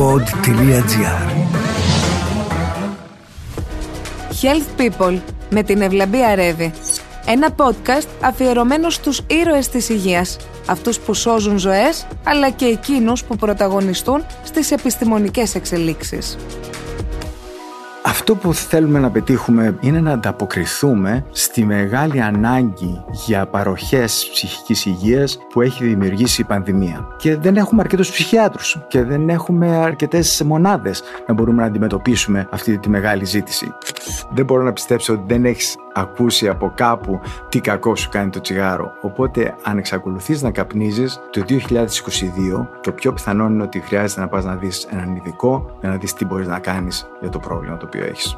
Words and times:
pod.gr 0.00 1.30
Health 4.42 4.80
People 4.80 5.20
με 5.50 5.62
την 5.62 5.80
Ευλαμπία 5.80 6.34
Ρεύη. 6.34 6.72
Ένα 7.26 7.48
podcast 7.56 8.06
αφιερωμένο 8.20 8.90
στους 8.90 9.22
ήρωες 9.26 9.68
της 9.68 9.88
υγείας. 9.88 10.36
Αυτούς 10.66 10.98
που 10.98 11.14
σώζουν 11.14 11.58
ζωές, 11.58 12.06
αλλά 12.24 12.50
και 12.50 12.64
εκείνους 12.64 13.24
που 13.24 13.36
πρωταγωνιστούν 13.36 14.24
στις 14.42 14.70
επιστημονικές 14.70 15.54
εξελίξεις. 15.54 16.36
Αυτό 18.10 18.36
που 18.36 18.54
θέλουμε 18.54 18.98
να 18.98 19.10
πετύχουμε 19.10 19.76
είναι 19.80 20.00
να 20.00 20.12
ανταποκριθούμε 20.12 21.24
στη 21.30 21.64
μεγάλη 21.64 22.22
ανάγκη 22.22 23.04
για 23.10 23.46
παροχές 23.46 24.28
ψυχικής 24.32 24.86
υγείας 24.86 25.38
που 25.52 25.60
έχει 25.60 25.84
δημιουργήσει 25.84 26.40
η 26.40 26.44
πανδημία. 26.44 27.06
Και 27.16 27.36
δεν 27.36 27.56
έχουμε 27.56 27.80
αρκετούς 27.80 28.10
ψυχιάτρους 28.10 28.78
και 28.88 29.02
δεν 29.02 29.28
έχουμε 29.28 29.76
αρκετές 29.76 30.42
μονάδες 30.46 31.02
να 31.26 31.34
μπορούμε 31.34 31.60
να 31.60 31.66
αντιμετωπίσουμε 31.66 32.48
αυτή 32.50 32.78
τη 32.78 32.88
μεγάλη 32.88 33.24
ζήτηση. 33.24 33.72
Δεν 34.30 34.44
μπορώ 34.44 34.62
να 34.62 34.72
πιστέψω 34.72 35.12
ότι 35.12 35.22
δεν 35.26 35.44
έχεις 35.44 35.76
ακούσει 35.92 36.48
από 36.48 36.72
κάπου 36.74 37.20
τι 37.48 37.60
κακό 37.60 37.96
σου 37.96 38.08
κάνει 38.08 38.30
το 38.30 38.40
τσιγάρο. 38.40 38.92
Οπότε, 39.00 39.54
αν 39.62 39.78
εξακολουθείς 39.78 40.42
να 40.42 40.50
καπνίζεις, 40.50 41.20
το 41.30 41.42
2022 41.48 42.68
το 42.80 42.92
πιο 42.92 43.12
πιθανό 43.12 43.46
είναι 43.46 43.62
ότι 43.62 43.80
χρειάζεται 43.80 44.20
να 44.20 44.28
πας 44.28 44.44
να 44.44 44.54
δεις 44.54 44.86
έναν 44.90 45.16
ειδικό 45.16 45.76
για 45.80 45.88
να 45.88 45.96
δεις 45.96 46.12
τι 46.12 46.24
μπορείς 46.24 46.46
να 46.46 46.58
κάνεις 46.58 47.06
για 47.20 47.30
το 47.30 47.38
πρόβλημα 47.38 47.76
το 47.76 47.86
οποίο 47.86 47.99
έχεις. 48.04 48.36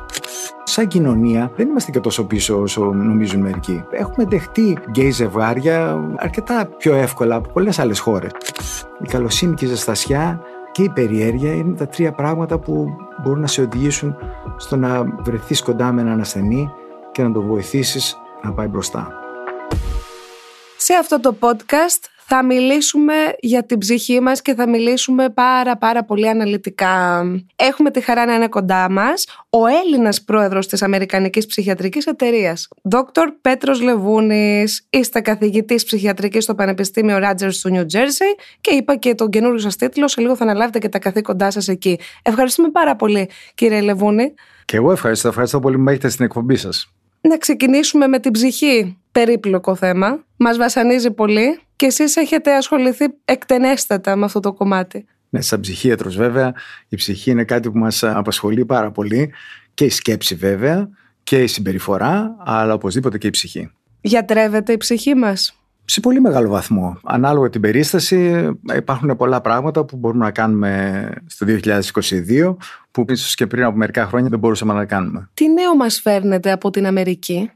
Σαν 0.64 0.88
κοινωνία 0.88 1.52
δεν 1.56 1.68
είμαστε 1.68 1.90
και 1.90 2.00
τόσο 2.00 2.24
πίσω 2.24 2.60
όσο 2.60 2.84
νομίζουν 2.84 3.40
μερικοί. 3.40 3.84
Έχουμε 3.90 4.26
δεχτεί 4.26 4.78
γκέι 4.90 5.10
ζευγάρια 5.10 6.00
αρκετά 6.16 6.66
πιο 6.66 6.94
εύκολα 6.94 7.34
από 7.34 7.48
πολλές 7.48 7.78
άλλες 7.78 7.98
χώρες. 7.98 8.30
Η 9.02 9.06
καλοσύνη 9.08 9.54
και 9.54 9.64
η 9.64 9.68
ζεστασιά 9.68 10.42
και 10.72 10.82
η 10.82 10.88
περιέργεια 10.88 11.52
είναι 11.52 11.76
τα 11.76 11.86
τρία 11.86 12.12
πράγματα 12.12 12.58
που 12.58 12.86
μπορούν 13.22 13.40
να 13.40 13.46
σε 13.46 13.60
οδηγήσουν 13.60 14.16
στο 14.56 14.76
να 14.76 15.04
βρεθείς 15.04 15.62
κοντά 15.62 15.92
με 15.92 16.00
έναν 16.00 16.20
ασθενή 16.20 16.70
και 17.12 17.22
να 17.22 17.32
το 17.32 17.42
βοηθήσεις 17.42 18.16
να 18.42 18.52
πάει 18.52 18.66
μπροστά. 18.66 19.12
Σε 20.76 20.94
αυτό 20.94 21.20
το 21.20 21.36
podcast 21.40 22.04
θα 22.34 22.44
μιλήσουμε 22.44 23.14
για 23.40 23.66
την 23.66 23.78
ψυχή 23.78 24.20
μας 24.20 24.42
και 24.42 24.54
θα 24.54 24.68
μιλήσουμε 24.68 25.30
πάρα 25.30 25.76
πάρα 25.76 26.04
πολύ 26.04 26.28
αναλυτικά. 26.28 27.24
Έχουμε 27.56 27.90
τη 27.90 28.00
χαρά 28.00 28.26
να 28.26 28.34
είναι 28.34 28.48
κοντά 28.48 28.90
μας 28.90 29.26
ο 29.50 29.66
Έλληνας 29.66 30.22
πρόεδρος 30.22 30.66
της 30.66 30.82
Αμερικανικής 30.82 31.46
Ψυχιατρικής 31.46 32.06
Εταιρείας, 32.06 32.68
Δόκτωρ 32.82 33.30
Πέτρος 33.40 33.80
Λεβούνης. 33.80 34.86
Είστε 34.90 35.20
καθηγητής 35.20 35.84
ψυχιατρικής 35.84 36.44
στο 36.44 36.54
Πανεπιστήμιο 36.54 37.18
Ράτζερ 37.18 37.50
του 37.60 37.68
Νιου 37.68 37.86
Τζέρσι 37.86 38.34
και 38.60 38.74
είπα 38.74 38.96
και 38.96 39.14
τον 39.14 39.30
καινούριο 39.30 39.58
σας 39.58 39.76
τίτλο, 39.76 40.08
σε 40.08 40.20
λίγο 40.20 40.36
θα 40.36 40.44
αναλάβετε 40.44 40.78
και 40.78 40.88
τα 40.88 40.98
καθήκοντά 40.98 41.50
σας 41.50 41.68
εκεί. 41.68 41.98
Ευχαριστούμε 42.22 42.70
πάρα 42.70 42.96
πολύ 42.96 43.30
κύριε 43.54 43.80
Λεβούνη. 43.80 44.34
Και 44.64 44.76
εγώ 44.76 44.92
ευχαριστώ, 44.92 45.28
ευχαριστώ 45.28 45.60
πολύ 45.60 45.76
που 45.76 45.82
με 45.82 45.90
έχετε 45.90 46.08
στην 46.08 46.24
εκπομπή 46.24 46.56
σας. 46.56 46.92
Να 47.28 47.38
ξεκινήσουμε 47.38 48.06
με 48.06 48.18
την 48.18 48.32
ψυχή. 48.32 48.96
Περίπλοκο 49.12 49.74
θέμα. 49.74 50.24
Μας 50.36 50.56
βασανίζει 50.56 51.10
πολύ 51.10 51.60
και 51.76 51.86
εσείς 51.86 52.16
έχετε 52.16 52.56
ασχοληθεί 52.56 53.04
εκτενέστατα 53.24 54.16
με 54.16 54.24
αυτό 54.24 54.40
το 54.40 54.52
κομμάτι. 54.52 55.06
Ναι, 55.28 55.40
σαν 55.40 55.60
ψυχίατρος 55.60 56.16
βέβαια, 56.16 56.52
η 56.88 56.96
ψυχή 56.96 57.30
είναι 57.30 57.44
κάτι 57.44 57.70
που 57.70 57.78
μας 57.78 58.02
απασχολεί 58.02 58.64
πάρα 58.64 58.90
πολύ 58.90 59.32
και 59.74 59.84
η 59.84 59.88
σκέψη 59.88 60.34
βέβαια 60.34 60.88
και 61.22 61.42
η 61.42 61.46
συμπεριφορά, 61.46 62.36
αλλά 62.38 62.74
οπωσδήποτε 62.74 63.18
και 63.18 63.26
η 63.26 63.30
ψυχή. 63.30 63.70
Γιατρεύεται 64.00 64.72
η 64.72 64.76
ψυχή 64.76 65.14
μας; 65.14 65.61
Σε 65.84 66.00
πολύ 66.00 66.20
μεγάλο 66.20 66.48
βαθμό. 66.48 66.98
Ανάλογα 67.04 67.50
την 67.50 67.60
περίσταση 67.60 68.48
υπάρχουν 68.76 69.16
πολλά 69.16 69.40
πράγματα 69.40 69.84
που 69.84 69.96
μπορούμε 69.96 70.24
να 70.24 70.30
κάνουμε 70.30 71.10
στο 71.26 71.46
2022 71.48 72.56
που 72.90 73.04
ίσως 73.08 73.34
και 73.34 73.46
πριν 73.46 73.64
από 73.64 73.76
μερικά 73.76 74.06
χρόνια 74.06 74.28
δεν 74.28 74.38
μπορούσαμε 74.38 74.72
να 74.72 74.84
κάνουμε. 74.84 75.30
Τι 75.34 75.52
νέο 75.52 75.76
μας 75.76 76.00
φέρνετε 76.00 76.52
από 76.52 76.70
την 76.70 76.86
Αμερική; 76.86 77.50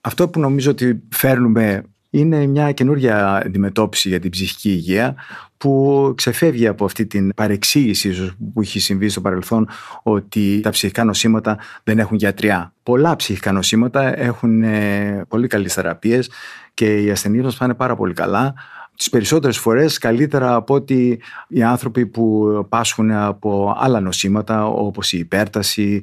Αυτό 0.00 0.28
που 0.28 0.40
νομίζω 0.40 0.70
ότι 0.70 1.02
φέρνουμε 1.08 1.82
είναι 2.14 2.46
μια 2.46 2.72
καινούργια 2.72 3.34
αντιμετώπιση 3.34 4.08
για 4.08 4.20
την 4.20 4.30
ψυχική 4.30 4.70
υγεία 4.70 5.14
που 5.56 6.12
ξεφεύγει 6.16 6.66
από 6.66 6.84
αυτή 6.84 7.06
την 7.06 7.34
παρεξήγηση 7.34 8.08
ίσως 8.08 8.34
που 8.54 8.60
έχει 8.60 8.80
συμβεί 8.80 9.08
στο 9.08 9.20
παρελθόν 9.20 9.68
ότι 10.02 10.60
τα 10.62 10.70
ψυχικά 10.70 11.04
νοσήματα 11.04 11.58
δεν 11.84 11.98
έχουν 11.98 12.16
γιατριά. 12.16 12.74
Πολλά 12.82 13.16
ψυχικά 13.16 13.52
νοσήματα 13.52 14.18
έχουν 14.18 14.62
ε, 14.62 15.24
πολύ 15.28 15.46
καλές 15.46 15.74
θεραπείες 15.74 16.30
και 16.74 17.02
οι 17.02 17.10
ασθενείς 17.10 17.42
μας 17.42 17.56
πάνε 17.56 17.74
πάρα 17.74 17.96
πολύ 17.96 18.14
καλά 18.14 18.54
τις 18.96 19.10
περισσότερες 19.10 19.58
φορές 19.58 19.98
καλύτερα 19.98 20.54
από 20.54 20.74
ότι 20.74 21.20
οι 21.48 21.62
άνθρωποι 21.62 22.06
που 22.06 22.48
πάσχουν 22.68 23.10
από 23.10 23.74
άλλα 23.76 24.00
νοσήματα 24.00 24.66
όπως 24.66 25.12
η 25.12 25.18
υπέρταση, 25.18 26.02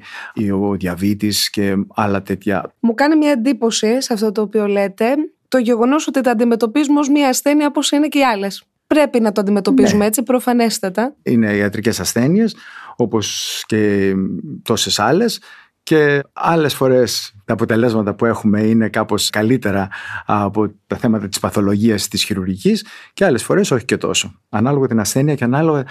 ο 0.61 0.75
διαβήτης 0.75 1.49
και 1.49 1.75
άλλα 1.95 2.21
τέτοια. 2.21 2.73
Μου 2.79 2.93
κάνει 2.93 3.15
μια 3.15 3.31
εντύπωση 3.31 4.01
σε 4.01 4.13
αυτό 4.13 4.31
το 4.31 4.41
οποίο 4.41 4.67
λέτε 4.67 5.15
το 5.49 5.57
γεγονός 5.57 6.07
ότι 6.07 6.21
τα 6.21 6.31
αντιμετωπίζουμε 6.31 6.99
ως 6.99 7.09
μια 7.09 7.27
ασθένεια 7.27 7.67
όπως 7.67 7.91
είναι 7.91 8.07
και 8.07 8.19
οι 8.19 8.23
άλλες. 8.23 8.63
Πρέπει 8.87 9.19
να 9.19 9.31
το 9.31 9.41
αντιμετωπίζουμε 9.41 9.99
ναι. 9.99 10.05
έτσι, 10.05 10.23
προφανέστατα. 10.23 11.15
Είναι 11.23 11.55
ιατρικές 11.55 11.99
ασθένειες, 11.99 12.55
όπως 12.95 13.63
και 13.65 14.13
τόσες 14.61 14.99
άλλες. 14.99 15.41
Και 15.83 16.23
άλλες 16.33 16.73
φορές 16.73 17.35
τα 17.45 17.53
αποτελέσματα 17.53 18.15
που 18.15 18.25
έχουμε 18.25 18.61
είναι 18.61 18.89
κάπως 18.89 19.29
καλύτερα 19.29 19.87
από 20.25 20.73
τα 20.87 20.95
θέματα 20.95 21.27
της 21.27 21.39
παθολογίας 21.39 22.07
της 22.07 22.23
χειρουργικής 22.23 22.85
και 23.13 23.25
άλλες 23.25 23.43
φορές 23.43 23.71
όχι 23.71 23.85
και 23.85 23.97
τόσο. 23.97 24.41
Ανάλογα 24.49 24.87
την 24.87 24.99
ασθένεια 24.99 25.35
και 25.35 25.43
ανάλογα 25.43 25.83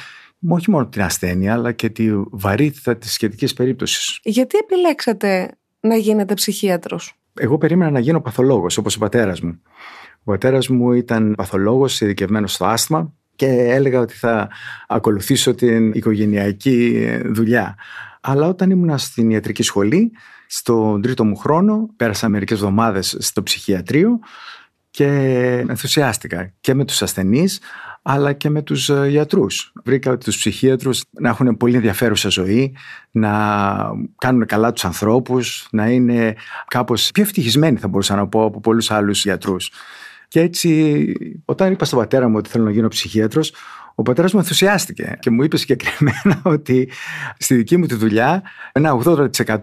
όχι 0.49 0.71
μόνο 0.71 0.87
την 0.87 1.03
ασθένεια 1.03 1.53
αλλά 1.53 1.73
και 1.73 1.89
τη 1.89 2.11
βαρύτητα 2.31 2.97
της 2.97 3.13
σχετικής 3.13 3.55
περίπτωσης. 3.55 4.19
Γιατί 4.23 4.59
επιλέξατε 4.59 5.51
να 5.81 5.97
γίνετε 5.97 6.35
ψυχίατρος; 6.35 7.15
Εγώ 7.39 7.59
περίμενα 7.59 7.91
να 7.91 7.99
γίνω 7.99 8.21
παθολόγος, 8.21 8.79
όπως 8.79 8.97
ο 8.97 8.99
πατέρας 8.99 9.41
μου. 9.41 9.61
Ο 10.19 10.31
πατέρας 10.31 10.69
μου 10.69 10.93
ήταν 10.93 11.35
παθολόγος, 11.37 12.01
ειδικευμένος 12.01 12.53
στο 12.53 12.65
άσθμα 12.65 13.13
και 13.37 13.47
έλεγα 13.47 14.01
ότι 14.01 14.15
θα 14.15 14.49
ακολουθήσω 14.89 15.55
την 15.55 15.93
οικογενειακή 15.93 17.09
δουλειά. 17.25 17.77
Αλλά 18.21 18.47
όταν 18.47 18.71
ήμουν 18.71 18.99
στην 18.99 19.31
ιατρική 19.31 19.63
σχολή, 19.63 20.13
στον 20.47 21.03
τρίτο 21.03 21.25
μου 21.25 21.37
χρόνο, 21.37 21.89
πέρασα 21.97 22.29
μερικές 22.29 22.59
εβδομάδες 22.59 23.17
στο 23.19 23.43
ψυχιατρίο 23.43 24.19
και 24.91 25.07
ενθουσιάστηκα 25.69 26.53
και 26.61 26.75
με 26.75 26.85
τους 26.85 27.03
ασθενείς 27.03 27.61
αλλά 28.11 28.33
και 28.33 28.51
με 28.51 28.63
τους 28.63 28.89
ε, 28.89 29.07
γιατρούς. 29.09 29.73
Βρήκα 29.85 30.11
ότι 30.11 30.25
τους 30.25 30.37
ψυχίατρους 30.37 31.05
να 31.11 31.29
έχουν 31.29 31.57
πολύ 31.57 31.75
ενδιαφέρουσα 31.75 32.29
ζωή, 32.29 32.77
να 33.11 33.31
κάνουν 34.19 34.47
καλά 34.47 34.73
τους 34.73 34.85
ανθρώπους, 34.85 35.69
να 35.71 35.87
είναι 35.87 36.35
κάπως 36.69 37.11
πιο 37.15 37.23
ευτυχισμένοι 37.23 37.79
θα 37.79 37.89
μπορούσα 37.89 38.17
να 38.17 38.29
πω 38.29 38.45
από 38.45 38.61
πολλούς 38.61 38.91
άλλους 38.91 39.25
γιατρούς. 39.25 39.73
Και 40.29 40.41
έτσι 40.41 41.13
όταν 41.45 41.73
είπα 41.73 41.85
στον 41.85 41.99
πατέρα 41.99 42.29
μου 42.29 42.37
ότι 42.37 42.51
θέλω 42.51 42.65
να 42.65 42.71
γίνω 42.71 42.89
ψυχίατρος, 42.89 43.53
ο 43.95 44.03
πατέρας 44.03 44.33
μου 44.33 44.39
ενθουσιάστηκε 44.39 45.17
και 45.21 45.31
μου 45.31 45.43
είπε 45.43 45.57
συγκεκριμένα 45.57 46.41
ότι 46.55 46.91
στη 47.39 47.55
δική 47.55 47.77
μου 47.77 47.87
τη 47.87 47.95
δουλειά 47.95 48.43
ένα 48.73 48.99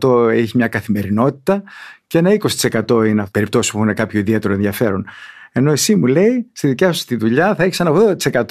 80% 0.01 0.29
έχει 0.29 0.57
μια 0.57 0.67
καθημερινότητα 0.67 1.63
και 2.07 2.17
ένα 2.17 2.31
20% 2.61 2.89
είναι 3.07 3.25
περιπτώσεις 3.31 3.71
που 3.71 3.77
έχουν 3.77 3.93
κάποιο 3.93 4.19
ιδιαίτερο 4.19 4.53
ενδιαφέρον. 4.53 5.05
Ενώ 5.57 5.71
εσύ 5.71 5.95
μου 5.95 6.05
λέει, 6.05 6.49
στη 6.53 6.67
δικιά 6.67 6.91
σου 6.91 7.05
τη 7.05 7.15
δουλειά 7.15 7.55
θα 7.55 7.63
έχεις 7.63 7.79
ένα 7.79 7.91
80% 7.91 8.47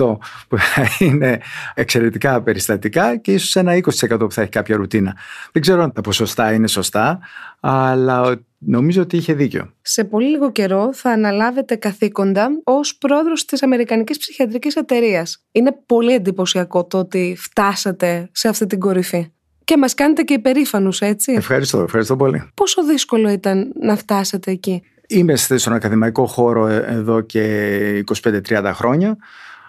που 0.49 0.59
θα 0.59 0.89
είναι 0.99 1.41
εξαιρετικά 1.75 2.43
περιστατικά 2.43 3.17
και 3.17 3.33
ίσως 3.33 3.57
ένα 3.57 3.73
20% 3.75 4.19
που 4.19 4.33
θα 4.33 4.41
έχει 4.41 4.51
κάποια 4.51 4.77
ρουτίνα. 4.77 5.17
Δεν 5.53 5.63
ξέρω 5.63 5.83
αν 5.83 5.93
τα 5.93 6.01
ποσοστά 6.01 6.53
είναι 6.53 6.69
σωστά, 6.69 7.19
αλλά 7.61 8.45
νομίζω 8.59 9.03
ότι 9.03 9.17
είχε 9.17 9.35
δίκιο. 9.35 9.73
Σε 9.83 10.05
πολύ 10.05 10.29
λίγο 10.29 10.53
καιρό 10.53 10.95
θα 10.95 11.11
αναλάβετε 11.11 11.75
καθήκοντα 11.75 12.49
ως 12.65 12.97
πρόεδρος 12.97 13.45
της 13.45 13.63
Αμερικανικής 13.63 14.19
Ψυχιατρικής 14.19 14.77
Εταιρείας. 14.77 15.45
Είναι 15.53 15.77
πολύ 15.87 16.13
εντυπωσιακό 16.13 16.85
το 16.85 16.99
ότι 16.99 17.37
φτάσατε 17.39 18.29
σε 18.33 18.49
αυτή 18.49 18.67
την 18.67 18.79
κορυφή. 18.79 19.29
Και 19.65 19.77
μας 19.77 19.95
κάνετε 19.95 20.23
και 20.23 20.35
υπερήφανους, 20.35 21.01
έτσι. 21.01 21.33
Ευχαριστώ, 21.33 21.81
ευχαριστώ 21.81 22.17
πολύ. 22.17 22.51
Πόσο 22.55 22.85
δύσκολο 22.85 23.29
ήταν 23.29 23.73
να 23.81 23.97
φτάσετε 23.97 24.51
εκεί; 24.51 24.83
Είμαι 25.09 25.37
στον 25.37 25.73
ακαδημαϊκό 25.73 26.27
χώρο 26.27 26.67
ε, 26.67 26.85
εδώ 26.89 27.21
και 27.21 28.05
25-30 28.23 28.71
χρόνια. 28.75 29.17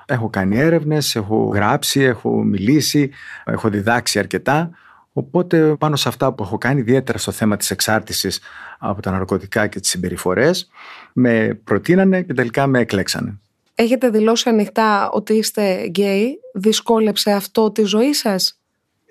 Έχω 0.05 0.29
κάνει 0.29 0.57
έρευνες, 0.57 1.15
έχω 1.15 1.51
γράψει, 1.53 2.01
έχω 2.01 2.43
μιλήσει, 2.43 3.11
έχω 3.45 3.69
διδάξει 3.69 4.19
αρκετά. 4.19 4.69
Οπότε 5.13 5.75
πάνω 5.79 5.95
σε 5.95 6.09
αυτά 6.09 6.33
που 6.33 6.43
έχω 6.43 6.57
κάνει, 6.57 6.79
ιδιαίτερα 6.79 7.17
στο 7.17 7.31
θέμα 7.31 7.57
της 7.57 7.71
εξάρτησης 7.71 8.39
από 8.79 9.01
τα 9.01 9.11
ναρκωτικά 9.11 9.67
και 9.67 9.79
τις 9.79 9.89
συμπεριφορές, 9.89 10.69
με 11.13 11.59
προτείνανε 11.63 12.21
και 12.21 12.33
τελικά 12.33 12.67
με 12.67 12.79
εκλέξανε. 12.79 13.39
Έχετε 13.75 14.09
δηλώσει 14.09 14.49
ανοιχτά 14.49 15.09
ότι 15.09 15.33
είστε 15.33 15.85
γκέι. 15.87 16.39
Δυσκόλεψε 16.53 17.31
αυτό 17.31 17.71
τη 17.71 17.83
ζωή 17.83 18.13
σας; 18.13 18.59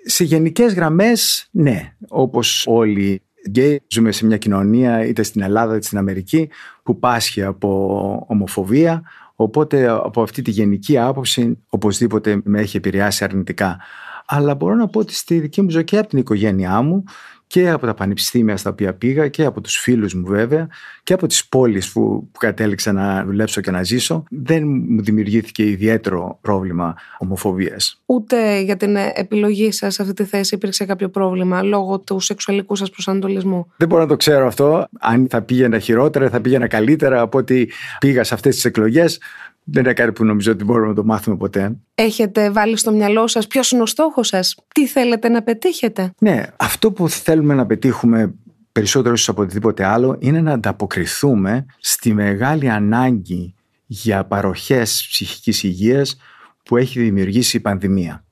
Σε 0.05 0.23
γενικές 0.23 0.73
γραμμές, 0.73 1.47
ναι. 1.51 1.95
Όπως 2.07 2.65
όλοι 2.67 3.21
γκέι. 3.49 3.81
Ζούμε 3.87 4.11
σε 4.11 4.25
μια 4.25 4.37
κοινωνία 4.37 5.05
είτε 5.05 5.23
στην 5.23 5.41
Ελλάδα 5.41 5.75
είτε 5.75 5.85
στην 5.85 5.97
Αμερική 5.97 6.49
που 6.83 6.99
πάσχει 6.99 7.43
από 7.43 8.25
ομοφοβία. 8.27 9.03
Οπότε 9.35 9.87
από 9.87 10.21
αυτή 10.21 10.41
τη 10.41 10.51
γενική 10.51 10.97
άποψη 10.97 11.57
οπωσδήποτε 11.69 12.41
με 12.43 12.59
έχει 12.59 12.77
επηρεάσει 12.77 13.23
αρνητικά. 13.23 13.79
αλλά 14.25 14.55
μπορώ 14.55 14.75
να 14.75 14.87
πω 14.87 14.99
ότι 14.99 15.13
στη 15.13 15.39
δική 15.39 15.61
μου 15.61 15.69
ζωή 15.69 15.83
και 15.83 15.97
από 15.97 16.07
την 16.07 16.19
οικογένειά 16.19 16.81
μου 16.81 17.03
και 17.47 17.69
από 17.69 17.85
τα 17.85 17.93
πανεπιστήμια 17.93 18.57
στα 18.57 18.69
οποία 18.69 18.93
πήγα 18.93 19.27
και 19.27 19.43
από 19.43 19.61
τους 19.61 19.77
φίλους 19.77 20.13
μου 20.13 20.25
βέβαια 20.27 20.67
και 21.03 21.13
από 21.13 21.27
τις 21.27 21.47
πόλεις 21.47 21.91
που, 21.91 22.29
που 22.31 22.39
κατέληξα 22.39 22.91
να 22.91 23.23
δουλέψω 23.25 23.61
και 23.61 23.71
να 23.71 23.83
ζήσω 23.83 24.23
δεν 24.29 24.63
μου 24.67 25.01
δημιουργήθηκε 25.01 25.63
ιδιαίτερο 25.63 26.37
πρόβλημα 26.41 26.95
ομοφοβίας. 27.17 28.01
Ούτε 28.05 28.59
για 28.59 28.77
την 28.77 28.95
επιλογή 28.95 29.71
σας 29.71 29.93
σε 29.93 30.01
αυτή 30.01 30.13
τη 30.13 30.23
θέση 30.23 30.55
υπήρξε 30.55 30.85
κάποιο 30.85 31.09
πρόβλημα 31.09 31.61
λόγω 31.61 31.99
του 31.99 32.19
σεξουαλικού 32.19 32.75
σας 32.75 32.89
προσανατολισμού; 32.89 33.71
Δεν 33.77 33.87
μπορώ 33.87 34.01
να 34.01 34.07
το 34.07 34.15
ξέρω 34.15 34.47
αυτό. 34.47 34.87
Αν 34.99 35.27
θα 35.29 35.41
πήγαινα 35.41 35.79
χειρότερα, 35.79 36.29
θα 36.29 36.41
πήγαινα 36.41 36.67
καλύτερα 36.67 37.21
από 37.21 37.37
ότι 37.37 37.71
πήγα 37.99 38.23
σε 38.23 38.33
αυτές 38.33 38.55
τις 38.55 38.65
εκλογές. 38.65 39.19
Δεν 39.67 39.83
είναι 39.83 39.93
κάτι 39.93 40.11
που 40.11 40.25
νομίζω 40.25 40.51
ότι 40.51 40.63
μπορούμε 40.63 40.87
να 40.87 40.93
το 40.93 41.03
μάθουμε 41.03 41.37
ποτέ. 41.37 41.75
Έχετε 41.95 42.51
βάλει 42.51 42.77
στο 42.77 42.91
μυαλό 42.91 43.27
σας 43.27 43.47
ποιος 43.47 43.71
είναι 43.71 43.81
ο 43.81 43.85
στόχος 43.85 44.27
σας, 44.27 44.55
τι 44.73 44.87
θέλετε 44.87 45.29
να 45.29 45.41
πετύχετε; 45.41 46.11
Ναι, 46.19 46.43
αυτό 46.57 46.91
που 46.91 47.09
θέλουμε 47.09 47.53
να 47.53 47.65
πετύχουμε 47.65 48.33
περισσότερο 48.71 49.13
ίσως 49.13 49.29
από 49.29 49.41
οτιδήποτε 49.41 49.85
άλλο 49.85 50.15
είναι 50.19 50.41
να 50.41 50.51
ανταποκριθούμε 50.51 51.65
στη 51.79 52.13
μεγάλη 52.13 52.69
ανάγκη 52.69 53.53
για 53.85 54.25
παροχές 54.25 55.07
ψυχικής 55.09 55.63
υγείας 55.63 56.17
που 56.63 56.77
έχει 56.77 56.99
δημιουργήσει 56.99 57.57
η 57.57 57.59
πανδημία. 57.59 58.25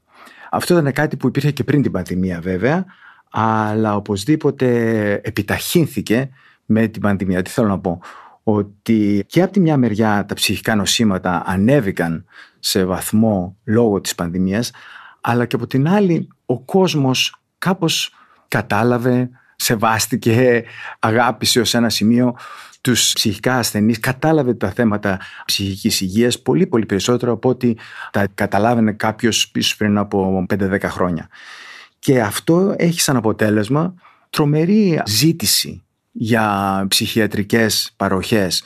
Αυτό 0.51 0.77
ήταν 0.77 0.93
κάτι 0.93 1.17
που 1.17 1.27
υπήρχε 1.27 1.51
και 1.51 1.63
πριν 1.63 1.81
την 1.81 1.91
πανδημία 1.91 2.39
βέβαια, 2.41 2.85
αλλά 3.31 3.95
οπωσδήποτε 3.95 4.67
επιταχύνθηκε 5.23 6.29
με 6.65 6.87
την 6.87 7.01
πανδημία. 7.01 7.41
Τι 7.41 7.49
θέλω 7.49 7.67
να 7.67 7.79
πω; 7.79 8.01
Ότι 8.43 9.25
και 9.27 9.41
από 9.41 9.53
τη 9.53 9.59
μια 9.59 9.77
μεριά 9.77 10.25
τα 10.25 10.33
ψυχικά 10.33 10.75
νοσήματα 10.75 11.43
ανέβηκαν 11.45 12.25
σε 12.59 12.85
βαθμό 12.85 13.57
λόγω 13.63 14.01
της 14.01 14.15
πανδημίας 14.15 14.71
αλλά 15.21 15.45
και 15.45 15.55
από 15.55 15.67
την 15.67 15.87
άλλη 15.87 16.27
ο 16.45 16.59
κόσμος 16.59 17.35
κάπως 17.57 18.13
κατάλαβε, 18.47 19.29
σεβάστηκε, 19.55 20.63
αγάπησε 20.99 21.59
ως 21.59 21.73
ένα 21.73 21.89
σημείο 21.89 22.35
τους 22.81 23.13
ψυχικά 23.13 23.57
ασθενείς, 23.57 23.99
κατάλαβε 23.99 24.53
τα 24.53 24.71
θέματα 24.71 25.19
ψυχικής 25.45 26.01
υγείας 26.01 26.41
πολύ 26.41 26.67
πολύ 26.67 26.85
περισσότερο 26.85 27.31
από 27.31 27.49
ότι 27.49 27.77
τα 28.11 28.27
καταλάβαινε 28.33 28.91
κάποιος 28.91 29.49
πίσω 29.49 29.75
πριν 29.77 29.97
από 29.97 30.45
5-10 30.49 30.79
χρόνια. 30.83 31.29
Και 31.99 32.21
αυτό 32.21 32.75
έχει 32.77 33.01
σαν 33.01 33.15
αποτέλεσμα 33.15 33.93
τρομερή 34.29 35.01
ζήτηση 35.05 35.82
για 36.15 36.85
ψυχιατρικές 36.87 37.93
παροχές 37.95 38.63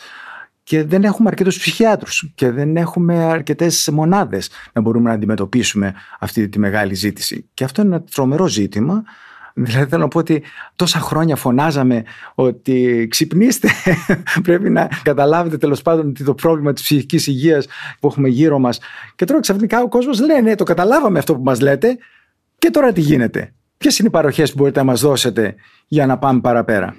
και 0.64 0.84
δεν 0.84 1.04
έχουμε 1.04 1.30
αρκετούς 1.30 1.60
ψυχιάτρους 1.60 2.32
και 2.36 2.52
δεν 2.52 2.78
έχουμε 2.78 3.24
αρκετές 3.24 3.90
μονάδες 3.94 4.50
να 4.74 4.82
μπορούμε 4.82 5.10
να 5.10 5.16
αντιμετωπίσουμε 5.16 5.94
αυτή 6.20 6.50
τη 6.50 6.60
μεγάλη 6.60 6.94
ζήτηση. 6.94 7.50
Και 7.54 7.64
αυτό 7.64 7.82
είναι 7.82 7.96
ένα 7.96 8.04
τρομερό 8.04 8.48
ζήτημα 8.48 9.04
Δηλαδή 9.60 9.90
θέλω 9.90 10.02
να 10.02 10.08
πω 10.08 10.20
ότι 10.20 10.44
τόσα 10.76 11.00
χρόνια 11.00 11.36
φωνάζαμε 11.36 12.04
ότι 12.36 13.08
ξυπνήστε, 13.10 13.70
πρέπει 14.44 14.70
να 14.70 14.90
καταλάβετε 15.04 15.58
τέλος 15.58 15.82
πάντων 15.82 16.14
το 16.26 16.34
πρόβλημα 16.34 16.74
της 16.74 16.84
ψυχικής 16.84 17.28
υγείας 17.28 17.68
που 18.00 18.08
έχουμε 18.08 18.28
γύρω 18.28 18.60
μας. 18.60 18.80
Και 19.16 19.26
τώρα 19.26 19.40
ξαφνικά 19.40 19.82
ο 19.82 19.88
κόσμος 19.88 20.20
λέει 20.20 20.42
ναι 20.42 20.56
το 20.56 20.64
καταλάβαμε 20.64 21.20
αυτό 21.20 21.36
που 21.36 21.44
μας 21.44 21.60
λέτε 21.62 21.98
και 22.58 22.70
τώρα 22.70 22.92
τι 22.92 23.02
γίνεται; 23.02 23.54
Ποιες 23.78 24.00
είναι 24.00 24.08
οι 24.08 24.12
παροχές 24.12 24.52
που 24.52 24.58
μπορείτε 24.58 24.80
να 24.80 24.86
μας 24.86 25.02
δώσετε 25.02 25.56
για 25.88 26.06
να 26.06 26.18
πάμε 26.18 26.42
παραπέρα; 26.42 26.96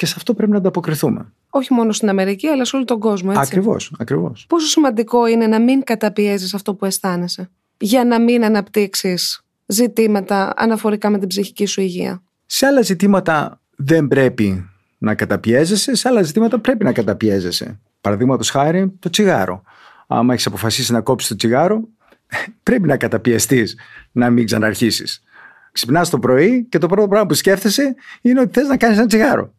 Και 0.00 0.06
σε 0.06 0.14
αυτό 0.16 0.34
πρέπει 0.34 0.50
να 0.50 0.56
ανταποκριθούμε. 0.56 1.32
Όχι 1.50 1.72
μόνο 1.72 1.92
στην 1.92 2.08
Αμερική, 2.08 2.46
αλλά 2.46 2.64
σε 2.64 2.76
όλο 2.76 2.84
τον 2.84 2.98
κόσμο. 2.98 3.32
Ακριβώς. 3.36 3.92
Ακριβώς. 3.98 4.44
Πόσο 4.48 4.66
σημαντικό 4.66 5.26
είναι 5.26 5.46
να 5.46 5.60
μην 5.60 5.84
καταπιέζεις 5.84 6.54
αυτό 6.54 6.74
που 6.74 6.84
αισθάνεσαι, 6.84 7.50
για 7.78 8.04
να 8.04 8.20
μην 8.20 8.44
αναπτύξεις 8.44 9.44
ζητήματα 9.66 10.52
αναφορικά 10.56 11.10
με 11.10 11.18
την 11.18 11.28
ψυχική 11.28 11.66
σου 11.66 11.80
υγεία; 11.80 12.22
Σε 12.46 12.66
άλλα 12.66 12.82
ζητήματα 12.82 13.60
δεν 13.76 14.08
πρέπει 14.08 14.70
να 14.98 15.14
καταπιέζεσαι, 15.14 15.94
σε 15.94 16.08
άλλα 16.08 16.22
ζητήματα 16.22 16.58
πρέπει 16.58 16.84
να 16.84 16.92
καταπιέζεσαι. 16.92 17.80
Παραδείγματος 18.00 18.50
χάρη 18.50 18.92
το 18.98 19.10
τσιγάρο. 19.10 19.62
Άμα 20.06 20.32
έχεις 20.32 20.46
αποφασίσει 20.46 20.92
να 20.92 21.00
κόψεις 21.00 21.28
το 21.28 21.36
τσιγάρο, 21.36 21.88
πρέπει 22.62 22.86
να 22.86 22.96
καταπιεστείς 22.96 23.76
να 24.12 24.30
μην 24.30 24.46
ξαναρχίσεις. 24.46 25.22
Ξυπνάς 25.72 26.10
το 26.10 26.18
πρωί 26.18 26.66
και 26.68 26.78
το 26.78 26.86
πρώτο 26.86 27.08
πράγμα 27.08 27.26
που 27.26 27.34
σκέφτεσαι 27.34 27.94
είναι 28.20 28.40
ότι 28.40 28.50
θες 28.52 28.68
να 28.68 28.76
κάνεις 28.76 28.98
ένα 28.98 29.06
τσιγάρο. 29.06 29.52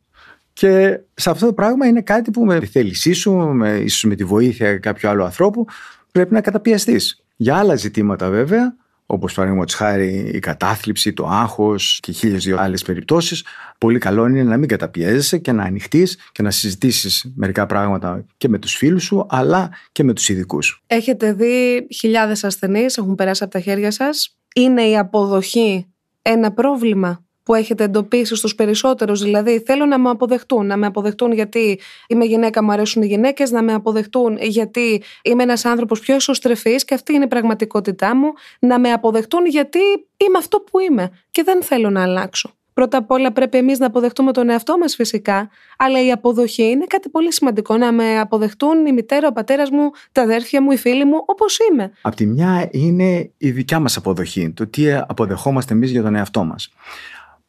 Και 0.53 0.99
σε 1.13 1.29
αυτό 1.29 1.45
το 1.45 1.53
πράγμα 1.53 1.87
είναι 1.87 2.01
κάτι 2.01 2.31
που 2.31 2.45
με 2.45 2.59
τη 2.59 2.65
θέλησή 2.65 3.13
σου, 3.13 3.31
με, 3.33 3.69
ίσως 3.69 4.03
με 4.03 4.15
τη 4.15 4.23
βοήθεια 4.23 4.77
κάποιου 4.77 5.09
άλλου 5.09 5.23
ανθρώπου, 5.23 5.65
πρέπει 6.11 6.33
να 6.33 6.41
καταπιεστείς. 6.41 7.23
Για 7.35 7.55
άλλα 7.57 7.75
ζητήματα 7.75 8.29
βέβαια, 8.29 8.75
όπως 9.05 9.33
παραδείγματος 9.33 9.75
χάρη 9.75 10.31
η 10.33 10.39
κατάθλιψη, 10.39 11.13
το 11.13 11.27
άγχος 11.27 11.99
και 12.01 12.11
χίλιες 12.11 12.43
δύο 12.43 12.57
άλλες 12.59 12.83
περιπτώσεις, 12.83 13.45
πολύ 13.77 13.99
καλό 13.99 14.27
είναι 14.27 14.43
να 14.43 14.57
μην 14.57 14.67
καταπιέζεσαι 14.67 15.37
και 15.37 15.51
να 15.51 15.63
ανοιχτείς 15.63 16.17
και 16.31 16.43
να 16.43 16.51
συζητήσεις 16.51 17.31
μερικά 17.35 17.65
πράγματα 17.65 18.25
και 18.37 18.49
με 18.49 18.59
τους 18.59 18.75
φίλους 18.75 19.03
σου, 19.03 19.25
αλλά 19.29 19.69
και 19.91 20.03
με 20.03 20.13
τους 20.13 20.29
ειδικούς. 20.29 20.83
Έχετε 20.87 21.33
δει 21.33 21.87
χιλιάδες 21.93 22.43
ασθενείς, 22.43 22.97
έχουν 22.97 23.15
περάσει 23.15 23.43
από 23.43 23.51
τα 23.51 23.59
χέρια 23.59 23.91
σας. 23.91 24.37
Είναι 24.55 24.81
η 24.81 24.97
αποδοχή 24.97 25.85
ένα 26.21 26.51
πρόβλημα; 26.51 27.25
Που 27.43 27.53
έχετε 27.53 27.83
εντοπίσει 27.83 28.35
στους 28.35 28.55
περισσότερους, 28.55 29.21
δηλαδή 29.21 29.63
θέλω 29.65 29.85
να 29.85 29.99
με 29.99 30.09
αποδεχτούν, 30.09 30.65
να 30.65 30.77
με 30.77 30.85
αποδεχτούν 30.85 31.31
γιατί 31.31 31.79
είμαι 32.07 32.25
γυναίκα, 32.25 32.63
μου 32.63 32.71
αρέσουν 32.71 33.01
οι 33.01 33.05
γυναίκες, 33.05 33.51
να 33.51 33.63
με 33.63 33.73
αποδεχτούν 33.73 34.37
γιατί 34.41 35.03
είμαι 35.21 35.43
ένας 35.43 35.65
άνθρωπος 35.65 35.99
πιο 35.99 36.15
εσωστρεφής 36.15 36.85
και 36.85 36.93
αυτή 36.93 37.13
είναι 37.13 37.23
η 37.23 37.27
πραγματικότητά 37.27 38.15
μου, 38.15 38.33
να 38.59 38.79
με 38.79 38.91
αποδεχτούν 38.91 39.45
γιατί 39.45 39.79
είμαι 40.17 40.37
αυτό 40.37 40.59
που 40.59 40.79
είμαι 40.79 41.11
και 41.31 41.43
δεν 41.43 41.63
θέλω 41.63 41.89
να 41.89 42.01
αλλάξω. 42.01 42.55
Πρώτα 42.73 42.97
απ' 42.97 43.11
όλα 43.11 43.31
πρέπει 43.31 43.57
εμείς 43.57 43.79
να 43.79 43.85
αποδεχτούμε 43.85 44.31
τον 44.31 44.49
εαυτό 44.49 44.77
μας 44.77 44.95
φυσικά, 44.95 45.49
αλλά 45.77 46.05
η 46.05 46.11
αποδοχή 46.11 46.63
είναι 46.63 46.85
κάτι 46.85 47.09
πολύ 47.09 47.33
σημαντικό, 47.33 47.77
να 47.77 47.91
με 47.91 48.19
αποδεχτούν 48.19 48.85
η 48.85 48.91
μητέρα, 48.91 49.27
ο 49.27 49.31
πατέρας 49.31 49.69
μου, 49.69 49.89
τα 50.11 50.21
αδέρφια 50.21 50.61
μου, 50.61 50.71
οι 50.71 50.77
φίλοι 50.77 51.05
μου, 51.05 51.23
όπως 51.25 51.57
είμαι. 51.71 51.91
Απ' 52.01 52.15
τη 52.15 52.25
μια 52.25 52.69
είναι 52.71 53.31
η 53.37 53.51
δικιά 53.51 53.79
μας 53.79 53.97
αποδοχή, 53.97 54.49
το 54.49 54.67
τι 54.67 54.93
αποδεχόμαστε 54.93 55.73
εμείς 55.73 55.91
για 55.91 56.01
τον 56.01 56.15
εαυτό 56.15 56.43
μας. 56.43 56.69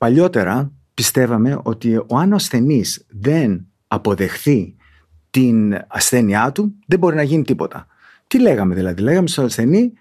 Παλιότερα 0.02 0.72
πιστεύαμε 0.94 1.60
ότι 1.62 1.96
ο 1.96 2.16
αν 2.16 2.32
ο 2.32 2.34
ασθενής 2.34 3.04
δεν 3.08 3.66
αποδεχθεί 3.88 4.76
την 5.30 5.78
ασθένειά 5.88 6.52
του, 6.52 6.74
δεν 6.86 6.98
μπορεί 6.98 7.16
να 7.16 7.22
γίνει 7.22 7.44
τίποτα. 7.44 7.86
Τι 8.26 8.40
λέγαμε 8.40 8.74
δηλαδή, 8.74 9.02
λέγαμε 9.02 9.28
στον 9.28 9.44
ασθενή 9.44 9.92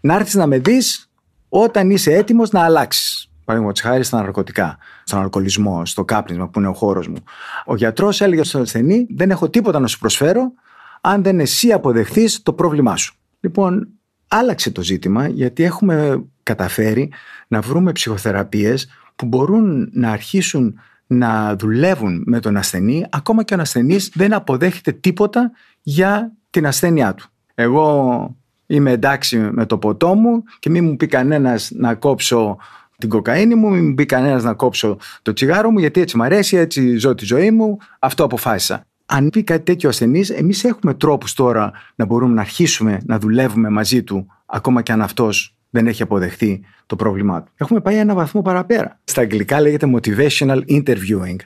να 0.00 0.14
έρθεις 0.14 0.34
να 0.34 0.46
με 0.46 0.58
δεις 0.58 1.10
όταν 1.48 1.90
είσαι 1.90 2.12
έτοιμος 2.12 2.50
να 2.50 2.64
αλλάξεις. 2.64 3.30
Παραδείγματος 3.44 3.82
χάρη 3.82 4.04
στα 4.04 4.22
ναρκωτικά, 4.22 4.78
στον 5.04 5.20
αλκοολισμό, 5.20 5.86
στο 5.86 6.04
κάπνισμα 6.04 6.48
που 6.48 6.58
είναι 6.58 6.68
ο 6.68 6.74
χώρος 6.74 7.08
μου. 7.08 7.24
Ο 7.66 7.76
γιατρός 7.76 8.20
έλεγε 8.20 8.44
στον 8.44 8.60
ασθενή: 8.60 9.06
Δεν 9.10 9.30
έχω 9.30 9.48
τίποτα 9.48 9.78
να 9.78 9.86
σου 9.86 9.98
προσφέρω 9.98 10.52
αν 11.00 11.22
δεν 11.22 11.40
εσύ 11.40 11.72
αποδεχθείς 11.72 12.42
το 12.42 12.52
πρόβλημά 12.52 12.96
σου. 12.96 13.14
Λοιπόν, 13.40 13.88
άλλαξε 14.28 14.70
το 14.70 14.82
ζήτημα 14.82 15.28
γιατί 15.28 15.62
έχουμε 15.62 16.24
καταφέρει 16.42 17.12
να 17.48 17.60
βρούμε 17.60 17.92
ψυχοθεραπείες 17.92 18.88
που 19.22 19.28
μπορούν 19.28 19.88
να 19.92 20.10
αρχίσουν 20.10 20.78
να 21.06 21.56
δουλεύουν 21.56 22.22
με 22.26 22.40
τον 22.40 22.56
ασθενή 22.56 23.06
ακόμα 23.10 23.42
και 23.42 23.54
ο 23.54 23.60
ασθενής 23.60 24.10
δεν 24.14 24.32
αποδέχεται 24.32 24.92
τίποτα 24.92 25.50
για 25.82 26.32
την 26.50 26.66
ασθένειά 26.66 27.14
του. 27.14 27.26
Εγώ 27.54 28.36
είμαι 28.66 28.90
εντάξει 28.90 29.38
με 29.38 29.66
το 29.66 29.78
ποτό 29.78 30.14
μου 30.14 30.42
και 30.58 30.70
μην 30.70 30.84
μου 30.84 30.96
πει 30.96 31.06
κανένας 31.06 31.70
να 31.74 31.94
κόψω 31.94 32.58
την 32.98 33.08
κοκαίνη 33.08 33.54
μου, 33.54 33.70
μην 33.70 33.84
μου 33.84 33.94
πει 33.94 34.06
κανένας 34.06 34.42
να 34.42 34.54
κόψω 34.54 34.96
το 35.22 35.32
τσιγάρο 35.32 35.70
μου 35.70 35.78
γιατί 35.78 36.00
έτσι 36.00 36.16
μου 36.16 36.22
αρέσει, 36.22 36.56
έτσι 36.56 36.96
ζω 36.96 37.14
τη 37.14 37.24
ζωή 37.24 37.50
μου, 37.50 37.76
αυτό 37.98 38.24
αποφάσισα. 38.24 38.84
Αν 39.06 39.30
πει 39.30 39.42
κάτι 39.42 39.62
τέτοιο 39.62 39.88
ασθενής, 39.88 40.30
εμείς 40.30 40.64
έχουμε 40.64 40.94
τρόπους 40.94 41.34
τώρα 41.34 41.72
να 41.94 42.04
μπορούμε 42.04 42.34
να 42.34 42.40
αρχίσουμε 42.40 43.00
να 43.04 43.18
δουλεύουμε 43.18 43.68
μαζί 43.68 44.02
του, 44.02 44.26
ακόμα 44.46 44.82
και 44.82 44.92
αν 44.92 45.02
αυτός 45.02 45.54
δεν 45.72 45.86
έχει 45.86 46.02
αποδεχθεί 46.02 46.60
το 46.86 46.96
πρόβλημά 46.96 47.42
του. 47.42 47.52
Έχουμε 47.56 47.80
πάει 47.80 47.96
ένα 47.96 48.14
βαθμό 48.14 48.42
παραπέρα. 48.42 48.98
Στα 49.04 49.20
αγγλικά 49.20 49.60
λέγεται 49.60 49.86
motivational 49.94 50.60
interviewing. 50.68 51.36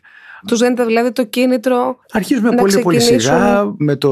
Του 0.47 0.57
δίνετε 0.57 0.85
δηλαδή 0.85 1.13
το 1.13 1.25
κίνητρο. 1.25 1.99
Αρχίζουμε 2.13 2.51
να 2.51 2.57
πολύ 2.57 2.79
πολύ 2.79 3.01
σιγά 3.01 3.75
με 3.77 3.97
το 3.97 4.11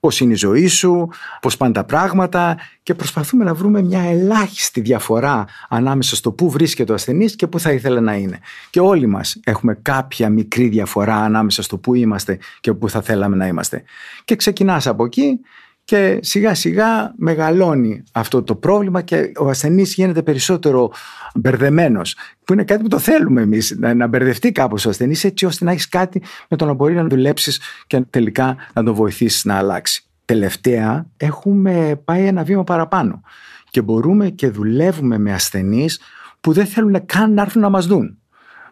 πώς 0.00 0.20
είναι 0.20 0.32
η 0.32 0.36
ζωή 0.36 0.66
σου, 0.66 1.08
πώς 1.40 1.56
πάνε 1.56 1.72
τα 1.72 1.84
πράγματα 1.84 2.56
και 2.82 2.94
προσπαθούμε 2.94 3.44
να 3.44 3.54
βρούμε 3.54 3.82
μια 3.82 4.00
ελάχιστη 4.00 4.80
διαφορά 4.80 5.44
ανάμεσα 5.68 6.16
στο 6.16 6.32
πού 6.32 6.50
βρίσκεται 6.50 6.92
ο 6.92 6.94
ασθενής 6.94 7.36
και 7.36 7.46
πού 7.46 7.60
θα 7.60 7.72
ήθελε 7.72 8.00
να 8.00 8.14
είναι. 8.14 8.38
Και 8.70 8.80
όλοι 8.80 9.06
μας 9.06 9.40
έχουμε 9.44 9.78
κάποια 9.82 10.28
μικρή 10.28 10.68
διαφορά 10.68 11.16
ανάμεσα 11.16 11.62
στο 11.62 11.78
πού 11.78 11.94
είμαστε 11.94 12.38
και 12.60 12.72
πού 12.72 12.88
θα 12.88 13.02
θέλαμε 13.02 13.36
να 13.36 13.46
είμαστε. 13.46 13.82
Και 14.24 14.36
ξεκινάς 14.36 14.86
από 14.86 15.04
εκεί 15.04 15.40
και 15.84 16.18
σιγά 16.22 16.54
σιγά 16.54 17.12
μεγαλώνει 17.16 18.02
αυτό 18.12 18.42
το 18.42 18.54
πρόβλημα 18.54 19.02
και 19.02 19.32
ο 19.38 19.48
ασθενής 19.48 19.94
γίνεται 19.94 20.22
περισσότερο 20.22 20.92
μπερδεμένος. 21.34 22.16
Που 22.44 22.52
είναι 22.52 22.64
κάτι 22.64 22.82
που 22.82 22.88
το 22.88 22.98
θέλουμε 22.98 23.42
εμείς, 23.42 23.76
να 23.78 24.06
μπερδευτεί 24.06 24.52
κάπως 24.52 24.86
ο 24.86 24.88
ασθενής 24.88 25.24
έτσι 25.24 25.46
ώστε 25.46 25.64
να 25.64 25.70
έχεις 25.70 25.88
κάτι 25.88 26.22
με 26.48 26.56
το 26.56 26.64
να 26.64 26.72
μπορεί 26.72 26.94
να 26.94 27.06
δουλέψεις 27.06 27.60
και 27.86 28.00
τελικά 28.00 28.56
να 28.72 28.82
τον 28.82 28.94
βοηθήσεις 28.94 29.44
να 29.44 29.56
αλλάξει. 29.56 30.04
Τελευταία 30.24 31.06
έχουμε 31.16 32.00
πάει 32.04 32.26
ένα 32.26 32.42
βήμα 32.42 32.64
παραπάνω 32.64 33.22
Και 33.70 33.82
μπορούμε 33.82 34.28
και 34.28 34.48
δουλεύουμε 34.48 35.18
με 35.18 35.32
ασθενείς 35.32 36.00
που 36.40 36.52
δεν 36.52 36.66
θέλουν 36.66 37.06
καν 37.06 37.34
να 37.34 37.42
έρθουν 37.42 37.62
να 37.62 37.68
μας 37.68 37.86
δουν. 37.86 38.18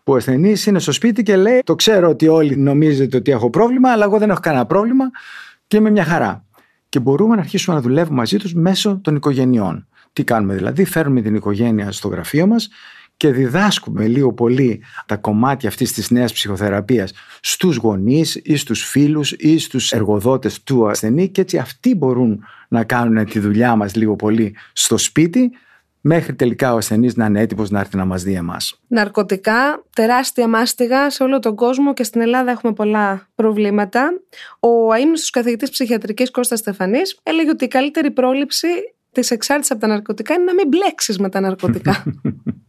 Που 0.04 0.12
ο 0.12 0.16
ασθενής 0.16 0.66
είναι 0.66 0.78
στο 0.78 0.92
σπίτι 0.92 1.22
και 1.22 1.36
λέει: 1.36 1.60
Το 1.64 1.74
ξέρω 1.74 2.08
ότι 2.08 2.28
όλοι 2.28 2.56
νομίζετε 2.56 3.16
ότι 3.16 3.30
έχω 3.30 3.50
πρόβλημα, 3.50 3.90
αλλά 3.90 4.04
εγώ 4.04 4.18
δεν 4.18 4.30
έχω 4.30 4.40
κανένα 4.40 4.66
πρόβλημα 4.66 5.04
και 5.66 5.76
είμαι 5.76 5.90
μια 5.90 6.04
χαρά. 6.04 6.44
Και 6.92 7.00
μπορούμε 7.00 7.34
να 7.34 7.40
αρχίσουμε 7.40 7.76
να 7.76 7.82
δουλεύουμε 7.82 8.16
μαζί 8.16 8.36
τους 8.36 8.54
μέσω 8.54 9.00
των 9.02 9.16
οικογενειών. 9.16 9.86
Τι 10.12 10.24
κάνουμε 10.24 10.54
δηλαδή, 10.54 10.84
φέρνουμε 10.84 11.20
την 11.20 11.34
οικογένεια 11.34 11.92
στο 11.92 12.08
γραφείο 12.08 12.46
μας 12.46 12.68
και 13.16 13.32
διδάσκουμε 13.32 14.06
λίγο 14.06 14.32
πολύ 14.32 14.82
τα 15.06 15.16
κομμάτια 15.16 15.68
αυτής 15.68 15.92
της 15.92 16.10
νέας 16.10 16.32
ψυχοθεραπείας 16.32 17.12
στους 17.40 17.76
γονείς 17.76 18.40
ή 18.44 18.56
στους 18.56 18.84
φίλους 18.84 19.32
ή 19.32 19.58
στους 19.58 19.92
εργοδότες 19.92 20.62
του 20.62 20.88
ασθενή 20.88 21.28
και 21.28 21.40
έτσι 21.40 21.58
αυτοί 21.58 21.94
μπορούν 21.94 22.44
να 22.68 22.84
κάνουν 22.84 23.24
τη 23.24 23.38
δουλειά 23.38 23.76
μας 23.76 23.94
λίγο 23.94 24.16
πολύ 24.16 24.56
στο 24.72 24.98
σπίτι 24.98 25.50
μέχρι 26.02 26.34
τελικά 26.34 26.74
ο 26.74 26.76
ασθενής 26.76 27.16
να 27.16 27.26
είναι 27.26 27.40
έτοιμος 27.40 27.70
να 27.70 27.80
έρθει 27.80 27.96
να 27.96 28.04
μας 28.04 28.22
δει 28.22 28.34
εμάς. 28.34 28.80
Ναρκωτικά, 28.86 29.84
τεράστια 29.94 30.48
μάστιγα 30.48 31.10
σε 31.10 31.22
όλο 31.22 31.38
τον 31.38 31.56
κόσμο 31.56 31.92
και 31.92 32.04
στην 32.04 32.20
Ελλάδα 32.20 32.50
έχουμε 32.50 32.72
πολλά 32.72 33.28
προβλήματα. 33.34 34.20
Ο 34.60 34.92
αίμνητο 34.92 35.22
καθηγητή 35.32 35.70
ψυχιατρικής 35.70 36.30
Κώστας 36.30 36.58
Στεφανής 36.58 37.20
έλεγε 37.22 37.50
ότι 37.50 37.64
η 37.64 37.68
καλύτερη 37.68 38.10
πρόληψη 38.10 38.68
της 39.12 39.30
εξάρτησης 39.30 39.70
από 39.70 39.80
τα 39.80 39.86
ναρκωτικά 39.86 40.34
είναι 40.34 40.44
να 40.44 40.54
μην 40.54 40.68
μπλέξεις 40.68 41.18
με 41.18 41.28
τα 41.28 41.40
ναρκωτικά. 41.40 42.02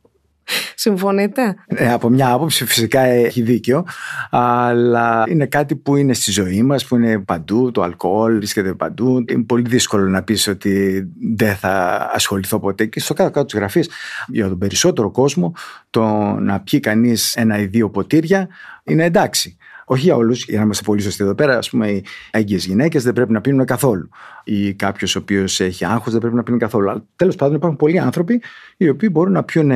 Συμφωνείτε; 0.76 1.56
Ε, 1.66 1.92
από 1.92 2.10
μια 2.10 2.32
άποψη 2.32 2.66
φυσικά 2.66 3.00
έχει 3.00 3.42
δίκιο, 3.42 3.86
αλλά 4.30 5.24
είναι 5.28 5.46
κάτι 5.46 5.76
που 5.76 5.96
είναι 5.96 6.14
στη 6.14 6.32
ζωή 6.32 6.62
μας, 6.62 6.86
που 6.86 6.96
είναι 6.96 7.20
παντού, 7.20 7.72
το 7.72 7.82
αλκοόλ 7.82 8.36
βρίσκεται 8.36 8.74
παντού. 8.74 9.24
Είναι 9.30 9.44
πολύ 9.44 9.64
δύσκολο 9.68 10.08
να 10.08 10.24
πεις 10.24 10.48
ότι 10.48 11.04
δεν 11.36 11.56
θα 11.56 12.10
ασχοληθώ 12.14 12.60
ποτέ. 12.60 12.86
Και 12.86 13.00
στο 13.00 13.14
κάτω-κάτω 13.14 13.46
της 13.46 13.56
γραφής, 13.56 13.90
για 14.28 14.48
τον 14.48 14.58
περισσότερο 14.58 15.12
κόσμο, 15.12 15.54
το 15.90 16.04
να 16.40 16.60
πιει 16.60 16.80
κανείς 16.80 17.36
ένα 17.36 17.60
ή 17.60 17.66
δύο 17.66 17.90
ποτήρια 17.90 18.48
είναι 18.84 19.04
εντάξει. 19.04 19.58
Όχι 19.86 20.02
για 20.02 20.16
όλους, 20.16 20.44
για 20.44 20.58
να 20.58 20.64
είμαστε 20.64 20.84
πολύ 20.84 21.02
σωστοί 21.02 21.24
εδώ 21.24 21.36
πέρα. 21.36 21.58
Α 21.58 21.62
πούμε, 21.70 21.90
οι 21.90 22.04
έγκυες 22.32 22.66
γυναίκες 22.66 23.04
δεν 23.04 23.14
πρέπει 23.14 23.32
να 23.32 23.42
πίνουν 23.42 23.66
καθόλου. 23.66 24.10
Ή 24.44 24.74
κάποιος 24.74 25.16
ο 25.16 25.20
οποίος 25.20 25.60
έχει 25.60 25.86
άγχος 25.86 26.12
δεν 26.12 26.22
πρέπει 26.22 26.36
να 26.36 26.44
πίνει 26.44 26.58
καθόλου. 26.58 26.90
Αλλά 26.90 27.06
τέλος 27.16 27.36
πάντων 27.36 27.56
υπάρχουν 27.56 27.78
πολλοί 27.78 28.00
άνθρωποι 28.00 28.42
οι 28.78 28.90
οποίοι 28.90 29.10
μπορούν 29.12 29.34
να 29.34 29.44
πιούν 29.44 29.72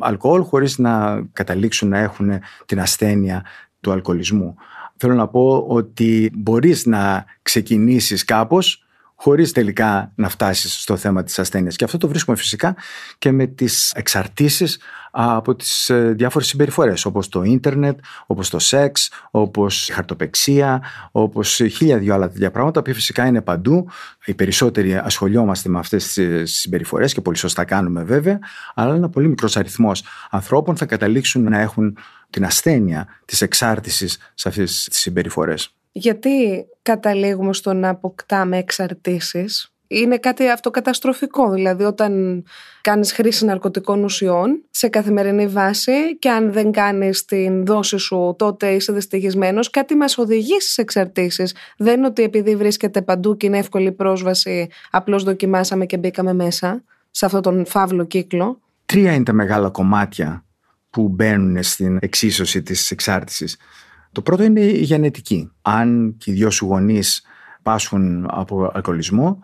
αλκοόλ 0.00 0.42
χωρίς 0.42 0.78
να 0.78 1.22
καταλήξουν 1.32 1.88
να 1.88 1.98
έχουν 1.98 2.30
την 2.66 2.80
ασθένεια 2.80 3.44
του 3.80 3.92
αλκοολισμού. 3.92 4.54
Θέλω 4.96 5.14
να 5.14 5.28
πω 5.28 5.64
ότι 5.68 6.30
μπορείς 6.34 6.86
να 6.86 7.24
ξεκινήσεις 7.42 8.24
κάπως 8.24 8.87
χωρίς 9.20 9.52
τελικά 9.52 10.12
να 10.14 10.28
φτάσεις 10.28 10.80
στο 10.80 10.96
θέμα 10.96 11.22
της 11.22 11.38
ασθένειας. 11.38 11.76
Και 11.76 11.84
αυτό 11.84 11.98
το 11.98 12.08
βρίσκουμε 12.08 12.36
φυσικά 12.36 12.76
και 13.18 13.32
με 13.32 13.46
τις 13.46 13.92
εξαρτήσεις 13.92 14.78
από 15.10 15.54
τις 15.54 15.90
ε, 15.90 16.12
διάφορες 16.16 16.48
συμπεριφορές, 16.48 17.04
όπως 17.04 17.28
το 17.28 17.42
ίντερνετ, 17.42 17.98
όπως 18.26 18.50
το 18.50 18.58
σεξ, 18.58 19.10
όπως 19.30 19.88
η 19.88 19.92
χαρτοπεξία, 19.92 20.82
όπως 21.10 21.54
χίλια 21.54 21.98
δυο 21.98 22.14
άλλα 22.14 22.28
τέτοια 22.28 22.50
πράγματα, 22.50 22.82
που 22.82 22.94
φυσικά 22.94 23.26
είναι 23.26 23.42
παντού. 23.42 23.88
Οι 24.24 24.34
περισσότεροι 24.34 24.96
ασχολιόμαστε 24.96 25.68
με 25.68 25.78
αυτές 25.78 26.12
τις 26.12 26.58
συμπεριφορές 26.58 27.14
και 27.14 27.20
πολύ 27.20 27.36
σωστά 27.36 27.64
κάνουμε 27.64 28.02
βέβαια, 28.02 28.38
αλλά 28.74 28.94
ένα 28.94 29.08
πολύ 29.08 29.28
μικρός 29.28 29.56
αριθμός 29.56 30.04
ανθρώπων 30.30 30.76
θα 30.76 30.86
καταλήξουν 30.86 31.42
να 31.42 31.58
έχουν 31.58 31.98
την 32.30 32.44
ασθένεια 32.44 33.06
της 33.24 33.40
εξάρτησης 33.40 34.18
σε 34.34 34.48
αυτές 34.48 34.84
τις 34.90 34.98
συμπεριφορές 34.98 35.77
γιατί 35.92 36.66
καταλήγουμε 36.82 37.52
στο 37.52 37.72
να 37.72 37.88
αποκτάμε 37.88 38.56
εξαρτήσεις; 38.56 39.72
Είναι 39.86 40.18
κάτι 40.18 40.48
αυτοκαταστροφικό, 40.48 41.50
δηλαδή 41.50 41.84
όταν 41.84 42.44
κάνεις 42.80 43.12
χρήση 43.12 43.44
ναρκωτικών 43.44 44.04
ουσιών 44.04 44.62
σε 44.70 44.88
καθημερινή 44.88 45.46
βάση 45.46 46.18
και 46.18 46.30
αν 46.30 46.52
δεν 46.52 46.72
κάνεις 46.72 47.24
την 47.24 47.66
δόση 47.66 47.96
σου 47.98 48.34
τότε 48.38 48.70
είσαι 48.70 48.92
δυστυχισμένος, 48.92 49.70
κάτι 49.70 49.94
μας 49.94 50.18
οδηγεί 50.18 50.60
στις 50.60 50.78
εξαρτήσεις. 50.78 51.54
Δεν 51.78 51.96
είναι 51.96 52.06
ότι 52.06 52.22
επειδή 52.22 52.56
βρίσκεται 52.56 53.02
παντού 53.02 53.36
και 53.36 53.46
είναι 53.46 53.58
εύκολη 53.58 53.92
πρόσβαση 53.92 54.68
απλώς 54.90 55.22
δοκιμάσαμε 55.22 55.86
και 55.86 55.96
μπήκαμε 55.98 56.32
μέσα 56.32 56.82
σε 57.10 57.26
αυτόν 57.26 57.42
τον 57.42 57.66
φαύλο 57.66 58.04
κύκλο. 58.04 58.60
Τρία 58.86 59.12
είναι 59.12 59.24
τα 59.24 59.32
μεγάλα 59.32 59.70
κομμάτια 59.70 60.44
που 60.90 61.08
μπαίνουν 61.08 61.62
στην 61.62 61.98
εξίσωση 62.00 62.62
της 62.62 62.90
εξάρτησης. 62.90 63.56
Το 64.12 64.22
πρώτο 64.22 64.42
είναι 64.42 64.60
η 64.60 64.82
γενετική. 64.82 65.50
Αν 65.62 66.14
και 66.18 66.30
οι 66.30 66.34
δυο 66.34 66.50
σου 66.50 66.66
γονείς 66.66 67.22
πάσχουν 67.62 68.26
από 68.30 68.70
αλκοολισμό, 68.74 69.38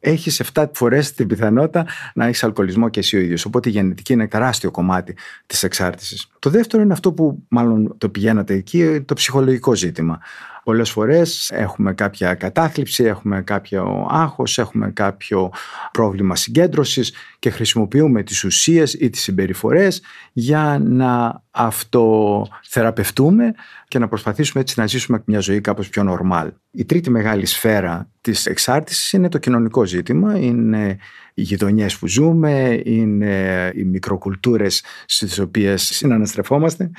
έχεις 0.00 0.42
7 0.54 0.66
φορές 0.72 1.12
την 1.12 1.26
πιθανότητα 1.26 1.86
να 2.14 2.24
έχεις 2.24 2.44
αλκοολισμό 2.44 2.88
και 2.88 3.00
εσύ 3.00 3.16
ο 3.16 3.20
ίδιος. 3.20 3.44
Οπότε 3.44 3.68
η 3.68 3.72
γενετική 3.72 4.12
είναι 4.12 4.28
τεράστιο 4.28 4.70
κομμάτι 4.70 5.16
της 5.46 5.62
εξάρτησης. 5.62 6.26
Το 6.38 6.50
δεύτερο 6.50 6.82
είναι 6.82 6.92
αυτό 6.92 7.12
που 7.12 7.42
μάλλον 7.48 7.94
το 7.98 8.08
πηγαίνατε 8.08 8.54
εκεί, 8.54 9.00
το 9.00 9.14
ψυχολογικό 9.14 9.74
ζήτημα. 9.74 10.20
Πολλές 10.64 10.90
φορές 10.90 11.50
έχουμε 11.54 11.94
κάποια 11.94 12.34
κατάθλιψη, 12.34 13.04
έχουμε 13.04 13.42
κάποιο 13.42 14.06
άγχος, 14.10 14.58
έχουμε 14.58 14.90
κάποιο 14.90 15.52
πρόβλημα 15.92 16.36
συγκέντρωσης 16.36 17.12
και 17.38 17.50
χρησιμοποιούμε 17.50 18.22
τις 18.22 18.44
ουσίες 18.44 18.94
ή 18.94 19.10
τις 19.10 19.20
συμπεριφορές 19.20 20.02
για 20.32 20.78
να 20.82 21.42
αυτοθεραπευτούμε 21.50 23.54
και 23.88 23.98
να 23.98 24.08
προσπαθήσουμε 24.08 24.62
έτσι 24.62 24.80
να 24.80 24.86
ζήσουμε 24.86 25.22
μια 25.26 25.40
ζωή 25.40 25.60
κάπως 25.60 25.88
πιο 25.88 26.02
νορμάλ. 26.02 26.52
Η 26.70 26.84
τρίτη 26.84 27.10
μεγάλη 27.10 27.46
σφαίρα 27.46 28.08
της 28.20 28.46
εξάρτησης 28.46 29.12
είναι 29.12 29.28
το 29.28 29.38
κοινωνικό 29.38 29.84
ζήτημα, 29.84 30.38
είναι 30.38 30.96
οι 31.34 31.42
γειτονιές 31.42 31.96
που 31.96 32.06
ζούμε, 32.06 32.80
είναι 32.84 33.70
οι 33.74 33.84
μικροκουλτούρες 33.84 34.84
στις 35.06 35.38
οποίες 35.38 35.82
συναναστρεφόμαστε 35.82 36.90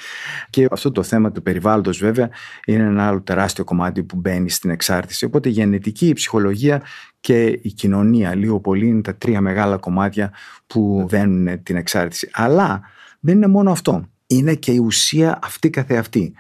και 0.50 0.68
αυτό 0.72 0.92
το 0.92 1.04
θέμα 1.04 1.32
του 1.32 1.42
περιβάλλοντος 1.42 1.98
βέβαια 1.98 2.30
είναι 2.66 2.84
ένα 2.84 3.08
άλλο 3.08 3.22
τεράστιο 3.22 3.64
κομμάτι 3.64 4.04
που 4.04 4.16
μπαίνει 4.16 4.50
στην 4.50 4.70
εξάρτηση. 4.70 5.26
Οπότε 5.26 5.50
η 5.50 5.52
γενετική, 5.52 6.08
η 6.08 6.14
ψυχολογία 6.14 6.82
και 7.20 7.46
η 7.46 7.72
κοινωνία 7.72 8.36
λίγο 8.36 8.60
πολύ 8.60 8.88
είναι 8.88 9.02
τα 9.02 9.16
τρία 9.16 9.42
μεγάλα 9.42 9.78
κομμάτια 9.78 10.34
που 10.68 11.06
δένουν 11.10 11.64
την 11.64 11.76
εξάρτηση. 11.76 12.30
Αλλά 12.34 12.82
δεν 13.20 13.36
είναι 13.36 13.48
μόνο 13.48 13.72
αυτό. 13.72 14.10
Είναι 14.28 14.54
και 14.54 14.72
η 14.72 14.78
ουσία 14.78 15.40
αυτή 15.44 15.70
καθεαυτή. 15.70 16.34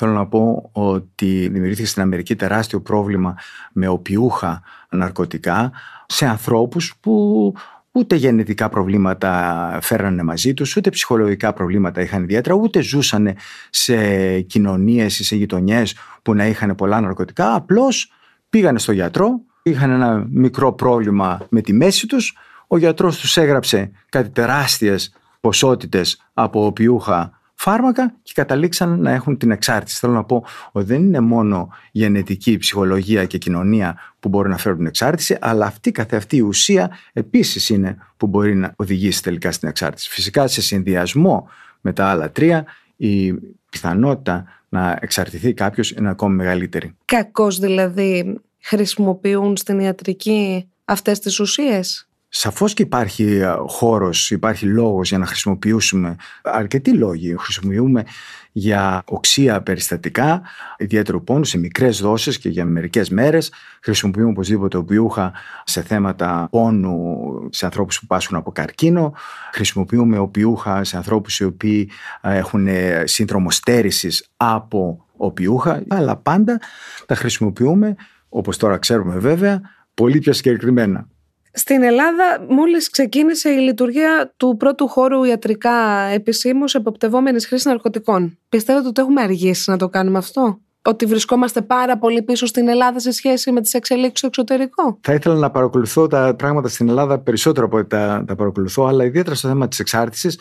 Θέλω 0.00 0.12
να 0.12 0.26
πω 0.26 0.70
ότι 0.72 1.48
δημιουργήθηκε 1.52 1.86
στην 1.86 2.02
Αμερική 2.02 2.36
τεράστιο 2.36 2.80
πρόβλημα 2.80 3.34
με 3.72 3.88
οπιούχα 3.88 4.62
ναρκωτικά 4.90 5.72
σε 6.06 6.26
ανθρώπους 6.26 6.94
που 7.00 7.54
ούτε 7.92 8.14
γενετικά 8.14 8.68
προβλήματα 8.68 9.78
φέρανε 9.82 10.22
μαζί 10.22 10.54
τους, 10.54 10.76
ούτε 10.76 10.90
ψυχολογικά 10.90 11.52
προβλήματα 11.52 12.00
είχαν 12.00 12.22
ιδιαίτερα, 12.22 12.54
ούτε 12.54 12.80
ζούσαν 12.80 13.34
σε 13.70 14.40
κοινωνίες 14.40 15.18
ή 15.18 15.24
σε 15.24 15.36
γειτονιές 15.36 15.96
που 16.22 16.34
να 16.34 16.46
είχαν 16.46 16.74
πολλά 16.74 17.00
ναρκωτικά, 17.00 17.54
απλώς 17.54 18.12
πήγανε 18.50 18.78
στο 18.78 18.92
γιατρό, 18.92 19.40
είχαν 19.62 19.90
ένα 19.90 20.26
μικρό 20.30 20.72
πρόβλημα 20.72 21.46
με 21.48 21.60
τη 21.60 21.72
μέση 21.72 22.06
τους, 22.06 22.36
ο 22.66 22.78
γιατρός 22.78 23.18
τους 23.18 23.36
έγραψε 23.36 23.90
κάτι 24.08 24.28
τεράστιες 24.28 25.14
ποσότητες 25.40 26.30
από 26.34 26.66
οπιούχα 26.66 27.37
φάρμακα 27.58 28.14
και 28.22 28.32
καταλήξαν 28.34 29.00
να 29.00 29.10
έχουν 29.10 29.38
την 29.38 29.50
εξάρτηση. 29.50 29.98
Θέλω 29.98 30.12
να 30.12 30.24
πω 30.24 30.44
ότι 30.72 30.86
δεν 30.86 31.02
είναι 31.02 31.20
μόνο 31.20 31.68
γενετική 31.90 32.56
ψυχολογία 32.56 33.24
και 33.24 33.38
κοινωνία 33.38 33.96
που 34.20 34.28
μπορεί 34.28 34.48
να 34.48 34.56
φέρουν 34.56 34.78
την 34.78 34.86
εξάρτηση, 34.86 35.36
αλλά 35.40 35.66
αυτή 35.66 35.92
καθε 35.92 36.16
αυτή 36.16 36.36
η 36.36 36.40
ουσία 36.40 36.90
επίσης 37.12 37.68
είναι 37.68 37.96
που 38.16 38.26
μπορεί 38.26 38.54
να 38.54 38.72
οδηγήσει 38.76 39.22
τελικά 39.22 39.52
στην 39.52 39.68
εξάρτηση. 39.68 40.10
Φυσικά 40.10 40.46
σε 40.46 40.62
συνδυασμό 40.62 41.48
με 41.80 41.92
τα 41.92 42.06
άλλα 42.06 42.30
τρία 42.30 42.64
η 42.96 43.32
πιθανότητα 43.70 44.44
να 44.68 44.98
εξαρτηθεί 45.00 45.54
κάποιος 45.54 45.90
είναι 45.90 46.08
ακόμη 46.08 46.34
μεγαλύτερη. 46.34 46.96
Κακώς 47.04 47.58
δηλαδή 47.58 48.40
χρησιμοποιούν 48.60 49.56
στην 49.56 49.80
ιατρική 49.80 50.68
αυτές 50.84 51.18
τις 51.18 51.40
ουσίες; 51.40 52.07
Σαφώς 52.30 52.74
και 52.74 52.82
υπάρχει 52.82 53.24
ε, 53.24 53.54
χώρος, 53.66 54.30
υπάρχει 54.30 54.66
λόγος 54.66 55.08
για 55.08 55.18
να 55.18 55.26
χρησιμοποιήσουμε 55.26 56.16
αρκετοί 56.42 56.92
λόγοι. 56.92 57.36
Χρησιμοποιούμε 57.38 58.04
για 58.52 59.02
οξία 59.06 59.62
περιστατικά, 59.62 60.42
ιδιαίτερο 60.76 61.20
πόνο 61.20 61.44
σε 61.44 61.58
μικρές 61.58 62.00
δόσεις 62.00 62.38
και 62.38 62.48
για 62.48 62.64
μερικές 62.64 63.10
μέρες. 63.10 63.52
Χρησιμοποιούμε 63.82 64.30
οπωσδήποτε 64.30 64.76
οπιούχα 64.76 65.32
σε 65.64 65.82
θέματα 65.82 66.48
πόνου 66.50 67.18
σε 67.50 67.64
ανθρώπους 67.64 68.00
που 68.00 68.06
πάσχουν 68.06 68.36
από 68.36 68.52
καρκίνο. 68.52 69.12
Χρησιμοποιούμε 69.52 70.18
οπιούχα 70.18 70.84
σε 70.84 70.96
ανθρώπους 70.96 71.38
οι 71.38 71.44
οποίοι 71.44 71.90
ε, 72.20 72.36
έχουν 72.36 72.66
ε, 72.66 73.02
σύνδρομο 73.06 73.50
στέρησης 73.50 74.28
από 74.36 75.06
οπιούχα, 75.16 75.82
αλλά 75.88 76.16
πάντα 76.16 76.60
τα 77.06 77.14
χρησιμοποιούμε, 77.14 77.94
όπως 78.28 78.56
τώρα 78.56 78.78
ξέρουμε 78.78 79.18
βέβαια, 79.18 79.60
πολύ 79.94 80.18
πιο 80.18 80.32
συγκεκριμένα. 80.32 81.08
Στην 81.52 81.82
Ελλάδα 81.82 82.46
μόλις 82.48 82.90
ξεκίνησε 82.90 83.50
η 83.50 83.58
λειτουργία 83.58 84.34
του 84.36 84.56
πρώτου 84.58 84.88
χώρου 84.88 85.24
ιατρικά 85.24 86.02
επισήμως 86.02 86.74
εποπτευόμενης 86.74 87.46
χρήση 87.46 87.68
ναρκωτικών. 87.68 88.38
Πιστεύετε 88.48 88.88
ότι 88.88 89.00
έχουμε 89.00 89.22
αργήσει 89.22 89.70
να 89.70 89.76
το 89.76 89.88
κάνουμε 89.88 90.18
αυτό; 90.18 90.60
Ότι 90.88 91.06
βρισκόμαστε 91.06 91.62
πάρα 91.62 91.98
πολύ 91.98 92.22
πίσω 92.22 92.46
στην 92.46 92.68
Ελλάδα 92.68 93.00
σε 93.00 93.10
σχέση 93.10 93.52
με 93.52 93.60
τις 93.60 93.74
εξελίξεις 93.74 94.18
στο 94.18 94.26
εξωτερικό. 94.26 94.98
Θα 95.00 95.12
ήθελα 95.12 95.34
να 95.34 95.50
παρακολουθώ 95.50 96.06
τα 96.06 96.34
πράγματα 96.34 96.68
στην 96.68 96.88
Ελλάδα 96.88 97.18
περισσότερο 97.18 97.66
από 97.66 97.76
ό,τι 97.76 97.88
τα, 97.88 98.24
τα 98.26 98.34
παρακολουθώ, 98.34 98.86
αλλά 98.86 99.04
ιδιαίτερα 99.04 99.34
στο 99.34 99.48
θέμα 99.48 99.68
της 99.68 99.78
εξάρτησης 99.78 100.38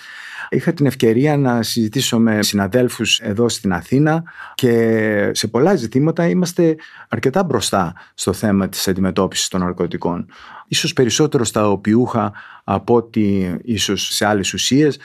είχα 0.49 0.73
την 0.73 0.85
ευκαιρία 0.85 1.37
να 1.37 1.63
συζητήσω 1.63 2.19
με 2.19 2.43
συναδέλφους 2.43 3.19
εδώ 3.19 3.49
στην 3.49 3.73
Αθήνα 3.73 4.23
και 4.55 5.31
σε 5.33 5.47
πολλά 5.47 5.75
ζητήματα 5.75 6.27
είμαστε 6.27 6.75
αρκετά 7.09 7.43
μπροστά 7.43 7.93
στο 8.13 8.33
θέμα 8.33 8.69
της 8.69 8.87
αντιμετώπισης 8.87 9.47
των 9.47 9.59
ναρκωτικών. 9.59 10.25
Ίσως 10.67 10.93
περισσότερο 10.93 11.43
στα 11.43 11.69
οπιούχα 11.69 12.33
από 12.63 12.95
ότι 12.95 13.57
ίσως 13.63 14.07
σε 14.15 14.25
άλλες 14.25 14.53
ουσίες 14.53 14.97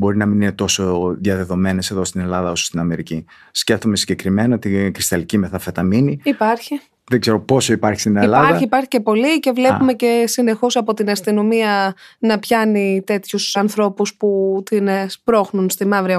μπορεί 0.00 0.16
να 0.16 0.26
μην 0.26 0.40
είναι 0.40 0.52
τόσο 0.52 1.14
διαδεδομένες 1.18 1.90
εδώ 1.90 2.04
στην 2.04 2.20
Ελλάδα 2.20 2.50
όσο 2.50 2.64
στην 2.64 2.80
Αμερική. 2.80 3.24
Σκέφτομαι 3.50 3.96
συγκεκριμένα 3.96 4.58
την 4.58 4.92
κρυσταλλική 4.92 5.38
μεθαφεταμίνη. 5.38 6.20
Υπάρχει. 6.22 6.80
Δεν 7.10 7.20
ξέρω 7.20 7.40
πόσο 7.40 7.72
υπάρχει 7.72 8.00
στην 8.00 8.16
Ελλάδα. 8.16 8.46
Υπάρχει, 8.46 8.64
υπάρχει 8.64 8.88
και 8.88 9.00
πολύ 9.00 9.40
και 9.40 9.52
βλέπουμε 9.52 9.92
και 9.92 10.24
συνεχώς 10.26 10.76
από 10.76 10.94
την 10.94 11.10
αστυνομία 11.10 11.94
να 12.18 12.38
πιάνει 12.38 13.02
τέτοιους 13.06 13.56
ανθρώπους 13.56 14.14
που 14.14 14.62
την 14.64 14.88
σπρώχνουν 15.06 15.70
στη 15.70 15.86
μαύρη 15.86 16.12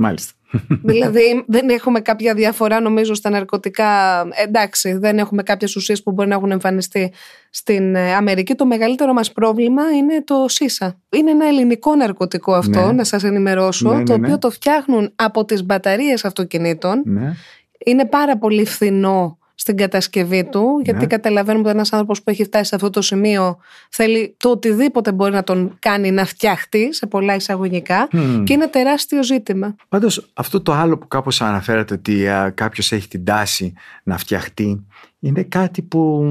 Μάλιστα. 0.00 0.32
δηλαδή 0.82 1.44
δεν 1.46 1.68
έχουμε 1.68 2.00
κάποια 2.00 2.34
διαφορά 2.34 2.80
νομίζω 2.80 3.14
στα 3.14 3.30
ναρκωτικά. 3.30 4.20
Εντάξει, 4.46 4.92
δεν 4.92 5.18
έχουμε 5.18 5.42
κάποιες 5.42 5.76
ουσίες 5.76 6.02
που 6.02 6.12
μπορεί 6.12 6.28
να 6.28 6.34
έχουν 6.34 6.50
εμφανιστεί 6.50 7.12
στην 7.50 7.94
ε, 7.94 8.14
Αμερική. 8.14 8.54
Το 8.54 8.66
μεγαλύτερο 8.66 9.12
μας 9.12 9.32
πρόβλημα 9.32 9.82
είναι 9.96 10.22
το 10.24 10.44
ΣΥΣΑ. 10.48 11.00
Είναι 11.08 11.30
ένα 11.30 11.46
ελληνικό 11.46 11.94
ναρκωτικό 11.94 12.54
αυτό, 12.54 12.86
ναι. 12.86 12.92
να 12.92 13.04
σας 13.04 13.24
ενημερώσω, 13.24 13.90
ναι, 13.90 13.96
ναι, 13.96 14.04
το 14.04 14.14
οποίο 14.14 14.38
το 14.38 14.50
φτιάχνουν 14.50 15.12
από 15.14 15.44
τις 15.44 15.64
μπαταρίες 15.64 16.24
αυτοκινήτων. 16.24 17.02
Είναι 17.84 18.06
πάρα 18.06 18.38
πολύ 18.38 18.64
φθηνό 18.64 19.37
στην 19.60 19.76
κατασκευή 19.76 20.44
του, 20.44 20.80
γιατί 20.84 21.00
ναι. 21.00 21.06
καταλαβαίνουμε 21.06 21.64
ότι 21.64 21.74
ένας 21.74 21.92
άνθρωπος 21.92 22.22
που 22.22 22.30
έχει 22.30 22.44
φτάσει 22.44 22.64
σε 22.64 22.74
αυτό 22.74 22.90
το 22.90 23.02
σημείο 23.02 23.58
θέλει 23.90 24.34
το 24.36 24.50
οτιδήποτε 24.50 25.12
μπορεί 25.12 25.32
να 25.32 25.42
τον 25.42 25.76
κάνει 25.78 26.10
να 26.10 26.24
φτιαχτεί, 26.24 26.94
σε 26.94 27.06
πολλά 27.06 27.34
εισαγωγικά, 27.34 28.08
και 28.44 28.52
είναι 28.52 28.66
τεράστιο 28.66 29.22
ζήτημα. 29.22 29.76
Πάντως, 29.88 30.30
αυτό 30.34 30.60
το 30.60 30.72
άλλο 30.72 30.98
που 30.98 31.08
κάπως 31.08 31.40
αναφέρατε, 31.40 31.94
ότι 31.94 32.26
κάποιος 32.54 32.92
έχει 32.92 33.08
την 33.08 33.24
τάση 33.24 33.72
να 34.02 34.18
φτιαχτεί, 34.18 34.86
είναι 35.20 35.42
κάτι 35.42 35.82
που 35.82 36.24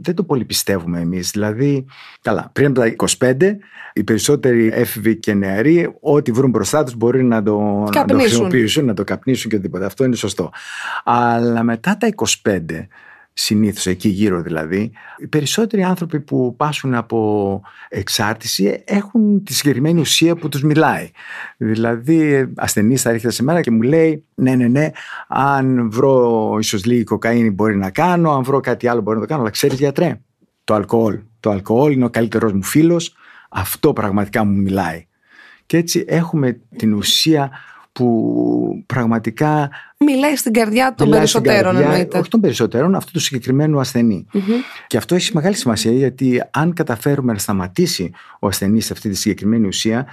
δεν 0.00 0.14
το 0.14 0.24
πολύ 0.24 0.44
πιστεύουμε 0.44 1.00
εμείς. 1.00 1.30
Δηλαδή, 1.30 1.86
καλά, 2.22 2.50
πριν 2.52 2.66
από 2.66 2.80
τα 2.80 2.94
25, 3.18 3.56
οι 3.92 4.04
περισσότεροι 4.04 4.70
έφηβοι 4.72 5.16
και 5.16 5.34
νεαροί, 5.34 5.96
ό,τι 6.00 6.32
βρουν 6.32 6.50
μπροστά 6.50 6.84
τους 6.84 6.94
μπορεί 6.94 7.24
να 7.24 7.42
το, 7.42 7.58
να 7.94 8.04
το 8.04 8.18
χρησιμοποιήσουν, 8.18 8.84
να 8.84 8.94
το 8.94 9.04
καπνίσουν 9.04 9.50
και 9.50 9.56
οτιδήποτε. 9.56 9.84
Αυτό 9.84 10.04
είναι 10.04 10.16
σωστό. 10.16 10.50
Αλλά 11.04 11.62
μετά 11.62 11.96
τα 11.96 12.08
25, 12.42 12.60
συνήθως 13.38 13.86
εκεί 13.86 14.08
γύρω 14.08 14.42
δηλαδή, 14.42 14.90
οι 15.16 15.26
περισσότεροι 15.26 15.82
άνθρωποι 15.82 16.20
που 16.20 16.54
πάσουν 16.56 16.94
από 16.94 17.60
εξάρτηση 17.88 18.82
έχουν 18.84 19.42
τη 19.42 19.54
συγκεκριμένη 19.54 20.00
ουσία 20.00 20.36
που 20.36 20.48
τους 20.48 20.62
μιλάει. 20.62 21.10
Δηλαδή, 21.56 22.52
ασθενής 22.56 23.02
θα 23.02 23.10
έρχεται 23.10 23.32
σε 23.32 23.42
μένα 23.42 23.60
και 23.60 23.70
μου 23.70 23.82
λέει, 23.82 24.24
ναι, 24.34 24.54
ναι, 24.54 24.66
ναι, 24.66 24.90
αν 25.28 25.90
βρω 25.90 26.56
ίσως 26.58 26.84
λίγη 26.84 27.04
κοκαίνη 27.04 27.50
μπορεί 27.50 27.76
να 27.76 27.90
κάνω, 27.90 28.32
αν 28.32 28.42
βρω 28.42 28.60
κάτι 28.60 28.88
άλλο 28.88 29.00
μπορεί 29.00 29.16
να 29.16 29.22
το 29.22 29.28
κάνω, 29.28 29.40
αλλά 29.40 29.50
ξέρεις 29.50 29.78
γιατρέ, 29.78 30.20
το 30.64 30.74
αλκοόλ. 30.74 31.18
Το 31.40 31.50
αλκοόλ 31.50 31.92
είναι 31.92 32.04
ο 32.04 32.10
καλύτερος 32.10 32.52
μου 32.52 32.62
φίλος, 32.62 33.14
αυτό 33.48 33.92
πραγματικά 33.92 34.44
μου 34.44 34.60
μιλάει. 34.60 35.06
Και 35.66 35.76
έτσι 35.76 36.04
έχουμε 36.08 36.60
την 36.76 36.94
ουσία 36.94 37.50
που 37.96 38.82
πραγματικά. 38.86 39.70
Μιλάει 39.98 40.36
στην 40.36 40.52
καρδιά 40.52 40.94
των 40.96 41.10
περισσότερων, 41.10 41.76
εννοείται. 41.76 42.18
Όχι 42.18 42.28
των 42.28 42.40
περισσότερων, 42.40 42.94
αυτού 42.94 43.12
του 43.12 43.20
συγκεκριμένου 43.20 43.80
Και 44.86 44.96
αυτό 44.96 45.14
έχει 45.14 45.30
μεγάλη 45.34 45.54
σημασία 45.54 45.92
γιατί 45.92 46.42
αν 46.50 46.72
καταφέρουμε 46.72 47.32
να 47.32 47.38
σταματήσει 47.38 48.10
ο 48.40 48.46
ασθενής 48.46 48.86
σε 48.86 48.92
αυτή 48.92 49.08
τη 49.08 49.16
συγκεκριμένη 49.16 49.66
ουσία, 49.66 50.06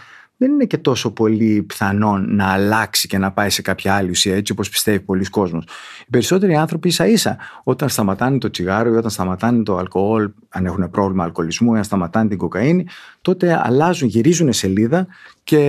δεν 0.44 0.52
είναι 0.54 0.66
και 0.66 0.78
τόσο 0.78 1.12
πολύ 1.12 1.64
πιθανόν 1.64 2.36
να 2.36 2.52
αλλάξει 2.52 3.08
και 3.08 3.18
να 3.18 3.32
πάει 3.32 3.50
σε 3.50 3.62
κάποια 3.62 3.96
άλλη 3.96 4.10
ουσία, 4.10 4.36
έτσι 4.36 4.51
όπως 4.51 4.70
πιστεύει 4.70 5.00
πολλοί 5.00 5.25
κόσμος. 5.25 5.64
Οι 6.01 6.10
περισσότεροι 6.10 6.56
άνθρωποι 6.56 6.88
ίσα 6.88 7.08
ίσα, 7.08 7.38
όταν 7.64 7.90
σταματάνε 7.90 8.38
το 8.38 8.50
τσιγάρο 8.50 8.94
ή 8.94 8.96
όταν 8.96 9.10
σταματάνε 9.10 9.64
το 9.64 9.77
αλκοόλ, 9.77 10.32
αν 10.50 10.66
έχουν 10.66 10.90
πρόβλημα 10.90 11.24
αλκοολισμού 11.24 11.74
ή 11.74 11.77
αν 11.77 11.84
σταματάνε 11.84 12.29
την 12.29 12.38
κοκαίνη, 12.38 12.86
τότε 13.22 13.62
αλλάζουν, 13.64 14.08
γυρίζουν 14.08 14.53
σελίδα 14.53 15.08
και 15.44 15.60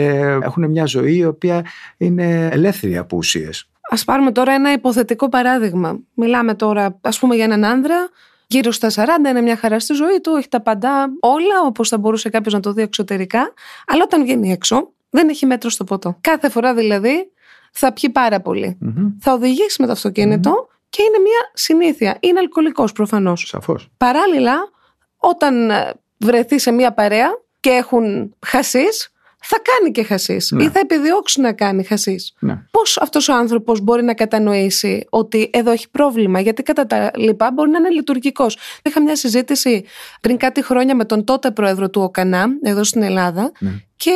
έχουν 0.43 0.71
μια 0.71 0.85
ζωή 0.85 1.17
η 1.17 1.25
οποία 1.25 1.65
είναι 1.97 2.49
ελεύθερη 2.53 2.97
από 2.97 3.17
ουσίες. 3.17 3.69
Α 3.91 4.05
πάρουμε 4.05 4.33
τώρα 4.33 4.53
ένα 4.53 4.73
υποθετικό 4.73 5.29
παράδειγμα. 5.29 5.99
Μιλάμε 6.15 6.55
τώρα, 6.55 6.99
ας 7.01 7.19
πούμε, 7.19 7.35
για 7.35 7.45
έναν 7.45 7.65
άνδρα 7.65 8.09
γύρω 8.55 8.71
στα 8.71 8.91
40, 8.95 9.29
είναι 9.29 9.41
μια 9.41 9.57
χαρά 9.57 9.81
στη 9.81 9.95
ζωή 9.95 10.21
του, 10.23 10.37
έχει 10.37 10.49
τα 10.49 10.61
παντά 10.61 11.07
όλα 11.21 11.61
όπως 11.67 11.89
θα 11.89 11.99
μπορούσε 11.99 12.29
κάποιος 12.29 12.55
να 12.55 12.61
το 12.61 12.73
δει 12.73 12.83
εξωτερικά. 12.83 13.53
Αλλά 13.87 14.03
όταν 14.03 14.23
βγαίνει 14.23 14.53
έξω, 14.53 14.93
δεν 15.11 15.29
έχει 15.29 15.47
μέτρο 15.47 15.71
στο 15.71 15.85
ποτό. 15.85 16.19
Κάθε 16.21 16.49
φορά 16.49 16.75
δηλαδή 16.75 17.31
θα 17.73 17.93
πιει 17.93 18.11
πάρα 18.11 18.41
Θα 19.21 19.33
οδηγήσει 19.33 19.81
με 19.81 19.87
το 19.87 19.93
αυτοκινητο 19.93 20.69
και 20.89 21.03
είναι 21.03 21.19
μια 21.19 21.51
συνήθεια. 21.53 22.17
Είναι 22.21 22.39
αλκοολικός 22.39 22.93
προφανώς. 22.93 23.47
Σαφώς. 23.47 23.89
Παράλληλα, 23.97 24.57
όταν 25.17 25.71
ε, 25.71 25.93
βρεθεί 26.19 26.59
σε 26.59 26.71
μια 26.71 26.93
παρέα 26.93 27.29
και 27.61 27.71
έχουν 27.71 28.35
χασίσει, 28.47 29.11
θα 29.47 29.63
κάνει 29.63 29.91
και 29.91 30.03
χασίς 30.03 30.51
ναι. 30.51 30.65
ή 30.65 30.69
θα 30.69 30.79
επιδιώξει 30.79 31.41
να 31.41 31.53
κάνει 31.53 31.85
χασίς. 31.85 32.35
Ναι. 32.39 32.59
Πώς 32.71 32.99
αυτός 32.99 33.29
ο 33.29 33.35
άνθρωπος 33.35 33.81
μπορεί 33.81 34.03
να 34.03 34.15
κατανοήσει 34.15 35.07
ότι 35.11 35.51
εδώ 35.53 35.71
έχει 35.71 35.91
πρόβλημα, 35.91 36.41
γιατί 36.41 36.63
κατά 36.63 36.87
τα 36.87 37.11
λοιπά 37.17 37.51
μπορεί 37.53 37.71
να 37.71 37.79
είναι 37.79 37.89
λειτουργικός. 37.91 38.59
Είχα 38.85 39.03
μια 39.03 39.17
συζήτηση 39.17 39.85
πριν 40.21 40.37
κάτι 40.37 40.63
χρόνια 40.63 40.95
με 40.95 41.05
τον 41.05 41.25
τότε 41.25 41.51
πρόεδρο 41.51 41.91
του 41.91 42.01
ΟΚΑΝΑ, 42.01 42.47
εδώ 42.63 42.85
στην 42.85 43.03
Ελλάδα, 43.03 43.53
ναι. 43.59 43.71
και 43.97 44.13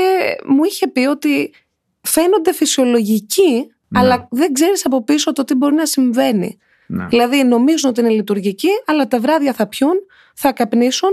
μου 0.46 0.64
είχε 0.64 0.88
πει 0.88 1.00
ότι 1.00 1.54
φαίνονται 2.00 2.52
φυσιολογικοί, 2.52 3.66
ναι. 3.88 4.00
αλλά 4.00 4.28
δεν 4.30 4.52
ξέρεις 4.52 4.86
από 4.86 5.04
πίσω 5.04 5.32
το 5.32 5.44
τι 5.44 5.54
μπορεί 5.54 5.74
να 5.74 5.86
συμβαίνει. 5.86 6.58
Ναι. 6.86 7.06
Δηλαδή 7.06 7.44
νομίζουν 7.44 7.90
ότι 7.90 8.00
είναι 8.00 8.10
λειτουργικοί, 8.10 8.70
αλλά 8.86 9.08
τα 9.08 9.20
βράδια 9.20 9.52
θα 9.52 9.66
πιούν, 9.66 9.94
θα 10.34 10.52
καπνίσουν 10.52 11.10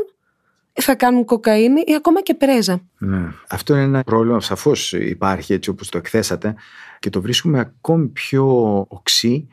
θα 0.82 0.96
κάνουν 0.96 1.26
κοκαίνη 1.26 1.82
ή 1.86 1.96
ακόμα 1.96 2.22
και 2.22 2.34
πρέζα. 2.34 2.82
Ναι. 2.98 3.32
Αυτό 3.50 3.74
είναι 3.74 3.84
ένα 3.84 4.04
πρόβλημα 4.04 4.42
σαφώς 4.42 4.94
υπάρχει 4.94 5.54
έτσι 5.54 5.70
όπως 5.70 5.90
το 5.90 5.98
εκθέσατε 5.98 6.56
και 7.00 7.10
το 7.10 7.22
βρίσκουμε 7.22 7.60
ακόμη 7.60 8.08
πιο 8.08 8.46
οξύ 8.88 9.48